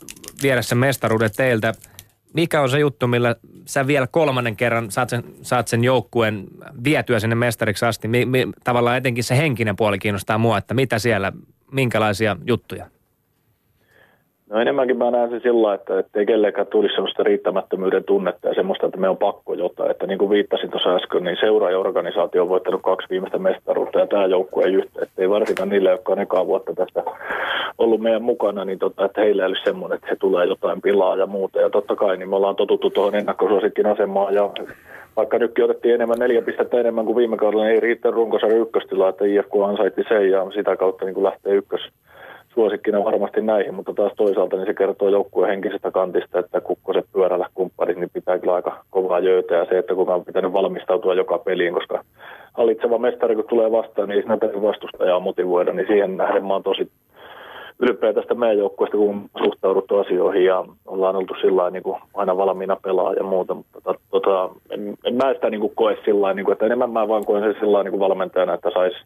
[0.43, 1.75] viedä sen mestaruuden teiltä.
[2.35, 3.37] Mikä on se juttu, millä
[3.67, 6.45] sä vielä kolmannen kerran saat sen, saat sen joukkueen
[6.85, 8.09] vietyä sinne mestariksi asti?
[8.09, 11.33] Mi, mi, tavallaan etenkin se henkinen puoli kiinnostaa mua, että mitä siellä,
[11.73, 12.87] minkälaisia juttuja?
[14.53, 18.87] No enemmänkin mä näen se sillä, että ei kellekään tulisi sellaista riittämättömyyden tunnetta ja semmoista,
[18.87, 19.91] että me on pakko jotain.
[19.91, 24.27] Että niin kuin viittasin tuossa äsken, niin seuraajaorganisaatio on voittanut kaksi viimeistä mestaruutta ja tämä
[24.27, 25.03] joukkue ei yhtä.
[25.03, 27.03] Että ei varsinkaan niille, jotka on ekaa vuotta tästä
[27.79, 31.17] ollut meidän mukana, niin tota, että heillä ei ole semmoinen, että he tulee jotain pilaa
[31.17, 31.61] ja muuta.
[31.61, 34.51] Ja totta kai niin me ollaan totuttu tuohon ennakkosuosikin asemaan ja
[35.17, 39.09] vaikka nytkin otettiin enemmän neljä pistettä enemmän kuin viime kaudella, niin ei riitä runkosarjan ykköstila,
[39.09, 41.81] että IFK ansaitti sen ja sitä kautta niin kuin lähtee ykkös,
[42.55, 47.47] suosikkina varmasti näihin, mutta taas toisaalta niin se kertoo joukkueen henkisestä kantista, että kukkoset pyörällä
[47.55, 49.55] kumpparit, niin pitää kyllä aika kovaa jöötä.
[49.55, 52.05] Ja se, että kuka on pitänyt valmistautua joka peliin, koska
[52.55, 56.91] hallitseva mestari kun tulee vastaan, niin siinä vastustajaa motivoida, niin siihen nähden mä oon tosi
[57.79, 62.77] ylpeä tästä meidän joukkueesta, kun suhtauduttu asioihin ja ollaan oltu sillä niin kuin aina valmiina
[62.77, 66.45] pelaa ja muuta, mutta tota, tota en, en mä sitä niin kuin koe sillä niin
[66.45, 68.97] kuin, että enemmän mä vaan koen sen sillä niin kuin valmentajana, että saisi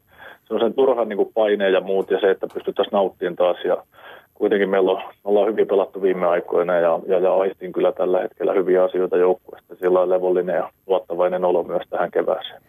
[0.49, 3.77] sen turhan niin kuin paineen ja muut ja se, että pystyttäisiin nauttimaan taas ja
[4.35, 8.21] kuitenkin meillä on, me ollaan hyvin pelattu viime aikoina ja, ja, ja aistin kyllä tällä
[8.21, 9.75] hetkellä hyviä asioita joukkueesta.
[9.75, 12.63] Sillä on levollinen ja luottavainen olo myös tähän kevääseen.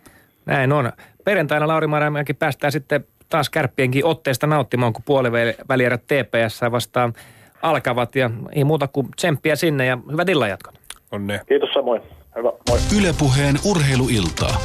[0.46, 0.92] Näin on.
[1.24, 7.14] Perjantaina Lauri Maramäki päästään sitten taas kärppienkin otteesta nauttimaan, kun puolivälierät TPS vastaan
[7.62, 8.16] alkavat.
[8.16, 10.76] Ja ei muuta kuin tsemppiä sinne ja hyvät illanjatkot.
[11.12, 11.42] Onne.
[11.48, 12.02] Kiitos samoin.
[12.36, 12.80] Hyvä, moi.
[13.00, 14.58] Ylepuheen urheiluiltaa.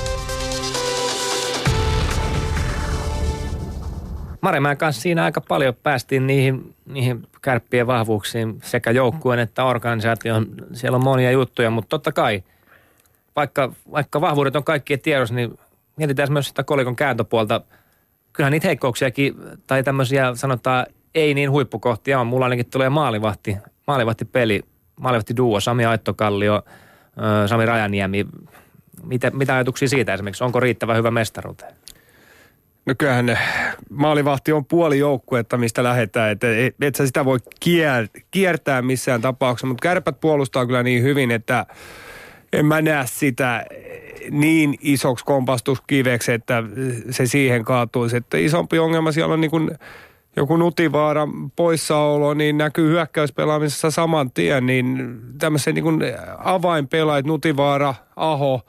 [4.42, 10.46] Maremäen kanssa siinä aika paljon päästiin niihin, niihin kärppien vahvuuksiin sekä joukkueen että organisaation.
[10.72, 12.42] Siellä on monia juttuja, mutta totta kai,
[13.36, 15.58] vaikka, vaikka vahvuudet on kaikkien tiedossa, niin
[15.96, 17.60] mietitään myös sitä kolikon kääntöpuolta.
[18.32, 19.34] Kyllähän niitä heikkouksiakin
[19.66, 22.26] tai tämmöisiä sanotaan ei niin huippukohtia on.
[22.26, 23.56] Mulla ainakin tulee maalivahti,
[24.32, 24.62] peli,
[25.00, 26.62] maalivahti duo, Sami Aittokallio,
[27.46, 28.26] Sami Rajaniemi.
[29.02, 30.44] Mitä, mitä ajatuksia siitä esimerkiksi?
[30.44, 31.74] Onko riittävä hyvä mestaruuteen?
[32.86, 33.38] No kyllähän
[33.90, 36.30] maalivahti on puoli joukkuetta, mistä lähdetään.
[36.30, 41.02] Että et, et sä sitä voi kier, kiertää missään tapauksessa, mutta kärpät puolustaa kyllä niin
[41.02, 41.66] hyvin, että
[42.52, 43.66] en mä näe sitä
[44.30, 46.62] niin isoksi kompastuskiveksi, että
[47.10, 48.16] se siihen kaatuisi.
[48.16, 49.70] Että isompi ongelma siellä on niin kuin
[50.36, 55.84] joku Nutivaara poissaolo, niin näkyy hyökkäyspelaamisessa saman tien, niin tämmöisen niin
[56.38, 58.60] avainpelaajat, Nutivaara, Aho,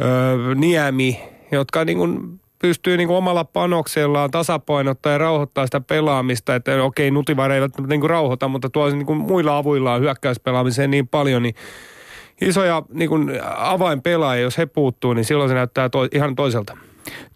[0.00, 1.20] öö, Niemi,
[1.52, 7.10] jotka niin kuin pystyy niin kuin omalla panoksellaan tasapainottaa ja rauhoittaa sitä pelaamista, että okei,
[7.10, 11.54] Nutivar ei niin kuin rauhoita, mutta tuo niin kuin muilla avuillaan hyökkäyspelaamiseen niin paljon, niin
[12.40, 16.76] isoja niin kuin avainpelaajia, jos he puuttuu, niin silloin se näyttää to, ihan toiselta.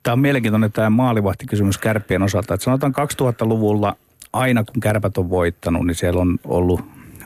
[0.02, 2.54] Tämä on mielenkiintoinen tämä maalivahtikysymys kärppien osalta.
[2.54, 3.96] Että sanotaan 2000-luvulla
[4.32, 6.80] aina kun kärpät on voittanut, niin siellä on ollut,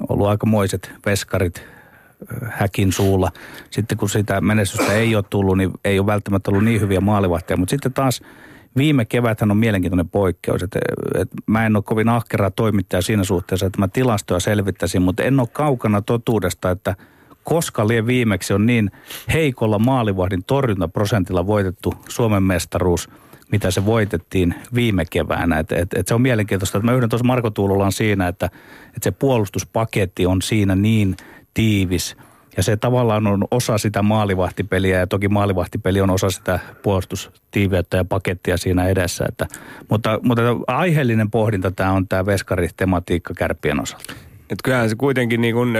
[0.08, 1.77] ollut aikamoiset veskarit
[2.50, 3.32] häkin suulla.
[3.70, 7.56] Sitten kun sitä menestystä ei ole tullut, niin ei ole välttämättä ollut niin hyviä maalivahtia.
[7.56, 8.22] Mutta sitten taas
[8.76, 10.62] viime keväthän on mielenkiintoinen poikkeus.
[10.62, 10.78] Että,
[11.14, 15.40] että mä en ole kovin ahkera toimittaja siinä suhteessa, että mä tilastoja selvittäisin, mutta en
[15.40, 16.94] ole kaukana totuudesta, että
[17.44, 18.90] koska liian viimeksi on niin
[19.32, 23.10] heikolla maalivahdin torjuntaprosentilla voitettu Suomen mestaruus,
[23.52, 25.58] mitä se voitettiin viime keväänä.
[25.58, 28.46] Et, et, et se on mielenkiintoista, että mä yhden tuossa Marko Tuulolan siinä, että,
[28.86, 31.16] että se puolustuspaketti on siinä niin–
[31.58, 32.16] tiivis.
[32.56, 38.04] Ja se tavallaan on osa sitä maalivahtipeliä ja toki maalivahtipeli on osa sitä puolustustiiveyttä ja
[38.04, 39.24] pakettia siinä edessä.
[39.28, 39.46] Että,
[39.88, 44.14] mutta, mutta aiheellinen pohdinta tämä on tämä veskari-tematiikka kärppien osalta.
[44.40, 45.78] Että kyllähän se kuitenkin niin kun,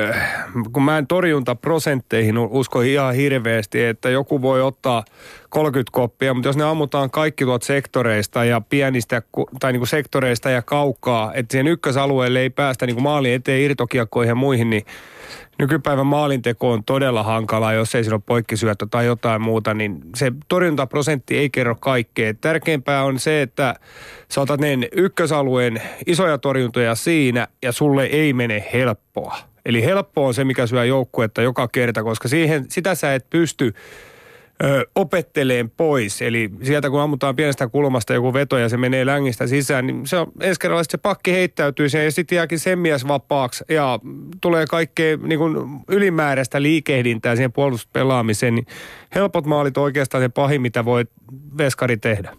[0.73, 5.05] kun mä en torjuntaprosentteihin usko ihan hirveästi, että joku voi ottaa
[5.49, 9.23] 30 koppia, mutta jos ne ammutaan kaikki tuot sektoreista ja pienistä,
[9.61, 14.31] tai niin kuin sektoreista ja kaukaa, että siihen ykkösalueelle ei päästä niin kuin eteen irtokiekkoihin
[14.31, 14.85] ja muihin, niin
[15.59, 20.33] nykypäivän maalinteko on todella hankalaa, jos ei siinä ole poikkisyöttö tai jotain muuta, niin se
[20.49, 22.35] torjuntaprosentti ei kerro kaikkea.
[22.35, 23.75] Tärkeämpää on se, että
[24.29, 29.37] sä otat ne ykkösalueen isoja torjuntoja siinä ja sulle ei mene helppoa.
[29.67, 33.75] Eli helppo on se, mikä syö joukkuetta joka kerta, koska siihen, sitä sä et pysty
[34.65, 36.23] ö, opetteleen pois.
[36.23, 40.17] Eli sieltä kun ammutaan pienestä kulmasta joku veto ja se menee längistä sisään, niin se
[40.17, 43.99] on ensi kerralla se pakki heittäytyy siihen ja sitten jääkin sen mies vapaaksi ja
[44.41, 45.57] tulee kaikkea niin kuin
[45.89, 48.55] ylimääräistä liikehdintää siihen puolustuspelaamiseen.
[48.55, 48.67] Niin
[49.15, 51.05] helpot maalit oikeastaan se pahin, mitä voi
[51.59, 52.33] veskari tehdä.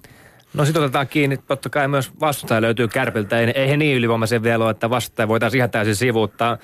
[0.54, 3.40] No sitten otetaan kiinni, totta kai myös vastustaja löytyy kärpiltä.
[3.40, 6.58] Ei, ei he niin ylivoimaisen vielä ole, että vastustaja voitaisiin ihan täysin sivuuttaa.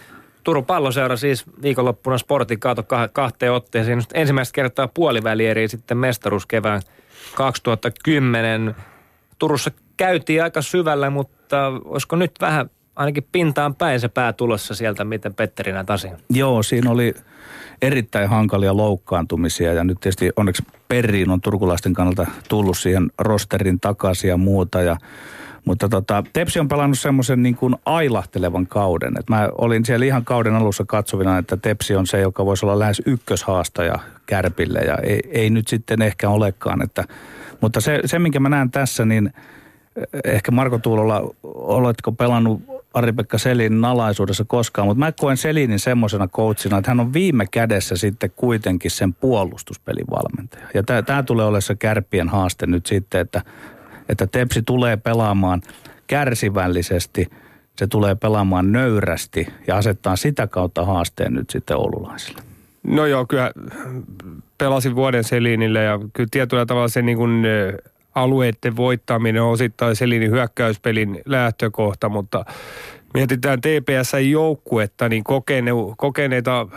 [0.46, 2.84] Turun palloseura siis viikonloppuna sportin kaato
[3.14, 4.02] kahteen otteeseen.
[4.14, 6.82] Ensimmäistä kertaa puolivälieriä sitten mestaruus kevään
[7.36, 8.76] 2010.
[9.40, 15.04] Turussa käytiin aika syvällä, mutta olisiko nyt vähän ainakin pintaan päin se pää tulossa sieltä,
[15.04, 16.18] miten Petteri näet asian?
[16.30, 17.14] Joo, siinä oli
[17.82, 24.30] erittäin hankalia loukkaantumisia ja nyt tietysti onneksi Perriin on turkulaisten kannalta tullut siihen rosterin takaisin
[24.30, 24.98] ja muuta ja
[25.66, 29.14] mutta tota, Tepsi on pelannut semmoisen niin kuin ailahtelevan kauden.
[29.20, 32.80] Et mä olin siellä ihan kauden alussa katsovina, että Tepsi on se, joka voisi olla
[32.80, 36.82] lähes ykköshaastaja Kärpille ja ei, ei nyt sitten ehkä olekaan.
[36.82, 37.04] Että,
[37.62, 39.34] mutta se, se, minkä mä näen tässä, niin
[39.96, 42.62] eh, ehkä Marko Tuulolla, oletko pelannut
[42.94, 47.96] Ari-Pekka Selin nalaisuudessa koskaan, mutta mä koen Selinin semmoisena coachina, että hän on viime kädessä
[47.96, 50.68] sitten kuitenkin sen puolustuspelin valmentaja.
[50.74, 53.42] Ja tämä tulee olemaan se kärppien haaste nyt sitten, että
[54.10, 55.62] että Tepsi tulee pelaamaan
[56.08, 57.30] kärsivällisesti,
[57.78, 62.42] se tulee pelaamaan nöyrästi ja asettaa sitä kautta haasteen nyt sitten oululaisille.
[62.84, 63.52] No joo, kyllä
[64.58, 67.44] pelasin vuoden Selinille ja kyllä tietyllä tavalla se niin kuin
[68.16, 72.46] alueiden voittaminen on osittain Selinin hyökkäyspelin lähtökohta, mutta
[73.16, 76.68] mietitään TPS-joukkuetta, niin kokene, kokeneita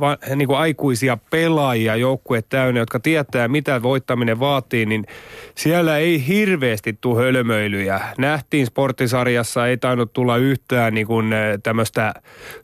[0.00, 5.06] va, niin kuin aikuisia pelaajia joukkue täynnä, jotka tietää, mitä voittaminen vaatii, niin
[5.54, 8.00] siellä ei hirveästi tule hölmöilyjä.
[8.18, 12.14] Nähtiin sporttisarjassa, ei tainnut tulla yhtään niin kuin tämmöistä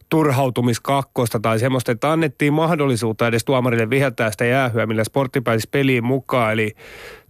[0.09, 6.05] turhautumiskakkosta tai semmoista, että annettiin mahdollisuutta edes tuomarille viheltää sitä jäähyä, millä sportti pääsi peliin
[6.05, 6.53] mukaan.
[6.53, 6.75] Eli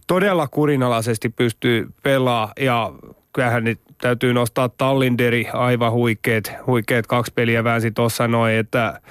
[0.07, 2.93] todella kurinalaisesti pystyy pelaa ja
[3.33, 9.01] kyllähän nyt täytyy nostaa Tallinderi aivan huikeet, huikeet kaksi peliä väänsi tuossa noin, että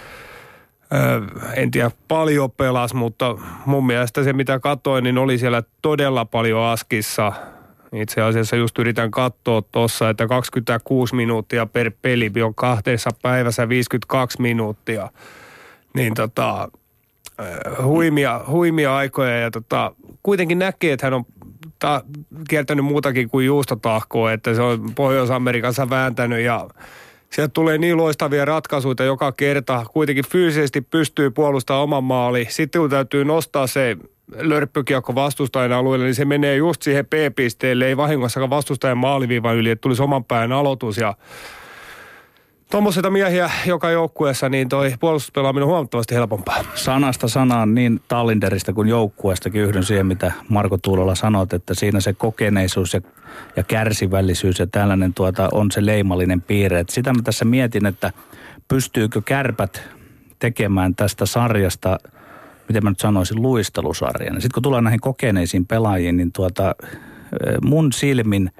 [1.54, 3.36] en tiedä paljon pelas, mutta
[3.66, 7.32] mun mielestä se mitä katsoin, niin oli siellä todella paljon askissa.
[7.92, 14.42] Itse asiassa just yritän katsoa tuossa, että 26 minuuttia per peli on kahteessa päivässä 52
[14.42, 15.10] minuuttia.
[15.94, 16.68] Niin tota,
[17.82, 19.92] huimia, huimia aikoja ja tota,
[20.22, 21.26] kuitenkin näkee, että hän on
[21.84, 22.02] ta-
[22.48, 26.68] kiertänyt muutakin kuin juustotahkoa, että se on Pohjois-Amerikassa vääntänyt ja
[27.30, 29.86] sieltä tulee niin loistavia ratkaisuja joka kerta.
[29.92, 32.46] Kuitenkin fyysisesti pystyy puolustamaan oman maali.
[32.50, 33.96] Sitten kun täytyy nostaa se
[34.36, 39.80] lörppykiekko vastustajan alueelle, niin se menee just siihen P-pisteelle, ei vahingossakaan vastustajan maaliviivan yli, että
[39.80, 41.14] tulisi oman pään aloitus ja
[42.74, 46.64] tuommoisita miehiä joka joukkueessa, niin toi puolustuspelaaminen on huomattavasti helpompaa.
[46.74, 52.12] Sanasta sanaan niin Tallinderista kuin joukkueestakin yhdyn siihen, mitä Marko Tuulola sanot, että siinä se
[52.12, 53.00] kokeneisuus ja,
[53.56, 56.80] ja kärsivällisyys ja tällainen tuota, on se leimallinen piirre.
[56.80, 58.12] Et sitä mä tässä mietin, että
[58.68, 59.82] pystyykö kärpät
[60.38, 61.98] tekemään tästä sarjasta,
[62.68, 64.34] miten mä nyt sanoisin, luistelusarjan.
[64.34, 66.74] Sitten kun tullaan näihin kokeneisiin pelaajiin, niin tuota,
[67.62, 68.50] mun silmin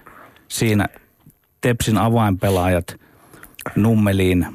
[0.48, 0.88] siinä
[1.60, 2.96] Tepsin avainpelaajat–
[3.76, 4.46] Nummeliin,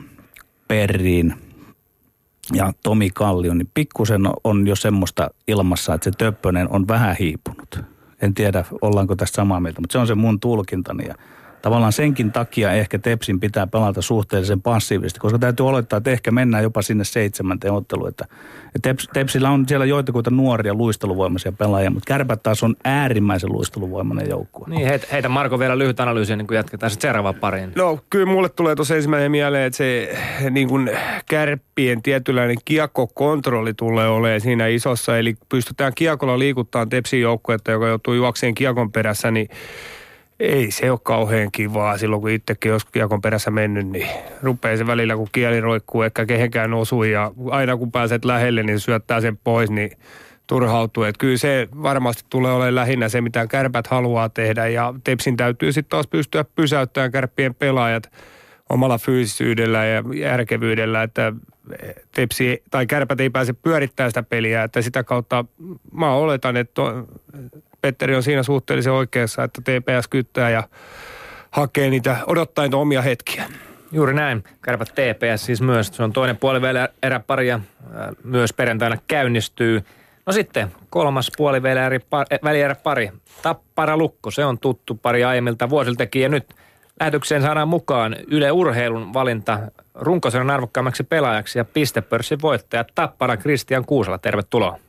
[0.68, 1.34] Perriin
[2.54, 7.80] ja Tomi Kallion, niin pikkusen on jo semmoista ilmassa, että se Töppönen on vähän hiipunut.
[8.22, 11.08] En tiedä, ollaanko tästä samaa mieltä, mutta se on se mun tulkintani.
[11.08, 11.16] Ja
[11.62, 16.64] tavallaan senkin takia ehkä Tepsin pitää pelata suhteellisen passiivisesti, koska täytyy olettaa, että ehkä mennään
[16.64, 18.10] jopa sinne seitsemänteen otteluun.
[18.10, 18.26] Että,
[18.82, 24.68] Teps, Tepsillä on siellä joitakuita nuoria luisteluvoimaisia pelaajia, mutta Kärpät taas on äärimmäisen luisteluvoimainen joukkue.
[24.70, 27.72] Niin, heitä, heitä Marko vielä lyhyt analyysi niin kuin jatketaan sitten seuraavaan pariin.
[27.76, 30.18] No kyllä mulle tulee tuossa ensimmäinen mieleen, että se
[30.50, 30.92] niin kuin
[31.30, 38.14] kärppien tietynlainen kiekkokontrolli tulee olemaan siinä isossa, eli pystytään kiekolla liikuttaa Tepsin joukkuetta, joka joutuu
[38.14, 39.50] juokseen kiekon perässä, niin
[40.40, 41.98] ei se ole kauhean kivaa.
[41.98, 44.08] Silloin, kun itsekin joskus kiekon perässä mennyt, niin
[44.42, 48.80] rupeaa se välillä, kun kieli roikkuu, ehkä kehenkään osuu ja aina kun pääset lähelle, niin
[48.80, 49.92] syöttää sen pois, niin
[50.48, 51.04] turhautuu.
[51.04, 54.68] Että kyllä se varmasti tulee olemaan lähinnä se, mitä kärpät haluaa tehdä.
[54.68, 58.12] Ja Tepsin täytyy sitten taas pystyä pysäyttämään kärppien pelaajat
[58.70, 61.34] omalla fyysisyydellä ja järkevyydellä, että
[62.16, 65.46] tepsi tai kärpät ei pääse pyörittämään sitä peliä, että sitä kautta
[65.92, 66.82] mä oletan, että
[67.82, 70.64] Petteri on siinä suhteellisen oikeassa, että TPS kyttää ja
[71.52, 73.46] hakee niitä odottaen omia hetkiä.
[73.92, 74.44] Juuri näin.
[74.62, 75.88] Kärpät TPS siis myös.
[75.88, 77.60] Se on toinen puolivälierä eräpari ja
[78.24, 79.84] myös perjantaina käynnistyy.
[80.26, 83.12] No sitten kolmas puolivälierä pari.
[83.42, 86.56] Tappara Lukko, se on tuttu pari aiemmilta vuosiltakin ja nyt
[87.00, 89.60] lähetykseen saadaan mukaan Yle Urheilun valinta
[89.96, 94.18] runkosarjan arvokkaammaksi pelaajaksi ja pistepörssin voittaja Tappara Kristian Kuusala.
[94.18, 94.80] Tervetuloa.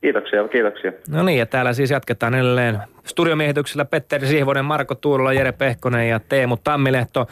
[0.00, 0.92] Kiitoksia, kiitoksia.
[1.08, 6.20] No niin, ja täällä siis jatketaan edelleen studiomiehityksellä Petteri Sihvonen, Marko Tuulola, Jere Pehkonen ja
[6.28, 7.26] Teemu Tammilehto.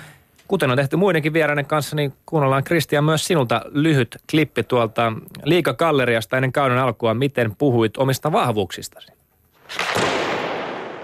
[0.48, 5.12] Kuten on tehty muidenkin vieraiden kanssa, niin kuunnellaan Kristian myös sinulta lyhyt klippi tuolta
[5.44, 7.14] liikakalleriasta ennen kauden alkua.
[7.14, 9.12] Miten puhuit omista vahvuuksistasi?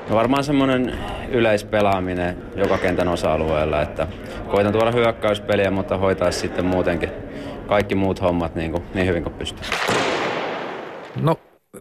[0.09, 0.99] No varmaan semmoinen
[1.31, 4.07] yleispelaaminen joka kentän osa-alueella, että
[4.49, 7.11] koitan tuoda hyökkäyspeliä, mutta hoitaa sitten muutenkin
[7.67, 9.65] kaikki muut hommat niin, kuin, niin hyvin kuin pystyy.
[11.21, 11.37] No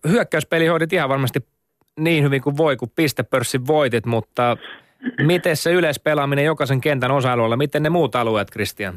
[0.10, 1.39] hyökkäyspeli hoidit ihan varmasti
[2.00, 4.58] niin hyvin kuin voi, kun pistepörssin voitit, mutta
[5.22, 8.94] miten se yleispelaaminen jokaisen kentän osa-alueella, miten ne muut alueet, Kristian?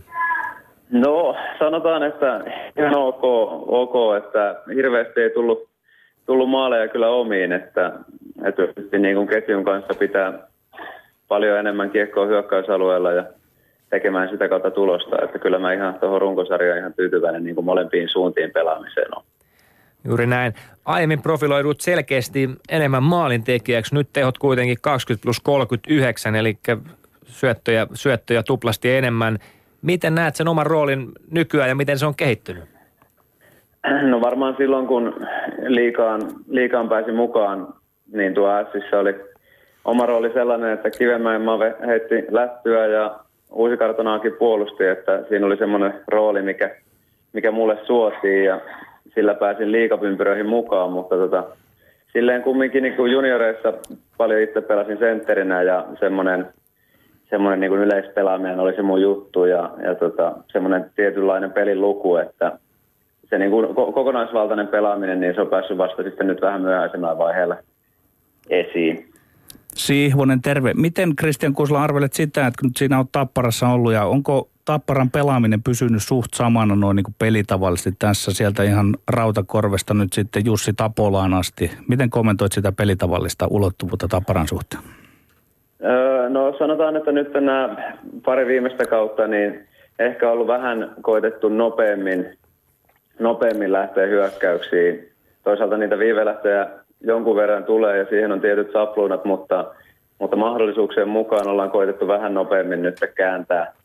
[0.91, 2.45] No sanotaan, että
[2.79, 3.25] ihan ok,
[3.67, 5.69] ok että hirveästi ei tullut,
[6.27, 7.93] tullut maaleja kyllä omiin, että,
[8.45, 10.33] että niin kuin ketjun kanssa pitää
[11.29, 13.25] paljon enemmän kiekkoa hyökkäysalueella ja
[13.91, 18.09] tekemään sitä kautta tulosta, että kyllä mä ihan tuohon runkosarjaan ihan tyytyväinen niin kuin molempiin
[18.09, 19.23] suuntiin pelaamiseen on.
[20.07, 20.55] Juuri näin.
[20.85, 23.95] Aiemmin profiloidut selkeästi enemmän maalintekijäksi.
[23.95, 26.59] Nyt tehot kuitenkin 20 plus 39, eli
[27.25, 29.39] syöttöjä, syöttöjä tuplasti enemmän.
[29.83, 32.65] Miten näet sen oman roolin nykyään ja miten se on kehittynyt?
[34.03, 35.27] No varmaan silloin, kun
[35.67, 37.75] liikaan, liikaan pääsi mukaan,
[38.13, 39.15] niin tuo Sissä oli
[39.85, 43.19] oma rooli sellainen, että Kivemäen Mave heitti lähtyä ja
[43.51, 46.77] Uusi Kartonaakin puolusti, että siinä oli semmoinen rooli, mikä,
[47.33, 48.61] mikä mulle suotii ja
[49.17, 51.45] sillä pääsin liikapympyröihin mukaan, mutta tota,
[52.13, 53.73] silleen kumminkin niin kuin junioreissa
[54.17, 56.47] paljon itse pelasin sentterinä ja semmoinen,
[57.31, 62.59] semmoinen niin yleispelaaminen oli se mun juttu ja, ja tota, semmoinen tietynlainen pelin luku, että
[63.31, 67.57] se niin kuin kokonaisvaltainen pelaaminen, niin se on päässyt vasta sitten nyt vähän myöhäisemmällä vaiheella
[68.51, 69.09] esiin.
[69.75, 70.73] Siihvonen, terve.
[70.75, 75.63] Miten Kristian Kusla arvelet sitä, että kun siinä on Tapparassa ollut ja onko Tapparan pelaaminen
[75.63, 81.35] pysynyt suht samana noin niin kuin pelitavallisesti tässä sieltä ihan rautakorvesta nyt sitten Jussi Tapolaan
[81.35, 81.71] asti.
[81.89, 84.83] Miten kommentoit sitä pelitavallista ulottuvuutta Tapparan suhteen?
[85.85, 87.77] Öö, no sanotaan, että nyt nämä
[88.25, 92.39] pari viimeistä kautta niin ehkä ollut vähän koitettu nopeammin,
[93.19, 95.09] nopeammin lähteä hyökkäyksiin.
[95.45, 96.67] Toisaalta niitä viivelähtöjä
[97.01, 99.65] jonkun verran tulee ja siihen on tietyt sapluunat, mutta,
[100.19, 103.76] mutta mahdollisuuksien mukaan ollaan koitettu vähän nopeammin nyt kääntää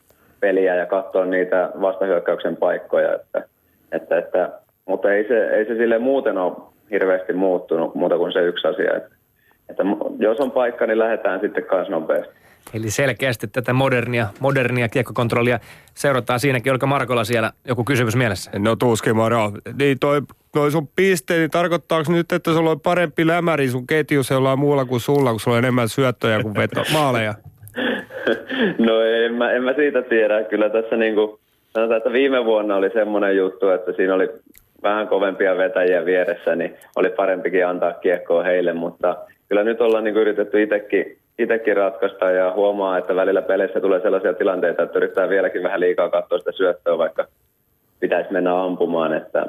[0.41, 3.15] peliä ja katsoa niitä vastahyökkäyksen paikkoja.
[3.15, 3.43] Että,
[3.91, 4.49] että, että,
[4.85, 6.53] mutta ei se, ei se sille muuten ole
[6.91, 8.97] hirveästi muuttunut muuta kuin se yksi asia.
[8.97, 9.15] Että,
[9.69, 9.83] että
[10.19, 12.41] jos on paikka, niin lähdetään sitten kanssa nopeasti.
[12.73, 15.59] Eli selkeästi tätä modernia, modernia kiekkokontrollia
[15.93, 16.71] seurataan siinäkin.
[16.71, 18.51] Oliko Markolla siellä joku kysymys mielessä?
[18.59, 19.51] No tuskin Maro.
[19.79, 20.21] Niin toi,
[20.51, 24.85] toi sun piste, niin tarkoittaako nyt, että sulla on parempi lämäri sun ketjussa jollain muulla
[24.85, 27.33] kuin sulla, kun sulla on enemmän syöttöjä kuin veto, maaleja?
[28.87, 30.43] no en mä, en mä siitä tiedä.
[30.43, 31.39] Kyllä tässä niin kuin,
[31.73, 34.29] sanotaan, että viime vuonna oli semmoinen juttu, että siinä oli
[34.83, 39.17] vähän kovempia vetäjiä vieressä, niin oli parempikin antaa kiekkoa heille, mutta
[39.49, 44.33] kyllä nyt ollaan niin yritetty itsekin itsekin ratkaista ja huomaa, että välillä peleissä tulee sellaisia
[44.33, 47.27] tilanteita, että yrittää vieläkin vähän liikaa katsoa sitä syöttöä, vaikka
[47.99, 49.13] pitäisi mennä ampumaan.
[49.13, 49.45] Että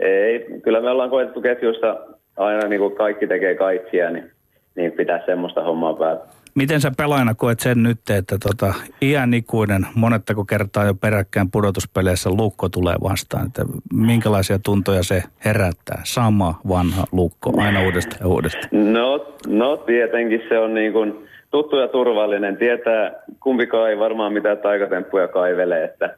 [0.00, 1.96] ei, kyllä me ollaan koetettu ketjussa
[2.36, 4.30] aina niin kuin kaikki tekee kaikkia, niin,
[4.74, 6.24] niin pitää semmoista hommaa päätä.
[6.56, 12.30] Miten sä pelaajana koet sen nyt, että tota, iän ikuinen, monettako kertaa jo peräkkäin pudotuspeleissä
[12.30, 13.46] lukko tulee vastaan?
[13.46, 16.00] Että minkälaisia tuntoja se herättää?
[16.04, 18.92] Sama vanha lukko aina uudestaan ja uudestaan.
[18.92, 22.56] No, no tietenkin se on niin kuin tuttu ja turvallinen.
[22.56, 26.16] Tietää, kumpikaan ei varmaan mitään taikatemppuja kaivele, että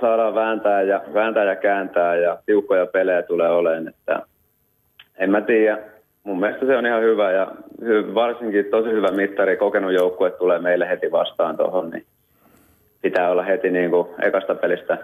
[0.00, 3.88] saadaan vääntää ja, vääntää ja kääntää ja tiukkoja pelejä tulee olemaan.
[3.88, 4.22] Että
[5.18, 5.78] en mä tiedä,
[6.24, 7.52] mun mielestä se on ihan hyvä ja
[8.14, 9.56] varsinkin tosi hyvä mittari.
[9.56, 12.06] Kokenut joukkue tulee meille heti vastaan tuohon, niin
[13.02, 14.98] pitää olla heti niin kuin ekasta pelistä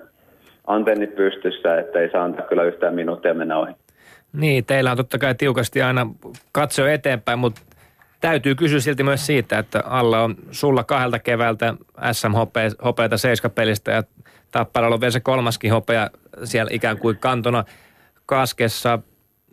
[0.66, 3.72] antennit pystyssä, ettei saa antaa kyllä yhtään minuuttia mennä ohi.
[4.32, 6.06] Niin, teillä on totta kai tiukasti aina
[6.52, 7.60] katso eteenpäin, mutta
[8.20, 11.74] täytyy kysyä silti myös siitä, että alla on sulla kahdelta keväältä
[12.12, 14.02] SM-hopeita seiskapelistä ja
[14.50, 16.10] Tapparalla on vielä se kolmaskin hopea
[16.44, 17.64] siellä ikään kuin kantona
[18.26, 18.98] kaskessa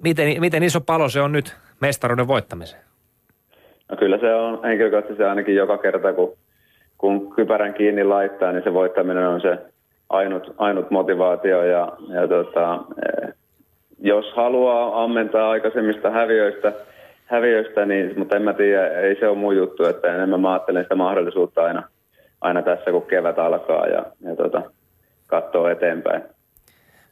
[0.04, 2.82] miten, miten iso palo se on nyt mestaruuden voittamiseen?
[3.90, 6.38] No kyllä se on henkilökohtaisesti ainakin joka kerta, kun,
[6.98, 9.58] kun kypärän kiinni laittaa, niin se voittaminen on se
[10.10, 11.64] ainut, ainut motivaatio.
[11.64, 13.34] Ja, ja tota, eh,
[14.00, 16.74] jos haluaa ammentaa aikaisemmista häviöistä,
[17.26, 20.84] häviöistä niin, mutta en mä tiedä, ei se ole mun juttu, että enemmän mä ajattelen
[20.84, 21.84] sitä mahdollisuutta aina,
[22.42, 24.62] aina tässä, kun kevät alkaa ja, ja tota,
[25.28, 26.24] katsoo eteenpäin.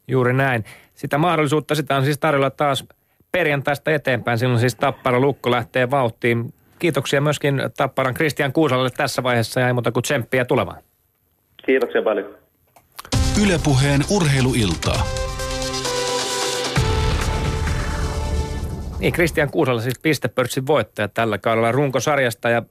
[0.08, 0.64] Juuri näin.
[0.96, 2.86] Sitä mahdollisuutta sitä on siis tarjolla taas
[3.32, 4.38] perjantaista eteenpäin.
[4.38, 6.54] Silloin siis Tappara Lukko lähtee vauhtiin.
[6.80, 10.84] Kiitoksia myöskin Tapparan Kristian Kuusalalle tässä vaiheessa ja ei muuta kuin tsemppiä tulevaan.
[11.66, 12.38] Kiitoksia paljon.
[13.44, 15.06] Ylepuheen urheiluiltaa.
[19.00, 22.64] Niin, Kristian Kuusala siis pistepörssin voittaja tällä kaudella runkosarjasta ja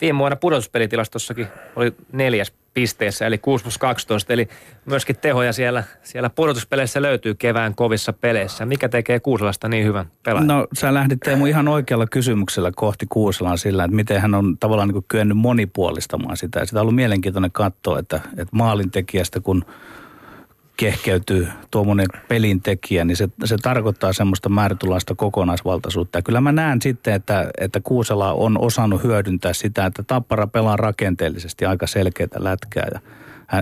[0.00, 1.46] viime vuonna pudotuspelitilastossakin
[1.76, 4.48] oli neljäs pisteessä, eli 6 plus 12, eli
[4.84, 8.66] myöskin tehoja siellä, siellä pudotuspeleissä löytyy kevään kovissa peleissä.
[8.66, 10.46] Mikä tekee Kuusalasta niin hyvän pelaajan?
[10.46, 14.88] No sä lähdit Teemu ihan oikealla kysymyksellä kohti Kuusalan sillä, että miten hän on tavallaan
[14.88, 16.64] niin kyennyt monipuolistamaan sitä.
[16.64, 19.64] Sitä on ollut mielenkiintoinen katsoa, että, että maalintekijästä kun
[20.76, 26.18] kehkeytyy tuommoinen pelintekijä, niin se, se tarkoittaa semmoista määrätynlaista kokonaisvaltaisuutta.
[26.18, 30.76] Ja kyllä mä näen sitten, että, että Kuusela on osannut hyödyntää sitä, että Tappara pelaa
[30.76, 32.88] rakenteellisesti aika selkeitä lätkää.
[32.92, 33.00] Ja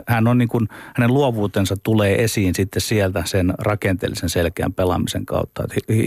[0.06, 5.64] hän on niin kuin, hänen luovuutensa tulee esiin sitten sieltä sen rakenteellisen selkeän pelaamisen kautta.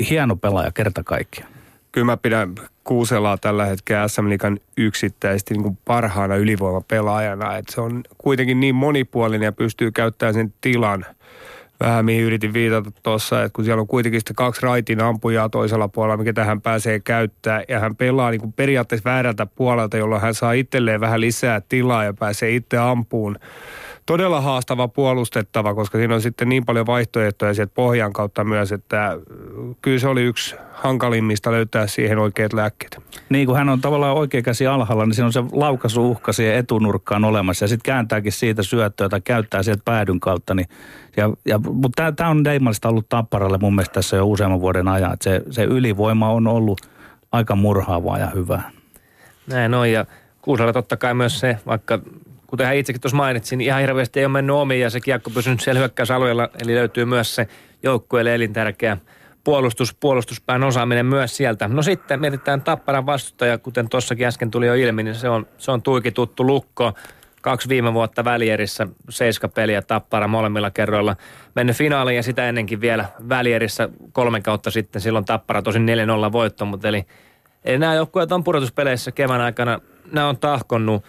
[0.10, 1.63] Hieno pelaaja kerta kaikkiaan
[1.94, 7.58] kyllä mä pidän Kuuselaa tällä hetkellä SM Liikan yksittäisesti niin kuin parhaana ylivoimapelaajana.
[7.58, 11.06] Että se on kuitenkin niin monipuolinen ja pystyy käyttämään sen tilan.
[11.80, 15.88] Vähän mihin yritin viitata tuossa, että kun siellä on kuitenkin sitä kaksi raitin ampujaa toisella
[15.88, 17.64] puolella, mikä tähän pääsee käyttää.
[17.68, 22.04] Ja hän pelaa niin kuin periaatteessa väärältä puolelta, jolloin hän saa itselleen vähän lisää tilaa
[22.04, 23.40] ja pääsee itse ampuun
[24.06, 29.18] todella haastava puolustettava, koska siinä on sitten niin paljon vaihtoehtoja sieltä pohjan kautta myös, että
[29.82, 32.98] kyllä se oli yksi hankalimmista löytää siihen oikeat lääkkeet.
[33.30, 37.26] Niin, kun hän on tavallaan oikea käsi alhaalla, niin siinä on se laukaisuuhka siihen etunurkkaan
[37.26, 40.54] olemassa ja sitten kääntääkin siitä syöttöä tai käyttää sieltä päädyn kautta.
[40.56, 40.68] Niin,
[41.18, 45.14] ja, ja, mutta tämä on Deimallista ollut Tapparalle mun mielestä tässä jo useamman vuoden ajan,
[45.14, 46.82] että se, se ylivoima on ollut
[47.32, 48.72] aika murhaavaa ja hyvää.
[49.48, 50.06] Näin on ja
[50.44, 52.00] Kuusalla totta kai myös se, vaikka
[52.54, 55.30] kuten hän itsekin tuossa mainitsin, niin ihan hirveästi ei ole mennyt omiin ja se kiekko
[55.30, 57.48] pysynyt siellä hyökkäysalueella, eli löytyy myös se
[57.84, 58.98] joukkueelle elintärkeä
[59.44, 61.68] puolustus, puolustuspään osaaminen myös sieltä.
[61.68, 65.72] No sitten mietitään Tapparan vastustaja, kuten tuossakin äsken tuli jo ilmi, niin se on, se
[65.72, 66.94] on tuiki tuttu lukko.
[67.42, 71.16] Kaksi viime vuotta välierissä, seiska peliä Tappara molemmilla kerroilla.
[71.56, 75.02] Mennyt finaaliin ja sitä ennenkin vielä välierissä kolme kautta sitten.
[75.02, 75.88] Silloin Tappara tosin
[76.30, 77.06] 4-0 voitto, mutta eli,
[77.66, 79.80] eli nämä joukkueet on pudotuspeleissä kevään aikana,
[80.12, 81.04] nämä on tahkonnut.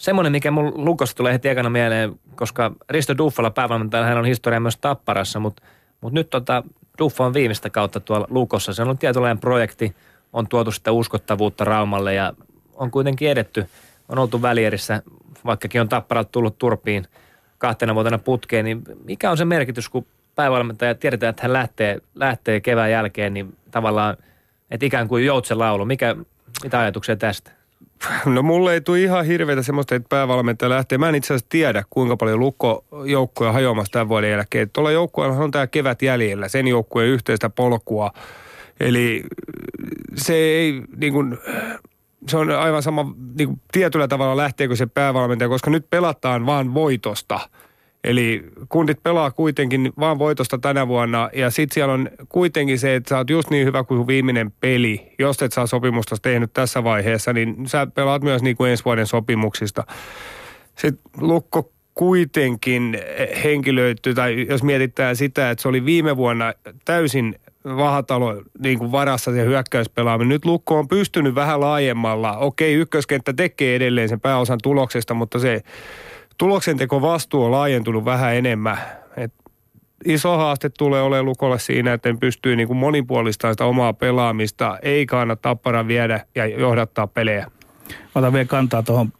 [0.00, 4.60] Semmoinen, mikä mun lukossa tulee heti ekana mieleen, koska Risto Duffala päävalmentajalla hän on historia
[4.60, 5.62] myös Tapparassa, mutta,
[6.00, 6.62] mutta nyt tota,
[6.98, 8.72] Duffa on viimeistä kautta tuolla lukossa.
[8.72, 9.96] Se on ollut tietynlainen projekti,
[10.32, 12.32] on tuotu sitä uskottavuutta Raumalle ja
[12.74, 13.66] on kuitenkin edetty.
[14.08, 15.02] On oltu välierissä,
[15.44, 17.06] vaikkakin on Tapparalta tullut turpiin
[17.58, 22.60] kahtena vuotena putkeen, niin mikä on se merkitys, kun päävalmentaja tiedetään, että hän lähtee, lähtee
[22.60, 24.16] kevään jälkeen, niin tavallaan,
[24.70, 25.84] että ikään kuin joutsen laulu.
[25.84, 26.16] Mikä,
[26.62, 27.59] mitä ajatuksia tästä?
[28.24, 30.98] No mulle ei tule ihan hirveitä semmoista, että päävalmentaja lähtee.
[30.98, 34.70] Mä en itse asiassa tiedä, kuinka paljon lukko joukkoja hajoamassa tämän vuoden jälkeen.
[34.70, 38.10] Tuolla joukkueella on tämä kevät jäljellä, sen joukkueen yhteistä polkua.
[38.80, 39.24] Eli
[40.14, 41.38] se ei niin kuin,
[42.28, 46.74] se on aivan sama niin kuin tietyllä tavalla lähteekö se päävalmentaja, koska nyt pelataan vaan
[46.74, 47.40] voitosta–
[48.04, 53.08] Eli kundit pelaa kuitenkin vaan voitosta tänä vuonna ja sitten siellä on kuitenkin se, että
[53.08, 55.14] sä oot just niin hyvä kuin viimeinen peli.
[55.18, 59.06] Jos et saa sopimusta tehnyt tässä vaiheessa, niin sä pelaat myös niin kuin ensi vuoden
[59.06, 59.84] sopimuksista.
[60.76, 62.98] Sitten Lukko kuitenkin
[63.44, 66.52] henkilöityy, tai jos mietitään sitä, että se oli viime vuonna
[66.84, 70.28] täysin vahatalo niin kuin varassa se hyökkäyspelaaminen.
[70.28, 72.38] Nyt Lukko on pystynyt vähän laajemmalla.
[72.38, 75.62] Okei, ykköskenttä tekee edelleen sen pääosan tuloksesta, mutta se
[76.40, 78.78] tuloksenteko vastuu on laajentunut vähän enemmän.
[79.16, 79.32] Et
[80.04, 85.06] iso haaste tulee olemaan Lukolle siinä, että pystyy niin kuin monipuolistamaan sitä omaa pelaamista, ei
[85.06, 87.50] kannata tappara viedä ja johdattaa pelejä.
[88.14, 89.12] Otan vielä kantaa tuohon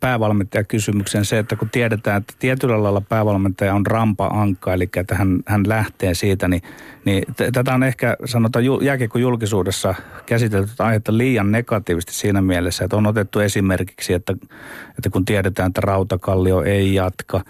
[0.00, 1.24] päävalmentajakysymykseen.
[1.24, 6.14] Se, että kun tiedetään, että tietyllä lailla päävalmentaja on rampa-ankka, eli että hän, hän lähtee
[6.14, 6.62] siitä, niin,
[7.04, 9.94] niin tätä on ehkä sanotaan jääkiekko julkisuudessa
[10.26, 14.32] käsitelty aihetta liian negatiivisesti siinä mielessä, että on otettu esimerkiksi, että,
[14.88, 17.40] että kun tiedetään, että Rautakallio ei jatka,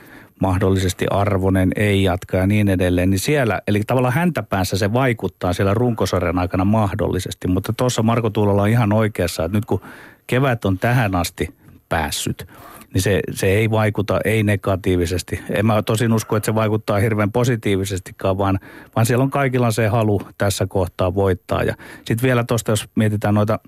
[0.40, 5.52] mahdollisesti Arvonen ei jatka ja niin edelleen, niin siellä, eli tavallaan häntä päässä se vaikuttaa
[5.52, 9.80] siellä runkosarjan aikana mahdollisesti, mutta tuossa Marko Tuulola on ihan oikeassa, että nyt kun
[10.28, 11.54] kevät on tähän asti
[11.88, 12.46] päässyt,
[12.94, 15.40] niin se, se ei vaikuta, ei negatiivisesti.
[15.50, 18.58] En mä tosin usko, että se vaikuttaa hirveän positiivisestikaan, vaan,
[18.96, 21.62] vaan siellä on kaikilla se halu tässä kohtaa voittaa.
[21.62, 23.58] Ja sitten vielä tuosta, jos mietitään noita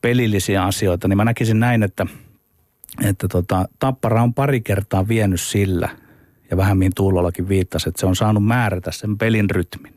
[0.00, 2.06] pelillisiä asioita, niin mä näkisin näin, että
[3.04, 5.88] että tota, Tappara on pari kertaa vienyt sillä,
[6.50, 9.94] ja vähän mihin Tuulollakin viittasi, että se on saanut määrätä sen pelin rytmin.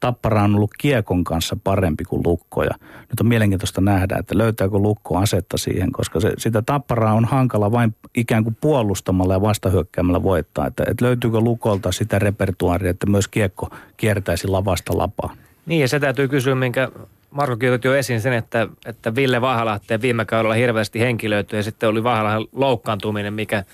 [0.00, 2.70] Tappara on ollut kiekon kanssa parempi kuin Lukko ja
[3.00, 7.72] nyt on mielenkiintoista nähdä, että löytääkö Lukko asetta siihen, koska se, sitä Tapparaa on hankala
[7.72, 10.66] vain ikään kuin puolustamalla ja vastahyökkäämällä voittaa.
[10.66, 15.34] Että, että löytyykö Lukolta sitä repertuaaria, että myös kiekko kiertäisi lavasta lapaa.
[15.66, 16.88] Niin ja se täytyy kysyä, minkä
[17.30, 21.88] Marko kirjoitti jo esiin sen, että, että Ville Vahalahteen viime kaudella hirveästi henkilöity ja sitten
[21.88, 23.64] oli Vahalahan loukkaantuminen, mikä,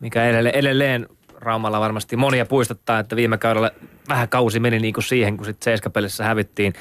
[0.00, 1.06] mikä edelleen, edelleen
[1.40, 3.70] Raumalla varmasti monia puistattaa, että viime kaudella
[4.08, 6.72] vähän kausi meni niin kuin siihen, kun sitten Seiskapelissä hävittiin.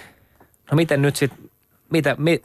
[0.72, 1.50] No miten nyt sitten,
[1.92, 2.42] mitä, mi,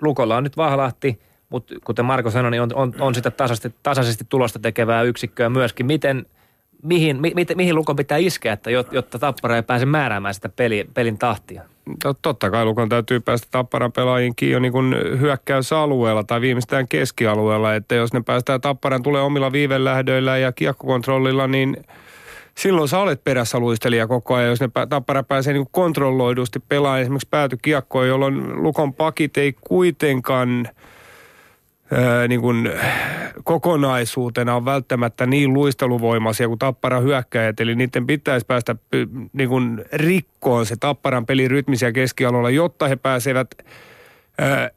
[0.00, 4.24] Lukolla on nyt Vahalahti, mutta kuten Marko sanoi, niin on, on, on sitä tasaisesti, tasaisesti
[4.28, 5.86] tulosta tekevää yksikköä myöskin.
[5.86, 6.26] Miten,
[6.82, 11.18] mihin, mi, mihin Lukon pitää iskeä, että jotta Tappara ei pääse määräämään sitä peli, pelin
[11.18, 11.62] tahtia?
[12.22, 14.72] Totta kai Lukon täytyy päästä Tapparan pelaajiin jo niin
[15.20, 17.74] hyökkäysalueella tai viimeistään keskialueella.
[17.74, 21.76] Että jos ne päästään Tapparan tulee omilla viivelähdöillä ja kiekkokontrollilla, niin
[22.54, 24.50] silloin sä olet perässä luistelija koko ajan.
[24.50, 30.68] Jos ne Tappara pääsee niin kontrolloidusti pelaamaan esimerkiksi päätykiekkoon, jolloin Lukon pakit ei kuitenkaan–
[32.28, 32.70] niin kuin
[33.44, 37.60] kokonaisuutena on välttämättä niin luisteluvoimaisia kuin Tappara hyökkäjät.
[37.60, 38.76] Eli niiden pitäisi päästä
[39.32, 43.48] niin kuin rikkoon se Tapparan pelin rytmisiä keskialueella, jotta he pääsevät
[44.38, 44.70] ää,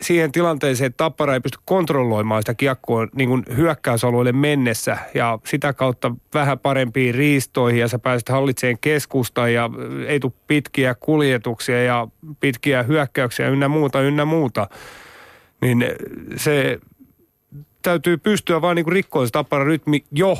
[0.00, 5.72] siihen tilanteeseen, että Tappara ei pysty kontrolloimaan sitä kiekkoa niin kuin hyökkäysalueelle mennessä ja sitä
[5.72, 9.70] kautta vähän parempiin riistoihin ja sä pääset hallitseen keskusta ja
[10.06, 12.08] ei tule pitkiä kuljetuksia ja
[12.40, 14.68] pitkiä hyökkäyksiä ynnä muuta, ynnä muuta
[15.62, 15.84] niin
[16.36, 16.80] se
[17.82, 20.38] täytyy pystyä vaan niin rikkoon se tappara rytmi jo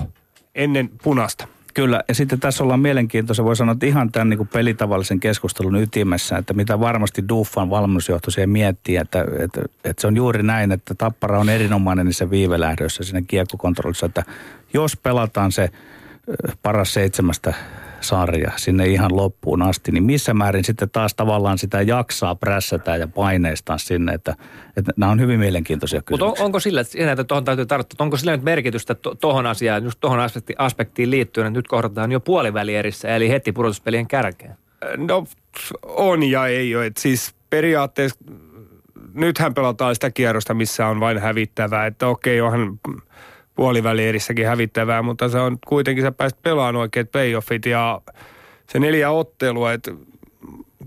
[0.55, 1.49] ennen punasta.
[1.75, 6.39] Kyllä, ja sitten tässä ollaan mielenkiintoisia, voi sanoa, että ihan tämän niin pelitavallisen keskustelun ytimessä,
[6.39, 10.95] että mitä varmasti Duffan valmennusjohto siihen miettii, että, että, että, se on juuri näin, että
[10.95, 14.25] Tappara on erinomainen niissä viivelähdöissä siinä kiekkokontrollissa, että
[14.75, 15.71] jos pelataan se
[16.63, 17.55] paras seitsemästä
[18.05, 23.09] sarja sinne ihan loppuun asti, niin missä määrin sitten taas tavallaan sitä jaksaa prässätä ja
[23.09, 24.37] paineistaa sinne, että,
[24.77, 26.29] että nämä on hyvin mielenkiintoisia kysymyksiä.
[26.29, 30.21] Mutta onko sillä, että tuohon täytyy tarttua, onko sillä nyt merkitystä tuohon asiaan, just tuohon
[30.59, 34.57] aspektiin liittyen, että nyt kohdataan jo puolivälierissä, eli heti pudotuspelien kärkeen?
[34.97, 35.27] No
[35.83, 38.19] on ja ei ole, että siis periaatteessa
[39.15, 42.81] nythän pelataan sitä kierrosta, missä on vain hävittävää, että okei, onhan
[43.55, 48.01] puolivälierissäkin hävittävää, mutta se on kuitenkin, sä pääset pelaamaan oikeat playoffit ja
[48.69, 49.91] se neljä ottelua, että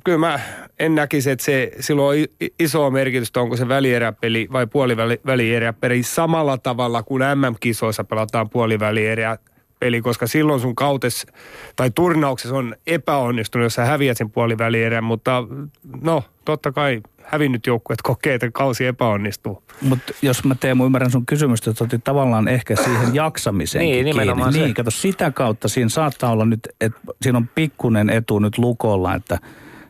[0.03, 0.39] kyllä mä
[0.79, 7.03] en näkisi, että se, silloin on iso merkitystä, onko se välieräpeli vai puolivälieräpeli samalla tavalla
[7.03, 9.37] kuin MM-kisoissa pelataan puolivälierä
[9.79, 11.27] peli, koska silloin sun kautes
[11.75, 15.43] tai turnauksessa on epäonnistunut, jos sä häviät sen puolivälierän, mutta
[16.01, 19.63] no totta kai hävinnyt joukkueet kokee, että kausi epäonnistuu.
[19.81, 24.51] Mutta jos mä Teemu ymmärrän sun kysymystä, että otit tavallaan ehkä siihen jaksamiseen Niin, nimenomaan
[24.53, 24.65] kiinni.
[24.67, 29.15] Niin, kato sitä kautta siinä saattaa olla nyt, että siinä on pikkunen etu nyt lukolla,
[29.15, 29.39] että,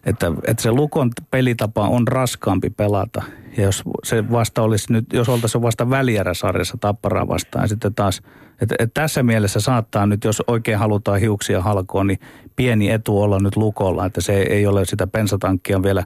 [0.05, 3.23] että, että se lukon pelitapa on raskaampi pelata.
[3.57, 8.21] Ja jos se vasta olisi nyt, jos oltaisiin vasta välieräsarjassa tapparaa vastaan ja sitten taas–
[8.61, 12.19] et, et tässä mielessä saattaa nyt, jos oikein halutaan hiuksia halkoa, niin
[12.55, 16.03] pieni etu olla nyt lukolla, että se ei ole sitä pensatankkia vielä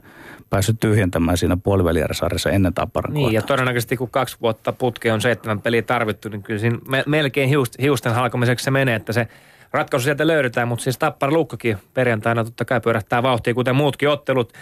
[0.50, 5.60] päässyt tyhjentämään siinä puolivälieräsarjassa ennen tapparan Niin, ja todennäköisesti kun kaksi vuotta putki on seitsemän
[5.60, 7.50] peliä tarvittu, niin kyllä siinä me, melkein
[7.80, 9.28] hiusten halkomiseksi se menee, että se
[9.72, 14.52] ratkaisu sieltä löydetään, mutta siis tappara lukkokin perjantaina totta kai pyörähtää vauhtia, kuten muutkin ottelut.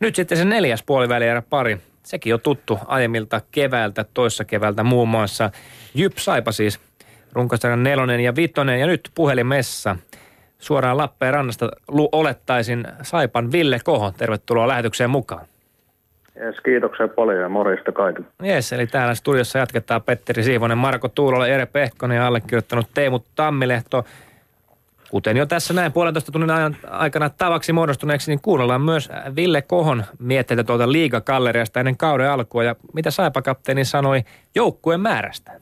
[0.00, 1.80] Nyt sitten se neljäs puolivälierä pari.
[2.02, 5.50] Sekin on tuttu aiemmilta keväältä, toissa keväältä muun muassa.
[5.94, 6.80] Jyp Saipa siis
[7.32, 9.96] runkosarjan nelonen ja vitonen ja nyt puhelimessa
[10.58, 14.12] suoraan Lappeenrannasta lu- olettaisin Saipan Ville Koho.
[14.16, 15.46] Tervetuloa lähetykseen mukaan.
[16.40, 18.28] Yes, kiitoksia paljon ja morjesta kaikille.
[18.44, 24.04] Yes, eli täällä studiossa jatketaan Petteri Siivonen, Marko Tuulola, Ere Pehkonen ja allekirjoittanut Teemu Tammilehto.
[25.10, 30.04] Kuten jo tässä näin puolentoista tunnin ajan aikana tavaksi muodostuneeksi, niin kuunnellaan myös Ville Kohon
[30.18, 32.64] mietteitä tuolta liigakalleriasta ennen kauden alkua.
[32.64, 35.60] Ja mitä Saipa-kapteeni sanoi joukkueen määrästä?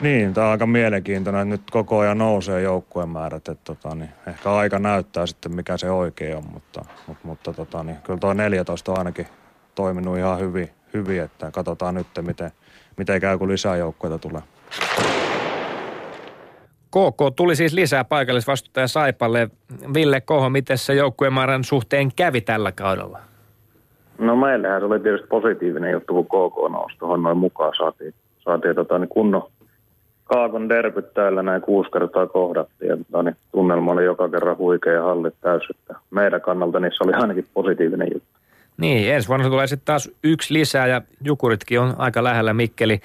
[0.00, 3.48] Niin, tämä on aika mielenkiintoinen, että nyt koko ajan nousee joukkueen määrät.
[3.48, 7.82] Että tota, niin ehkä aika näyttää sitten, mikä se oikein on, mutta, mutta, mutta tota,
[7.82, 9.26] niin kyllä tuo 14 on ainakin
[9.74, 12.50] toiminut ihan hyvin, hyvin että katsotaan nyt, miten,
[12.96, 14.42] miten käy, kun lisää joukkueita tulee.
[16.94, 19.50] KK tuli siis lisää paikallisvastuuttaja Saipalle.
[19.94, 23.20] Ville Koho, miten se joukkueen määrän suhteen kävi tällä kaudella?
[24.18, 27.72] No meillähän se oli tietysti positiivinen juttu, kun KK nousi tuohon noin mukaan.
[27.78, 29.50] Saatiin, saatiin tota, niin kunnon,
[30.24, 34.92] Kaakon derbyt täällä näin kuusi kertaa kohdattiin ja tota, niin tunnelma oli joka kerran huikea
[34.92, 35.62] ja hallit täys.
[35.70, 38.28] Että meidän kannalta niissä oli ainakin positiivinen juttu.
[38.76, 43.00] Niin, ensi vuonna tulee sitten taas yksi lisää ja Jukuritkin on aika lähellä Mikkeli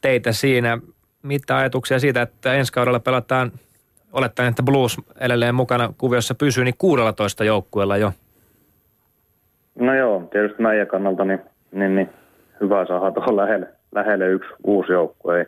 [0.00, 0.78] teitä siinä.
[1.22, 3.52] Mitä ajatuksia siitä, että ensi kaudella pelataan,
[4.12, 8.12] olettaen, että Blues edelleen mukana kuviossa pysyy, niin 16 joukkueella jo.
[9.74, 11.40] No joo, tietysti meidän kannalta niin,
[11.72, 12.08] niin, niin
[12.60, 15.38] hyvä saada tuohon lähelle, lähelle yksi uusi joukkue.
[15.38, 15.46] Ei,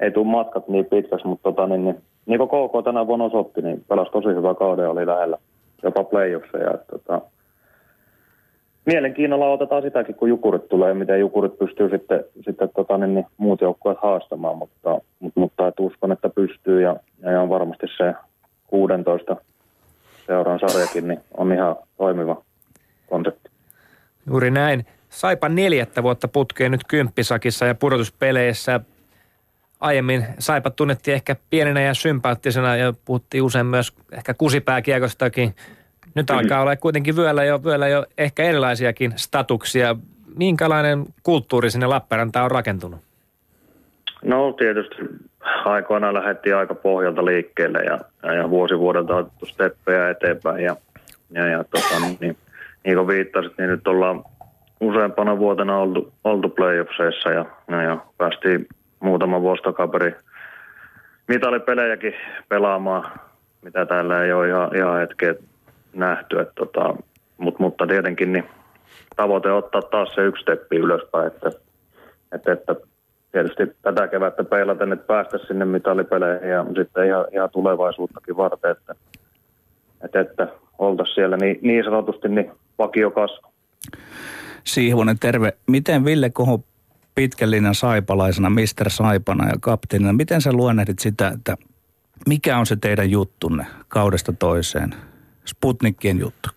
[0.00, 3.62] ei tule matkat niin pitkäksi, mutta tota, niin, niin, niin kuin KK tänä vuonna osoitti,
[3.62, 5.38] niin pelasi tosi hyvä kauden oli lähellä
[5.82, 6.78] jopa playoffseja.
[6.90, 7.20] Tota,
[8.88, 13.60] mielenkiinnolla otetaan sitäkin, kun Jukurit tulee, miten Jukurit pystyy sitten, sitten tota, niin, niin, muut
[13.60, 18.14] joukkueet haastamaan, mutta, mutta, mutta että uskon, että pystyy ja, ja on varmasti se
[18.66, 19.36] 16
[20.26, 22.42] seuran sarjakin niin on ihan toimiva
[23.10, 23.50] konsepti.
[24.26, 24.86] Juuri näin.
[25.08, 28.80] Saipa neljättä vuotta putkeen nyt kymppisakissa ja pudotuspeleissä.
[29.80, 35.54] Aiemmin Saipa tunnettiin ehkä pienenä ja sympaattisena ja puhuttiin usein myös ehkä kusipääkiekostakin.
[36.18, 39.96] Nyt alkaa olla kuitenkin vyöllä jo, vyöllä jo ehkä erilaisiakin statuksia.
[40.36, 43.00] Minkälainen kulttuuri sinne Lappeenrantaan on rakentunut?
[44.24, 44.96] No tietysti
[45.64, 47.98] aikoinaan lähdettiin aika pohjalta liikkeelle ja,
[48.34, 50.76] ja vuosi vuodelta otettu steppejä eteenpäin ja,
[51.30, 52.36] ja, ja tota, niin,
[52.84, 54.24] niin kuin viittasit, niin nyt ollaan
[54.80, 58.66] useampana vuotena oltu, oltu playoffseissa ja, ja, ja päästiin
[59.00, 60.14] muutama vuosi takaperi
[61.28, 62.14] mitalipelejäkin
[62.48, 63.20] pelaamaan,
[63.62, 65.34] mitä täällä ei ole ihan, ihan hetkeä
[65.92, 66.40] nähty.
[66.40, 66.94] Et, tota,
[67.38, 68.44] mut, mutta tietenkin niin
[69.16, 71.50] tavoite ottaa taas se yksi steppi ylöspäin, että,
[72.32, 72.76] että, että
[73.32, 78.94] tietysti tätä kevättä peilaten, että päästä sinne mitalipeleihin ja sitten ihan, ihan tulevaisuuttakin varten, että,
[80.04, 80.48] että, että
[80.78, 83.48] oltaisiin siellä niin, niin sanotusti niin vakiokasvu.
[84.64, 85.52] Siivonen, terve.
[85.66, 86.60] Miten Ville Koho
[87.14, 91.56] pitkällinen saipalaisena, Mister Saipana ja kapteenina, miten sä luonnehdit sitä, että
[92.26, 94.94] mikä on se teidän juttunne kaudesta toiseen?
[95.48, 96.48] Sputnikien juttu.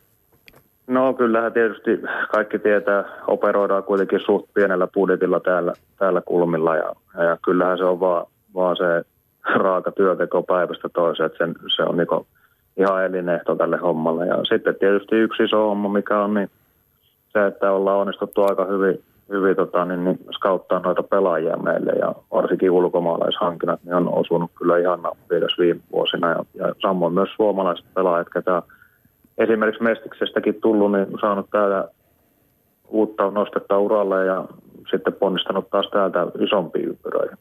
[0.88, 1.99] No kyllähän tietysti
[2.31, 7.99] kaikki tietää, operoidaan kuitenkin suht pienellä budjetilla täällä, täällä kulmilla ja, ja kyllähän se on
[7.99, 9.05] vaan, vaan se
[9.55, 12.27] raaka työteko päivästä toiseen, että sen, se on niinku
[12.77, 14.27] ihan elinehto tälle hommalle.
[14.27, 16.49] Ja sitten tietysti yksi iso homma, mikä on niin
[17.34, 22.15] se, että ollaan onnistuttu aika hyvin, hyvin tota, niin, niin skauttaa noita pelaajia meille ja
[22.31, 26.30] varsinkin ulkomaalaishankinnat niin on osunut kyllä ihan nappiin viime vuosina.
[26.30, 28.61] Ja, ja samoin myös suomalaiset pelaajat, ketä
[29.37, 31.87] esimerkiksi Mestiksestäkin tullut, niin saanut täällä
[32.87, 34.45] uutta nostetta uralle ja
[34.91, 37.37] sitten ponnistanut taas täältä isompiin ympyröihin.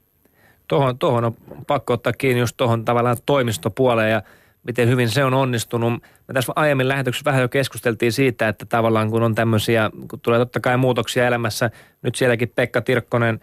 [0.69, 1.35] Tuohon, tuohon on
[1.67, 4.23] pakko ottaa kiinni just tuohon tavallaan toimistopuoleen ja
[4.63, 5.93] miten hyvin se on onnistunut.
[6.29, 10.39] Me tässä aiemmin lähetyksessä vähän jo keskusteltiin siitä, että tavallaan kun on tämmöisiä, kun tulee
[10.39, 11.71] totta kai muutoksia elämässä,
[12.03, 13.41] nyt sielläkin Pekka Tirkkonen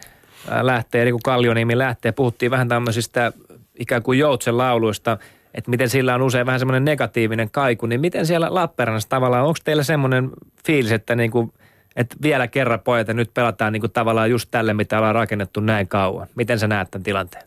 [0.62, 3.32] lähtee, eli kun Kallioniemi lähtee, puhuttiin vähän tämmöisistä
[3.80, 5.18] ikään kuin joutsen lauluista,
[5.58, 9.58] että miten sillä on usein vähän semmoinen negatiivinen kaiku, niin miten siellä Lappeenrannassa tavallaan, onko
[9.64, 10.30] teillä semmoinen
[10.66, 11.54] fiilis, että niin kuin,
[11.96, 15.60] että vielä kerran pojat ja nyt pelataan niin kuin tavallaan just tälle, mitä ollaan rakennettu
[15.60, 16.28] näin kauan.
[16.36, 17.44] Miten sä näet tämän tilanteen?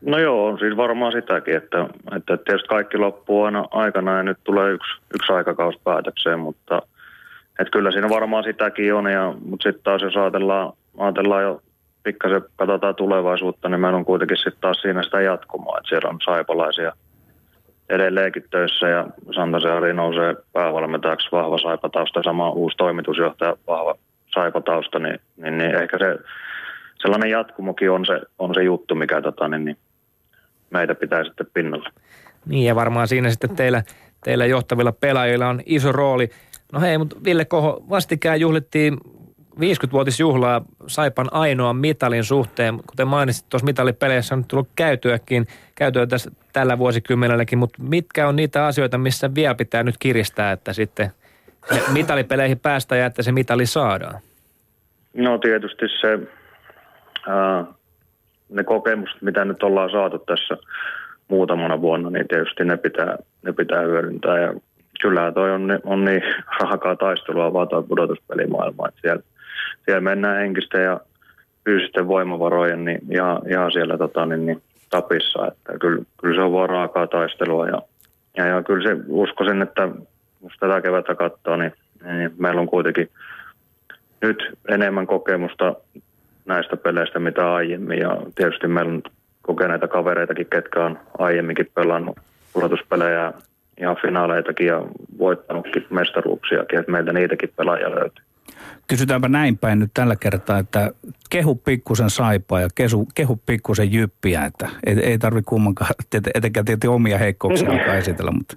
[0.00, 1.86] No joo, on siis varmaan sitäkin, että,
[2.16, 6.82] että tietysti kaikki loppuu aina aikana ja nyt tulee yksi, yksi aikakaus päätökseen, mutta
[7.58, 11.62] että kyllä siinä varmaan sitäkin on, ja, mutta sitten taas jos ajatellaan, ajatellaan jo
[12.02, 16.18] pikkasen katsotaan tulevaisuutta, niin meillä on kuitenkin sitten taas siinä sitä jatkumoa, että siellä on
[16.24, 16.92] saipalaisia
[17.88, 23.94] edelleenkin töissä ja Santasen Ari nousee päävalmentajaksi vahva saipatausta, sama uusi toimitusjohtaja vahva
[24.34, 26.18] saipatausta, niin, niin, niin ehkä se
[26.98, 29.76] sellainen jatkumokin on se, on se juttu, mikä tota, niin, niin
[30.70, 31.90] meitä pitää sitten pinnalla.
[32.46, 33.82] Niin ja varmaan siinä sitten teillä,
[34.24, 36.30] teillä johtavilla pelaajilla on iso rooli.
[36.72, 38.98] No hei, mutta Ville Koho, vastikään juhlittiin
[39.60, 42.80] 50-vuotisjuhlaa Saipan ainoan mitalin suhteen.
[42.86, 48.66] Kuten mainitsit, tuossa mitalipeleissä on tullut käytyäkin, käytyä tässä tällä vuosikymmenelläkin, mutta mitkä on niitä
[48.66, 51.10] asioita, missä vielä pitää nyt kiristää, että sitten
[51.92, 54.20] mitalipeleihin päästään ja että se mitali saadaan?
[55.14, 56.18] No tietysti se
[58.48, 60.56] ne kokemukset, mitä nyt ollaan saatu tässä
[61.28, 64.38] muutamana vuonna, niin tietysti ne pitää, ne pitää hyödyntää.
[64.38, 64.54] Ja
[65.00, 66.22] kyllähän toi on, on niin
[66.60, 69.22] rahakaa taistelua vaan toi pudotuspelimaailma, että siellä,
[69.84, 71.00] siellä mennään henkisten ja
[71.64, 76.52] fyysisten voimavarojen niin ihan, ihan siellä tota, niin, niin, tapissa, että kyllä, kyllä se on
[76.52, 77.82] vaan raakaa taistelua ja,
[78.36, 79.88] ja, ja kyllä se uskoisin, että
[80.42, 81.72] jos tätä kevättä katsoo, niin,
[82.04, 83.10] niin meillä on kuitenkin
[84.20, 85.74] nyt enemmän kokemusta
[86.46, 87.98] näistä peleistä mitä aiemmin.
[87.98, 89.02] Ja tietysti meillä on
[89.42, 92.18] kokeneita kavereitakin, ketkä on aiemminkin pelannut
[92.52, 93.32] pudotuspelejä
[93.80, 94.82] ihan finaaleitakin ja
[95.18, 98.24] voittanutkin mestaruuksiakin, että meiltä niitäkin pelaajia löytyy.
[98.86, 100.90] Kysytäänpä näin päin nyt tällä kertaa, että
[101.30, 105.90] kehu pikkusen saipaa ja kehu, kehu pikkusen jyppiä, että ei, ei tarvitse kummankaan,
[106.34, 108.56] etenkään tietysti omia heikkouksia alkaa esitellä, mutta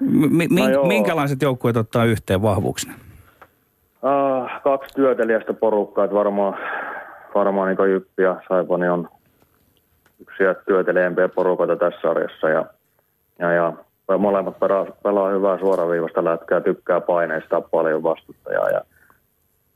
[0.00, 2.94] mi, mi, no minkälaiset joukkueet ottaa yhteen vahvuuksina?
[4.02, 6.58] Uh, kaksi työtelijästä porukkaa, että varmaan,
[7.34, 9.08] varmaan niin Jyppi ja Saipani on
[10.20, 12.48] yksi työtelijämpiä porukoita tässä sarjassa.
[12.48, 12.64] Ja,
[13.38, 18.70] ja, ja molemmat pelaa, pelaa hyvää suoraviivasta lätkää, tykkää paineista paljon vastustajaa.
[18.70, 18.80] Ja,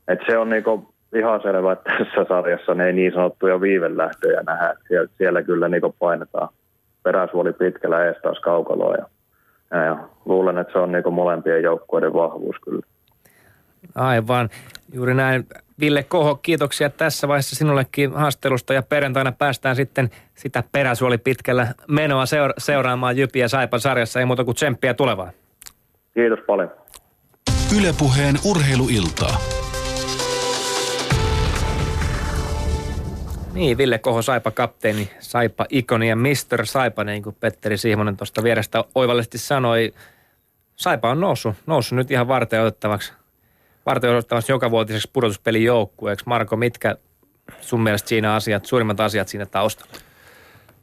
[0.07, 4.73] et se on niinku ihan selvä, että tässä sarjassa ne ei niin sanottuja viivelähtöjä nähdä.
[4.87, 6.49] Siellä, siellä kyllä niinku painetaan
[7.03, 8.95] peräsuoli pitkällä ees taas kaukaloa.
[8.95, 9.05] Ja,
[9.71, 12.81] ja, ja luulen, että se on niinku molempien joukkueiden vahvuus kyllä.
[13.95, 14.49] Aivan.
[14.93, 15.45] Juuri näin.
[15.79, 22.25] Ville Koho, kiitoksia tässä vaiheessa sinullekin haastelusta ja perjantaina päästään sitten sitä peräsuoli pitkällä menoa
[22.25, 24.19] seura- seuraamaan Jypiä Saipan sarjassa.
[24.19, 25.31] Ei muuta kuin tsemppiä tulevaan.
[26.13, 26.71] Kiitos paljon.
[27.77, 29.62] Ylepuheen urheiluiltaa.
[33.53, 36.65] Niin, Ville Koho, Saipa kapteeni, Saipa ikoni ja Mr.
[36.65, 39.93] Saipa, niin kuin Petteri Sihmonen tuosta vierestä oivallisesti sanoi.
[40.75, 43.13] Saipa on noussut, noussut nyt ihan varten otettavaksi
[43.85, 46.25] varten odottavasti jokavuotiseksi pudotuspelijoukkueeksi.
[46.27, 46.95] Marko, mitkä
[47.61, 49.93] sun mielestä siinä asiat, suurimmat asiat siinä taustalla?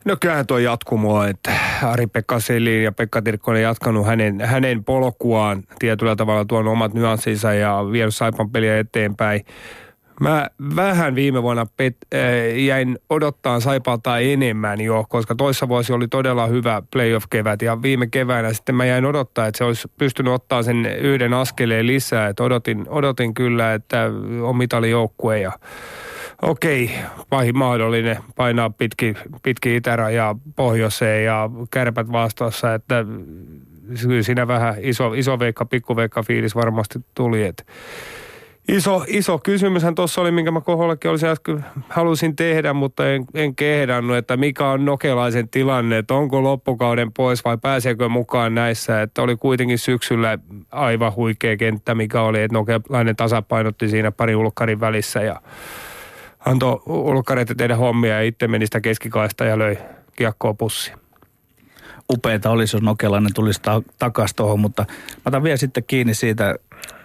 [0.04, 1.52] No kyllähän tuo jatkumoa, että
[1.82, 7.78] Ari-Pekka Selin ja Pekka Tirkkonen jatkanut hänen, hänen polkuaan tietyllä tavalla tuon omat nyanssinsa ja
[7.92, 9.44] vienyt Saipan peliä eteenpäin.
[10.20, 16.08] Mä vähän viime vuonna pet, äh, jäin odottaa Saipalta enemmän jo, koska toissa vuosi oli
[16.08, 20.62] todella hyvä playoff-kevät ja viime keväänä sitten mä jäin odottaa, että se olisi pystynyt ottaa
[20.62, 22.28] sen yhden askeleen lisää.
[22.28, 24.10] Että odotin, odotin kyllä, että
[24.42, 25.52] on mitalijoukkue ja
[26.42, 26.90] okei,
[27.30, 33.04] pahin mahdollinen painaa pitki, pitki itärajaa pohjoiseen ja kärpät vastassa, että
[34.20, 37.62] siinä vähän iso, iso veikka, pikku veikka fiilis varmasti tuli, että
[38.68, 43.54] Iso, iso kysymyshän tuossa oli, minkä mä kohollekin olisin äsken, halusin tehdä, mutta en, en
[43.54, 49.22] kehdannut, että mikä on Nokelaisen tilanne, että onko loppukauden pois vai pääseekö mukaan näissä, että
[49.22, 50.38] oli kuitenkin syksyllä
[50.70, 55.40] aivan huikea kenttä, mikä oli, että Nokelainen tasapainotti siinä pari ulkkarin välissä ja
[56.44, 59.78] antoi ulkkareita tehdä hommia ja itse meni sitä keskikaista ja löi
[60.16, 60.96] kiekkoa pussiin.
[62.12, 64.84] Upeita olisi, jos Nokelainen tulisi ta- takaisin tuohon, mutta
[65.16, 66.54] mä otan vielä sitten kiinni siitä,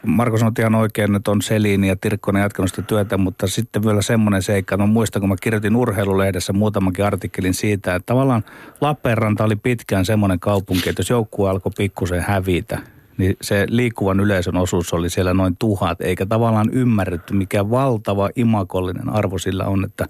[0.05, 4.01] Marko sanoi ihan oikein, että on Selini ja Tirkkonen jatkanut sitä työtä, mutta sitten vielä
[4.01, 8.43] semmoinen seikka, no muistan, kun mä kirjoitin urheilulehdessä muutamankin artikkelin siitä, että tavallaan
[8.81, 12.79] Lappeenranta oli pitkään semmoinen kaupunki, että jos joukkue alkoi pikkusen hävitä,
[13.17, 19.09] niin se liikkuvan yleisön osuus oli siellä noin tuhat, eikä tavallaan ymmärretty, mikä valtava imakollinen
[19.09, 20.05] arvo sillä on, että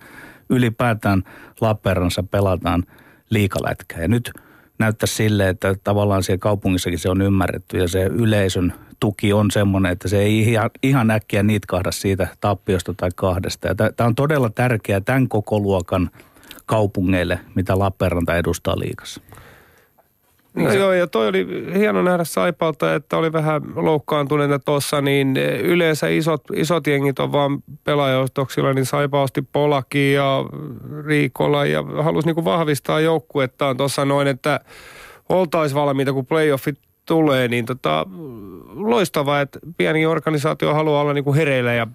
[0.49, 1.23] ylipäätään
[1.61, 2.84] Lappeenrannassa pelataan
[3.30, 4.02] liikalätkää.
[4.02, 4.31] Ja nyt
[4.80, 9.91] näyttää sille, että tavallaan siellä kaupungissakin se on ymmärretty ja se yleisön tuki on semmoinen,
[9.91, 13.76] että se ei ihan, ihan äkkiä niitkahda siitä tappiosta tai kahdesta.
[13.76, 16.09] Tämä on todella tärkeää tämän koko luokan
[16.65, 19.22] kaupungeille, mitä Lappeenranta edustaa liikassa.
[20.55, 26.07] No joo, ja toi oli hieno nähdä Saipalta, että oli vähän loukkaantuneita tuossa, niin yleensä
[26.07, 30.45] isot, isot jengit on vaan pelaajostoksilla, niin Saipa osti Polaki ja
[31.05, 34.59] Riikola ja halusi niinku vahvistaa joukkuettaan tuossa noin, että
[35.30, 38.06] oltaisiin valmiita, kun playoffit tulee, niin tota,
[38.76, 41.88] loistavaa, että pieni organisaatio haluaa olla niinku hereillä ja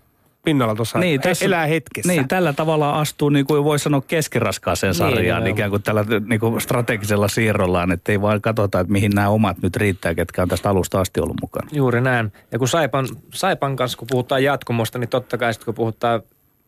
[0.44, 2.12] pinnalla tuossa niin, tässä, elää hetkessä.
[2.12, 6.40] Niin, tällä tavalla astuu, niin kuin voi sanoa, keskiraskaaseen sarjaan niin, ikään kuin tällä niin
[6.40, 10.48] kuin strategisella siirrollaan, että ei vaan katsota, että mihin nämä omat nyt riittää, ketkä on
[10.48, 11.68] tästä alusta asti ollut mukana.
[11.72, 12.32] Juuri näin.
[12.52, 16.22] Ja kun Saipan, Saipan kanssa, kun puhutaan jatkumosta, niin totta kai sitten kun puhutaan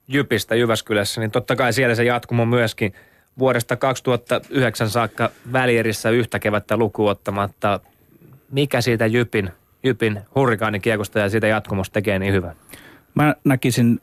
[0.08, 2.94] Jypistä Jyväskylässä, niin totta kai siellä se jatkumo myöskin
[3.38, 7.80] vuodesta 2009 saakka välierissä yhtä kevättä lukuottamatta.
[8.52, 9.50] Mikä siitä Jypin,
[9.82, 12.56] Jypin hurrikaanikiekosta ja siitä jatkumosta tekee niin hyvän?
[13.14, 14.00] Mä näkisin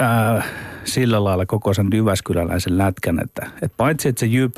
[0.00, 0.44] äh,
[0.84, 4.56] sillä lailla koko sen Jyväskyläläisen lätkän, että, että paitsi että se Jyp,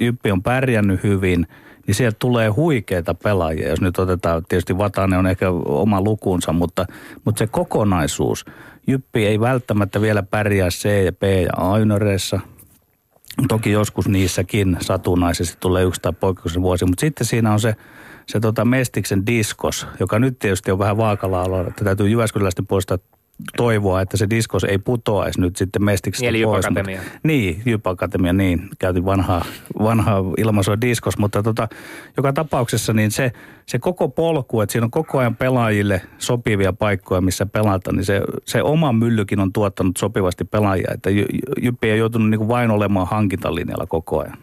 [0.00, 1.46] Jyppi on pärjännyt hyvin,
[1.86, 3.68] niin sieltä tulee huikeita pelaajia.
[3.68, 6.86] Jos nyt otetaan, tietysti Vatanen on ehkä oma lukunsa, mutta,
[7.24, 8.44] mutta se kokonaisuus.
[8.86, 12.40] Jyppi ei välttämättä vielä pärjää C ja B ja A-junioreissa.
[13.48, 17.76] Toki joskus niissäkin satunnaisesti tulee yksi tai poikkeuksellinen vuosi, mutta sitten siinä on se,
[18.26, 22.98] se tota Mestiksen diskos, joka nyt tietysti on vähän vaakalaalla, että täytyy Jyväskyläisten poistaa
[23.56, 26.66] toivoa, että se diskos ei putoaisi nyt sitten mestiksestä Eli pois.
[26.66, 27.00] Akatemia.
[27.22, 28.68] Niin, Jyp Akatemia, niin.
[28.78, 29.44] Käytin vanhaa,
[29.78, 31.68] vanhaa ilmaisua diskos, mutta tota,
[32.16, 33.32] joka tapauksessa niin se,
[33.66, 38.22] se koko polku, että siinä on koko ajan pelaajille sopivia paikkoja, missä pelata, niin se,
[38.44, 41.10] se oma myllykin on tuottanut sopivasti pelaajia, että
[41.62, 44.38] Jyppi ei joutunut niin vain olemaan hankintalinjalla koko ajan.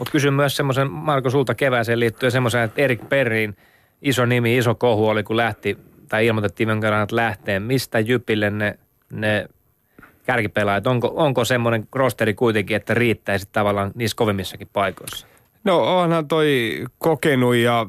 [0.00, 3.56] Mutta kysyn myös semmoisen, Marko, sulta kevääseen liittyen semmoisen, että Erik Perrin
[4.02, 5.78] iso nimi, iso kohu oli, kun lähti
[6.08, 7.60] tai ilmoitettiin että lähtee.
[7.60, 8.78] Mistä Jypille ne,
[9.12, 9.48] ne
[10.26, 10.86] kärkipelaajat?
[10.86, 15.26] Onko, onko semmoinen rosteri kuitenkin, että riittäisi tavallaan niissä kovimmissakin paikoissa?
[15.64, 17.86] No onhan toi kokenut ja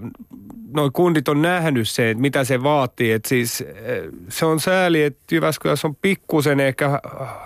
[0.73, 3.11] noi kundit on nähnyt se, että mitä se vaatii.
[3.11, 7.02] Et siis eh, se on sääli, että Jyväskylässä on pikkusen ehkä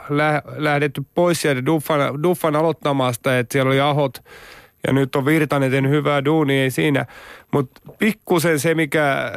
[0.10, 4.24] lä- lähdetty pois sieltä Duffan, Duffan aloittamasta, että siellä oli Ahot
[4.88, 7.06] ja nyt on Virtanen tehnyt hyvää duunia, ei siinä.
[7.52, 9.32] Mutta pikkusen se, mikä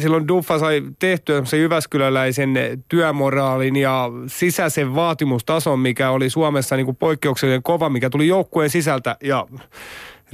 [0.00, 2.54] silloin Duffa sai tehtyä se Jyväskyläläisen
[2.88, 9.16] työmoraalin ja sisäisen vaatimustason, mikä oli Suomessa niin kuin poikkeuksellinen kova, mikä tuli joukkueen sisältä
[9.22, 9.46] ja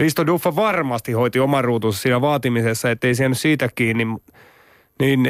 [0.01, 4.07] Risto Duffa varmasti hoiti oman ruutunsa siinä vaatimisessa, ettei se siitä kiinni.
[5.01, 5.29] Niin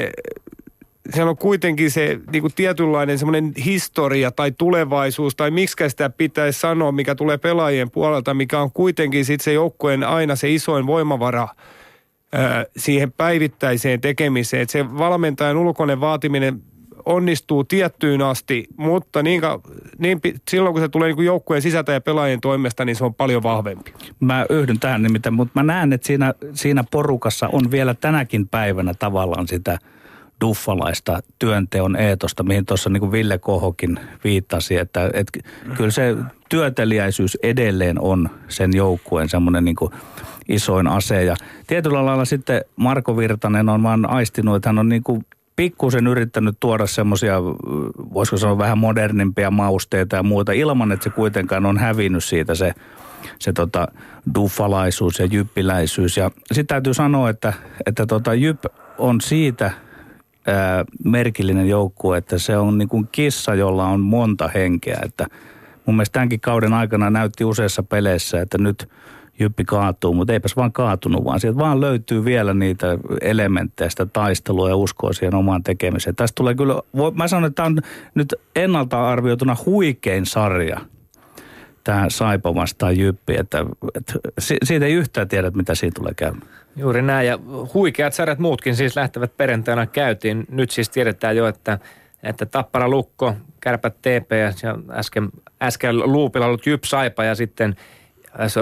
[1.10, 6.60] siellä on kuitenkin se niin kuin tietynlainen semmoinen historia tai tulevaisuus tai miksi sitä pitäisi
[6.60, 11.48] sanoa, mikä tulee pelaajien puolelta, mikä on kuitenkin sitten se joukkueen aina se isoin voimavara
[12.76, 14.62] siihen päivittäiseen tekemiseen.
[14.62, 16.62] Että se valmentajan ulkoinen vaatiminen
[17.10, 19.42] onnistuu tiettyyn asti, mutta niin,
[19.98, 20.20] niin,
[20.50, 23.94] silloin kun se tulee niin joukkueen sisältä ja pelaajien toimesta, niin se on paljon vahvempi.
[24.20, 28.94] Mä yhdyn tähän nimittäin, mutta mä näen, että siinä, siinä porukassa on vielä tänäkin päivänä
[28.94, 29.78] tavallaan sitä
[30.40, 35.40] duffalaista työnteon eetosta, mihin tuossa niin kuin Ville Kohokin viittasi, että, että
[35.76, 36.16] kyllä se
[36.48, 39.92] työteliäisyys edelleen on sen joukkueen semmoinen niin kuin
[40.48, 41.24] isoin ase.
[41.24, 45.26] Ja tietyllä lailla sitten Marko Virtanen on vaan aistinut, että hän on niin kuin
[45.60, 47.42] pikkusen yrittänyt tuoda semmoisia,
[48.14, 52.72] voisiko sanoa vähän modernimpia mausteita ja muuta, ilman että se kuitenkaan on hävinnyt siitä se,
[53.38, 53.88] se tota
[54.34, 56.16] duffalaisuus ja jyppiläisyys.
[56.16, 57.52] Ja sitten täytyy sanoa, että,
[57.86, 58.64] että tota Jyp
[58.98, 59.70] on siitä
[60.46, 64.98] ää, merkillinen joukkue, että se on niin kuin kissa, jolla on monta henkeä.
[65.04, 65.26] Että
[65.86, 68.88] mun mielestä tämänkin kauden aikana näytti useissa peleissä, että nyt–
[69.40, 74.68] jyppi kaatuu, mutta eipäs vaan kaatunut, vaan sieltä vaan löytyy vielä niitä elementtejä, sitä taistelua
[74.68, 76.16] ja uskoa siihen omaan tekemiseen.
[76.16, 76.74] Tästä tulee kyllä,
[77.14, 77.78] mä sanon, että tämä on
[78.14, 80.80] nyt ennalta arvioituna huikein sarja,
[81.84, 84.12] tämä Saipa vastaan Jyppi, että, että
[84.64, 86.48] siitä ei yhtään tiedä, mitä siitä tulee käymään.
[86.76, 87.38] Juuri näin, ja
[87.74, 90.44] huikeat sarjat muutkin siis lähtevät perjantaina käytiin.
[90.50, 91.78] Nyt siis tiedetään jo, että,
[92.22, 95.28] että Tappara Lukko, Kärpät TPS ja äsken,
[95.62, 97.76] äsken Luupilla ollut Jyp Saipa ja sitten–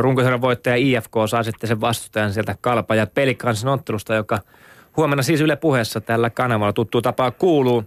[0.00, 4.38] runkosarjan voittaja IFK saa sitten sen vastustajan sieltä kalpa ja pelikansin ottelusta, joka
[4.96, 7.84] huomenna siis Yle puheessa tällä kanavalla tuttu tapaa kuuluu.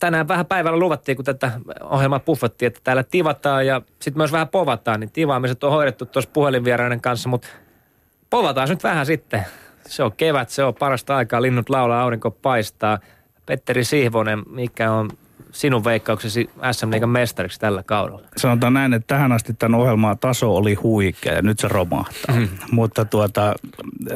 [0.00, 1.52] Tänään vähän päivällä luvattiin, kun tätä
[1.82, 5.00] ohjelmaa puffattiin, että täällä tivataan ja sitten myös vähän povataan.
[5.00, 7.48] Niin tivaamiset on hoidettu tuossa puhelinvieraiden kanssa, mutta
[8.30, 9.46] povataan nyt vähän sitten.
[9.86, 12.98] Se on kevät, se on parasta aikaa, linnut laulaa, aurinko paistaa.
[13.46, 15.10] Petteri Sihvonen, mikä on
[15.52, 18.28] sinun veikkauksesi SM Liigan mestariksi tällä kaudella?
[18.36, 22.36] Sanotaan näin, että tähän asti tämän ohjelman taso oli huikea ja nyt se romahtaa.
[22.36, 22.48] Mm.
[22.72, 23.54] Mutta tuota,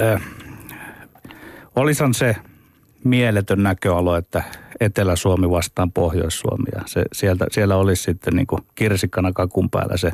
[0.02, 0.22] äh,
[1.76, 2.36] olisan se
[3.04, 4.42] mieletön näköalo, että
[4.80, 6.66] Etelä-Suomi vastaan Pohjois-Suomi.
[6.74, 10.12] Ja se, sieltä, siellä olisi sitten niin kirsikkana kakun päällä se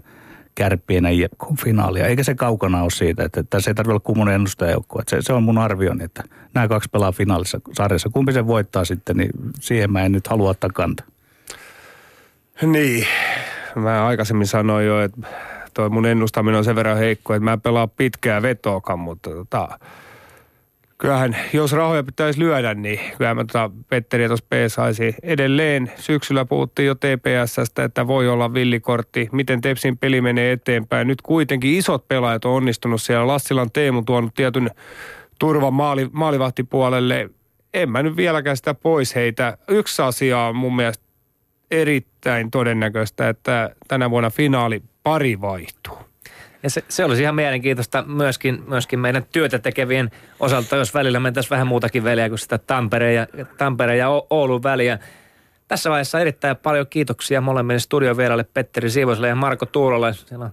[0.59, 1.29] kärppien ja
[1.65, 2.07] finaalia.
[2.07, 5.03] Eikä se kaukana ole siitä, että tässä ei tarvitse olla kummonen ennustajajoukko.
[5.09, 6.25] Se, se on mun arvioni, että
[6.55, 8.09] nämä kaksi pelaa finaalissa sarjassa.
[8.13, 9.31] Kumpi se voittaa sitten, niin
[9.61, 11.07] siihen mä en nyt halua ottaa kantaa.
[12.63, 13.07] Niin,
[13.77, 15.21] mä aikaisemmin sanoin jo, että
[15.75, 19.79] toi mun ennustaminen on sen verran heikko, että mä en pelaa pitkää vetoakaan, mutta tota,
[20.99, 25.93] kyllähän jos rahoja pitäisi lyödä, niin kyllähän mä tota Petteri tuossa P saisi edelleen.
[25.97, 31.09] Syksyllä puhuttiin jo TPSstä, että voi olla villikortti, miten Tepsin peli menee eteenpäin.
[31.09, 33.27] Nyt kuitenkin isot pelaajat on onnistunut siellä.
[33.27, 34.71] Lassilan Teemu tuonut tietyn
[35.39, 37.31] turvan maali, maalivahtipuolelle.
[37.75, 39.59] En mä nyt vieläkään sitä pois heitä.
[39.69, 41.05] Yksi asia on mun mielestä
[41.71, 46.08] erittäin todennäköistä, että tänä vuonna finaali pari vaihtuu.
[46.69, 51.51] Ja se, se olisi ihan mielenkiintoista myöskin, myöskin meidän työtä tekevien osalta, jos välillä mentäisiin
[51.51, 53.27] vähän muutakin väliä kuin sitä Tampereen ja,
[53.59, 54.99] Tampereen ja Oulun väliä.
[55.69, 60.15] Tässä vaiheessa erittäin paljon kiitoksia molemmille studiovieraille Petteri Siivoselle ja Marko Tuulolle.
[60.15, 60.51] Siellä on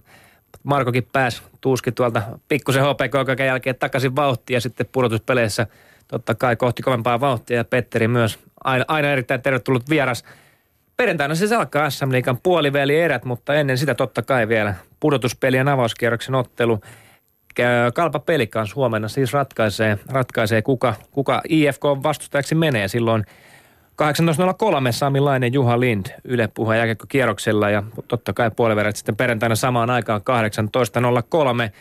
[0.62, 5.66] Markokin pääsi tuuski tuolta pikkusen HPK jälkeen takaisin vauhtia ja sitten pudotuspeleissä
[6.08, 10.24] totta kai kohti kovempaa vauhtia ja Petteri myös aina, aina erittäin tervetullut vieras.
[10.96, 16.34] Perjantaina siis alkaa SM Liikan puoliväli erät, mutta ennen sitä totta kai vielä pudotuspelien avauskierroksen
[16.34, 16.80] ottelu.
[17.94, 23.24] Kalpa Pelikans huomenna siis ratkaisee, ratkaisee kuka, kuka IFK vastustajaksi menee silloin
[24.02, 26.74] 18.03 Sami Lainen Juha Lind Yle puhua
[27.08, 30.20] kierroksella ja totta kai puoliverät sitten perjantaina samaan aikaan
[31.66, 31.72] 18.03.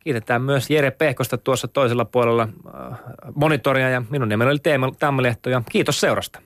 [0.00, 2.98] Kiitetään myös Jere Pehkosta tuossa toisella puolella äh,
[3.34, 6.40] monitoria ja minun nimeni oli Teemu Tammelehto ja kiitos seurasta.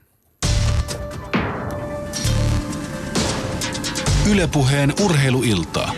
[4.30, 5.92] Ylepuheen urheiluiltaa.